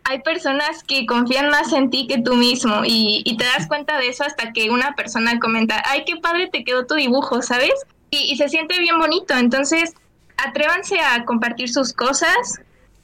hay 0.04 0.24
personas 0.24 0.84
que 0.84 1.06
confían 1.06 1.50
más 1.50 1.72
en 1.74 1.92
ti 1.92 2.08
que 2.08 2.24
tú 2.24 2.34
mismo 2.34 2.82
y, 2.84 3.38
te 3.38 3.46
das 3.46 3.68
cuenta 3.68 4.00
de 4.00 4.08
eso 4.08 4.24
hasta 4.24 4.52
que 4.52 4.72
una 4.72 4.96
persona 4.96 5.38
comenta, 5.38 5.84
ay, 5.86 6.06
qué 6.08 6.16
padre 6.16 6.50
te 6.52 6.64
quedó 6.64 6.88
tu 6.88 6.96
dibujo, 6.96 7.44
¿sabes? 7.44 7.74
Y, 8.10 8.36
se 8.36 8.50
siente 8.50 8.80
bien 8.80 8.98
bonito. 8.98 9.36
Entonces, 9.36 9.94
atrévanse 10.38 11.00
a 11.02 11.24
compartir 11.26 11.70
sus 11.70 11.94
cosas 11.94 12.62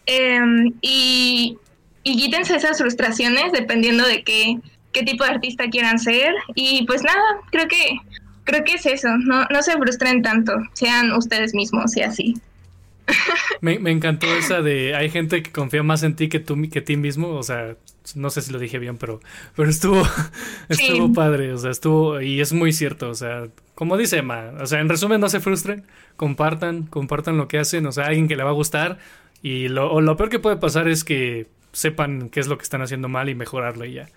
em, 0.08 0.74
y, 0.82 1.60
y 2.02 2.18
quítense 2.18 2.56
esas 2.56 2.80
frustraciones 2.80 3.52
dependiendo 3.52 4.08
de 4.08 4.24
qué, 4.24 4.58
qué 4.92 5.04
tipo 5.04 5.24
de 5.24 5.32
artista 5.32 5.70
quieran 5.70 6.00
ser. 6.00 6.34
Y 6.56 6.86
pues 6.86 7.04
nada, 7.04 7.22
creo 7.52 7.68
que, 7.68 7.98
creo 8.44 8.64
que 8.64 8.74
es 8.74 8.86
eso, 8.86 9.10
no, 9.18 9.46
no 9.46 9.62
se 9.62 9.74
frustren 9.74 10.22
tanto, 10.22 10.54
sean 10.74 11.12
ustedes 11.14 11.54
mismos 11.54 11.96
y 11.98 12.02
así. 12.02 12.36
Me, 13.62 13.74
encantó 13.92 14.28
esa 14.28 14.62
de 14.62 14.96
hay 14.96 15.10
gente 15.10 15.44
que 15.44 15.52
confía 15.52 15.84
más 15.84 16.04
en 16.04 16.16
ti 16.16 16.30
que 16.30 16.40
tú 16.40 16.56
que 16.72 16.82
ti 16.82 16.98
mismo, 16.98 17.30
o 17.30 17.44
sea, 17.44 17.76
no 18.16 18.30
sé 18.30 18.42
si 18.42 18.52
lo 18.52 18.60
dije 18.60 18.80
bien, 18.80 18.98
pero 18.98 19.20
pero 19.56 19.70
estuvo 19.70 20.04
estuvo 20.70 21.12
padre, 21.14 21.54
o 21.54 21.58
sea, 21.58 21.72
estuvo 21.72 22.22
y 22.22 22.40
es 22.42 22.54
muy 22.54 22.72
cierto, 22.72 23.10
o 23.10 23.16
sea, 23.16 23.48
como 23.76 23.98
dice 23.98 24.20
Emma, 24.20 24.52
o 24.62 24.66
sea, 24.66 24.80
en 24.80 24.90
resumen 24.90 25.20
no 25.20 25.30
se 25.30 25.40
frustren, 25.40 25.84
compartan, 26.16 26.84
compartan 26.84 27.38
lo 27.38 27.48
que 27.48 27.58
hacen, 27.58 27.86
o 27.86 27.92
sea, 27.92 28.06
alguien 28.06 28.28
que 28.28 28.36
le 28.36 28.44
va 28.44 28.52
a 28.52 28.54
gustar. 28.54 29.00
Y 29.44 29.70
lo, 29.70 30.02
lo 30.02 30.18
peor 30.18 30.30
que 30.30 30.38
puede 30.38 30.58
pasar 30.58 30.88
es 30.88 31.04
que 31.04 31.48
sepan 31.72 32.30
qué 32.30 32.40
es 32.40 32.48
lo 32.48 32.58
que 32.58 32.64
están 32.64 32.84
haciendo 32.84 33.10
mal 33.10 33.28
y 33.30 33.34
mejorarlo 33.34 33.86
y 33.86 33.94
ya. 33.94 34.08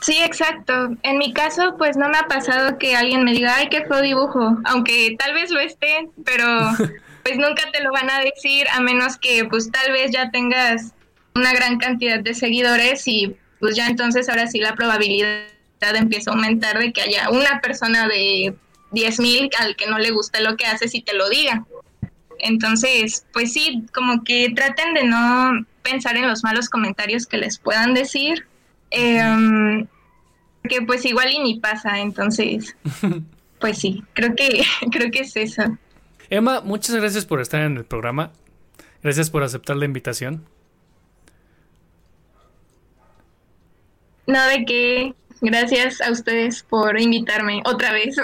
Sí, 0.00 0.16
exacto. 0.22 0.96
En 1.02 1.18
mi 1.18 1.32
caso, 1.32 1.76
pues 1.76 1.96
no 1.96 2.08
me 2.08 2.18
ha 2.18 2.26
pasado 2.26 2.78
que 2.78 2.96
alguien 2.96 3.22
me 3.22 3.32
diga, 3.32 3.56
ay, 3.56 3.68
qué 3.68 3.84
feo 3.84 4.00
dibujo, 4.00 4.58
aunque 4.64 5.16
tal 5.18 5.34
vez 5.34 5.50
lo 5.50 5.60
esté, 5.60 6.08
pero 6.24 6.46
pues 7.22 7.36
nunca 7.36 7.70
te 7.72 7.82
lo 7.82 7.92
van 7.92 8.10
a 8.10 8.20
decir 8.20 8.66
a 8.72 8.80
menos 8.80 9.18
que 9.18 9.44
pues 9.44 9.70
tal 9.70 9.92
vez 9.92 10.10
ya 10.10 10.30
tengas 10.30 10.94
una 11.34 11.52
gran 11.52 11.78
cantidad 11.78 12.18
de 12.20 12.34
seguidores 12.34 13.06
y 13.06 13.36
pues 13.60 13.76
ya 13.76 13.86
entonces 13.86 14.28
ahora 14.28 14.46
sí 14.46 14.58
la 14.58 14.74
probabilidad 14.74 15.44
empieza 15.94 16.30
a 16.30 16.34
aumentar 16.34 16.78
de 16.78 16.92
que 16.92 17.02
haya 17.02 17.28
una 17.30 17.60
persona 17.60 18.08
de 18.08 18.54
10.000 18.92 19.50
al 19.58 19.76
que 19.76 19.86
no 19.86 19.98
le 19.98 20.10
guste 20.10 20.40
lo 20.40 20.56
que 20.56 20.66
haces 20.66 20.94
y 20.94 21.02
te 21.02 21.14
lo 21.14 21.28
diga. 21.28 21.64
Entonces, 22.38 23.26
pues 23.32 23.52
sí, 23.52 23.84
como 23.92 24.24
que 24.24 24.50
traten 24.54 24.94
de 24.94 25.04
no 25.04 25.66
pensar 25.82 26.16
en 26.16 26.26
los 26.26 26.42
malos 26.42 26.70
comentarios 26.70 27.26
que 27.26 27.36
les 27.36 27.58
puedan 27.58 27.92
decir 27.92 28.46
eh, 28.90 29.86
que 30.68 30.82
pues 30.82 31.04
igual 31.04 31.30
y 31.30 31.38
ni 31.40 31.60
pasa, 31.60 32.00
entonces, 32.00 32.76
pues 33.60 33.78
sí, 33.78 34.04
creo 34.14 34.34
que, 34.34 34.62
creo 34.92 35.10
que 35.10 35.20
es 35.20 35.36
eso. 35.36 35.62
Emma, 36.28 36.60
muchas 36.60 36.94
gracias 36.96 37.26
por 37.26 37.40
estar 37.40 37.62
en 37.62 37.76
el 37.76 37.84
programa. 37.84 38.32
Gracias 39.02 39.30
por 39.30 39.42
aceptar 39.42 39.76
la 39.76 39.86
invitación. 39.86 40.44
No, 44.26 44.46
de 44.46 44.64
qué. 44.64 45.14
Gracias 45.40 46.00
a 46.02 46.10
ustedes 46.10 46.62
por 46.62 47.00
invitarme 47.00 47.62
otra 47.64 47.92
vez. 47.92 48.16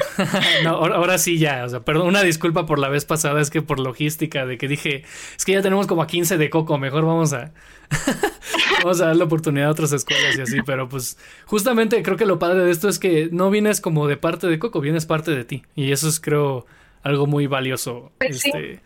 no, 0.64 0.70
ahora, 0.70 1.18
sí 1.18 1.38
ya, 1.38 1.64
o 1.64 1.68
sea, 1.68 1.80
perdón, 1.80 2.06
una 2.06 2.22
disculpa 2.22 2.64
por 2.64 2.78
la 2.78 2.88
vez 2.88 3.04
pasada, 3.04 3.40
es 3.40 3.50
que 3.50 3.60
por 3.60 3.80
logística, 3.80 4.46
de 4.46 4.56
que 4.56 4.68
dije, 4.68 5.04
es 5.36 5.44
que 5.44 5.52
ya 5.52 5.62
tenemos 5.62 5.86
como 5.86 6.02
a 6.02 6.06
15 6.06 6.38
de 6.38 6.50
coco, 6.50 6.78
mejor 6.78 7.04
vamos 7.04 7.32
a, 7.32 7.52
vamos 8.82 9.00
a 9.00 9.06
dar 9.06 9.16
la 9.16 9.24
oportunidad 9.24 9.68
a 9.68 9.72
otras 9.72 9.92
escuelas 9.92 10.36
y 10.38 10.42
así, 10.42 10.62
pero 10.64 10.88
pues 10.88 11.18
justamente 11.46 12.02
creo 12.02 12.16
que 12.16 12.26
lo 12.26 12.38
padre 12.38 12.64
de 12.64 12.70
esto 12.70 12.88
es 12.88 13.00
que 13.00 13.28
no 13.32 13.50
vienes 13.50 13.80
como 13.80 14.06
de 14.06 14.16
parte 14.16 14.46
de 14.46 14.58
coco, 14.60 14.80
vienes 14.80 15.06
parte 15.06 15.32
de 15.32 15.44
ti, 15.44 15.64
y 15.74 15.90
eso 15.90 16.08
es 16.08 16.20
creo 16.20 16.66
algo 17.02 17.26
muy 17.26 17.48
valioso. 17.48 18.12
Pues 18.18 18.44
este, 18.44 18.80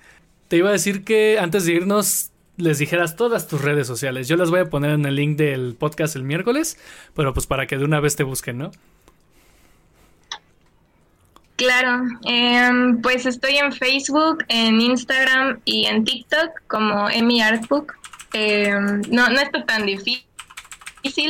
Te 0.48 0.56
iba 0.56 0.70
a 0.70 0.72
decir 0.72 1.04
que 1.04 1.38
antes 1.38 1.66
de 1.66 1.72
irnos, 1.72 2.30
les 2.58 2.78
dijeras 2.78 3.16
todas 3.16 3.46
tus 3.46 3.62
redes 3.62 3.86
sociales. 3.86 4.28
Yo 4.28 4.36
las 4.36 4.50
voy 4.50 4.60
a 4.60 4.64
poner 4.66 4.90
en 4.90 5.06
el 5.06 5.14
link 5.14 5.36
del 5.36 5.76
podcast 5.76 6.16
el 6.16 6.24
miércoles, 6.24 6.76
pero 7.14 7.32
pues 7.32 7.46
para 7.46 7.66
que 7.66 7.78
de 7.78 7.84
una 7.84 8.00
vez 8.00 8.16
te 8.16 8.24
busquen, 8.24 8.58
¿no? 8.58 8.70
Claro, 11.56 12.02
em, 12.24 13.00
pues 13.00 13.26
estoy 13.26 13.56
en 13.56 13.72
Facebook, 13.72 14.44
en 14.48 14.80
Instagram 14.80 15.60
y 15.64 15.86
en 15.86 16.04
TikTok 16.04 16.50
como 16.66 17.08
Emi 17.08 17.40
Artbook. 17.40 17.94
Em, 18.32 19.02
no, 19.10 19.28
no 19.28 19.40
está 19.40 19.64
tan 19.64 19.86
difícil, 19.86 20.24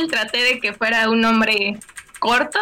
traté 0.09 0.41
de 0.43 0.59
que 0.59 0.73
fuera 0.73 1.09
un 1.09 1.21
nombre 1.21 1.79
corto 2.19 2.59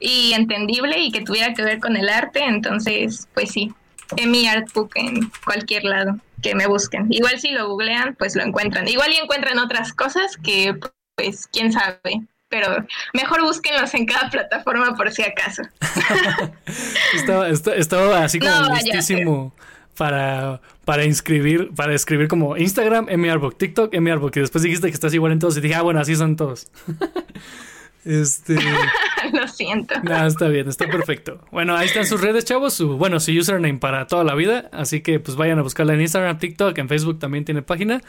y 0.00 0.32
entendible 0.32 0.98
y 0.98 1.12
que 1.12 1.20
tuviera 1.20 1.52
que 1.54 1.62
ver 1.62 1.78
con 1.78 1.96
el 1.96 2.08
arte, 2.08 2.44
entonces 2.44 3.28
pues 3.34 3.50
sí, 3.52 3.72
Emi 4.16 4.46
Artbook 4.48 4.92
en 4.96 5.30
cualquier 5.44 5.84
lado 5.84 6.20
que 6.44 6.54
me 6.54 6.66
busquen. 6.66 7.06
Igual 7.08 7.40
si 7.40 7.50
lo 7.50 7.70
googlean, 7.70 8.14
pues 8.18 8.36
lo 8.36 8.42
encuentran. 8.42 8.86
Igual 8.86 9.12
y 9.12 9.16
encuentran 9.16 9.58
otras 9.58 9.94
cosas 9.94 10.36
que, 10.36 10.78
pues, 11.16 11.48
quién 11.50 11.72
sabe. 11.72 12.20
Pero 12.50 12.68
mejor 13.14 13.42
búsquenlos 13.42 13.94
en 13.94 14.04
cada 14.04 14.30
plataforma 14.30 14.94
por 14.94 15.10
si 15.10 15.22
acaso. 15.22 15.62
estaba, 17.14 18.22
así 18.22 18.38
como 18.38 18.74
listísimo 18.74 19.54
para, 19.96 20.60
para 20.84 21.04
inscribir, 21.04 21.70
para 21.74 21.94
escribir 21.94 22.28
como 22.28 22.58
Instagram, 22.58 23.06
MRBook, 23.06 23.56
TikTok, 23.56 23.94
MRBook. 23.96 24.36
Y 24.36 24.40
después 24.40 24.62
dijiste 24.62 24.88
que 24.88 24.94
estás 24.94 25.14
igual 25.14 25.32
en 25.32 25.38
todos. 25.38 25.56
Y 25.56 25.62
dije, 25.62 25.74
ah, 25.74 25.82
bueno, 25.82 25.98
así 25.98 26.14
son 26.14 26.36
todos. 26.36 26.70
Este. 28.04 28.56
Lo 29.32 29.48
siento. 29.48 29.94
No, 30.02 30.26
está 30.26 30.48
bien, 30.48 30.68
está 30.68 30.86
perfecto. 30.86 31.40
Bueno, 31.50 31.76
ahí 31.76 31.86
están 31.86 32.06
sus 32.06 32.20
redes, 32.20 32.44
chavos. 32.44 32.74
Su, 32.74 32.96
bueno, 32.96 33.20
su 33.20 33.32
username 33.32 33.78
para 33.78 34.06
toda 34.06 34.24
la 34.24 34.34
vida. 34.34 34.68
Así 34.72 35.00
que 35.00 35.18
pues 35.20 35.36
vayan 35.36 35.58
a 35.58 35.62
buscarla 35.62 35.94
en 35.94 36.02
Instagram, 36.02 36.38
TikTok, 36.38 36.76
en 36.78 36.88
Facebook 36.88 37.18
también 37.18 37.44
tiene 37.44 37.62
página. 37.62 38.02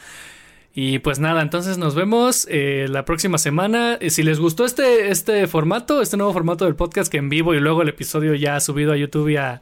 Y 0.73 0.99
pues 0.99 1.19
nada, 1.19 1.41
entonces 1.41 1.77
nos 1.77 1.95
vemos 1.95 2.47
eh, 2.49 2.87
la 2.89 3.05
próxima 3.05 3.37
semana. 3.37 3.97
Si 4.09 4.23
les 4.23 4.39
gustó 4.39 4.65
este, 4.65 5.09
este 5.09 5.47
formato, 5.47 6.01
este 6.01 6.17
nuevo 6.17 6.33
formato 6.33 6.65
del 6.65 6.75
podcast 6.75 7.09
que 7.09 7.17
en 7.17 7.29
vivo 7.29 7.53
y 7.53 7.61
luego 7.61 7.81
el 7.81 7.89
episodio 7.89 8.35
ya 8.35 8.59
subido 8.59 8.91
a 8.91 8.97
YouTube 8.97 9.29
y 9.29 9.37
a, 9.37 9.61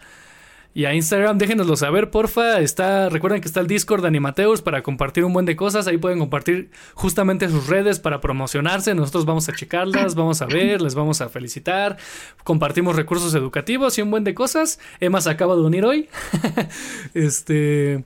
y 0.74 0.86
a 0.86 0.93
Instagram. 0.93 1.38
Déjenoslo 1.38 1.76
saber, 1.76 2.09
porfa. 2.09 2.59
Está, 2.59 3.09
recuerden 3.09 3.41
que 3.41 3.47
está 3.47 3.59
el 3.59 3.67
Discord 3.67 4.01
de 4.01 4.07
Animateus 4.07 4.61
para 4.61 4.82
compartir 4.82 5.24
un 5.24 5.34
buen 5.34 5.45
de 5.45 5.55
cosas. 5.55 5.88
Ahí 5.88 5.97
pueden 5.97 6.19
compartir 6.19 6.71
justamente 6.93 7.49
sus 7.49 7.67
redes 7.67 7.99
para 7.99 8.21
promocionarse. 8.21 8.95
Nosotros 8.95 9.26
vamos 9.26 9.47
a 9.49 9.53
checarlas, 9.53 10.15
vamos 10.15 10.41
a 10.41 10.45
ver, 10.45 10.82
les 10.82 10.95
vamos 10.95 11.21
a 11.21 11.30
felicitar. 11.30 11.97
Compartimos 12.43 12.95
recursos 12.95 13.36
educativos 13.36 13.97
y 13.97 14.01
un 14.01 14.11
buen 14.11 14.24
de 14.24 14.34
cosas. 14.34 14.80
Emma 14.99 15.21
se 15.21 15.30
acaba 15.30 15.55
de 15.55 15.61
unir 15.61 15.86
hoy. 15.86 16.09
este. 17.13 18.03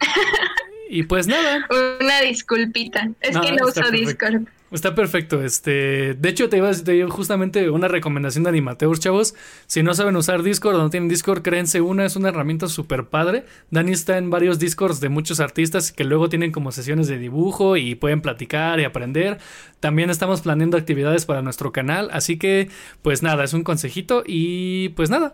Y 0.94 1.04
pues 1.04 1.26
nada. 1.26 1.66
Una 2.02 2.20
disculpita. 2.20 3.08
Es 3.22 3.38
que 3.38 3.52
no 3.52 3.66
uso 3.66 3.90
Discord. 3.90 4.42
Está 4.72 4.94
perfecto. 4.94 5.42
Este, 5.42 6.14
de 6.14 6.28
hecho, 6.30 6.48
te 6.48 6.56
iba 6.56 6.68
a 6.68 6.72
decir 6.72 7.06
justamente 7.10 7.68
una 7.68 7.88
recomendación 7.88 8.44
de 8.44 8.50
Animateurs, 8.50 9.00
chavos. 9.00 9.34
Si 9.66 9.82
no 9.82 9.92
saben 9.92 10.16
usar 10.16 10.42
Discord 10.42 10.76
o 10.76 10.78
no 10.78 10.88
tienen 10.88 11.10
Discord, 11.10 11.42
créense 11.42 11.82
una, 11.82 12.06
es 12.06 12.16
una 12.16 12.30
herramienta 12.30 12.68
súper 12.68 13.04
padre. 13.08 13.44
Dani 13.70 13.92
está 13.92 14.16
en 14.16 14.30
varios 14.30 14.58
Discords 14.58 15.00
de 15.00 15.10
muchos 15.10 15.40
artistas 15.40 15.92
que 15.92 16.04
luego 16.04 16.30
tienen 16.30 16.52
como 16.52 16.72
sesiones 16.72 17.06
de 17.08 17.18
dibujo 17.18 17.76
y 17.76 17.94
pueden 17.96 18.22
platicar 18.22 18.80
y 18.80 18.84
aprender. 18.84 19.38
También 19.80 20.08
estamos 20.08 20.40
planeando 20.40 20.78
actividades 20.78 21.26
para 21.26 21.42
nuestro 21.42 21.70
canal, 21.70 22.08
así 22.10 22.38
que, 22.38 22.70
pues 23.02 23.22
nada, 23.22 23.44
es 23.44 23.52
un 23.52 23.64
consejito 23.64 24.22
y 24.26 24.88
pues 24.90 25.10
nada. 25.10 25.32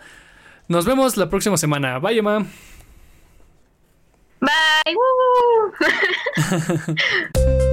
Nos 0.66 0.84
vemos 0.84 1.16
la 1.16 1.30
próxima 1.30 1.56
semana. 1.56 2.00
Bye, 2.00 2.18
Emma. 2.18 2.44
Bye. 4.40 4.48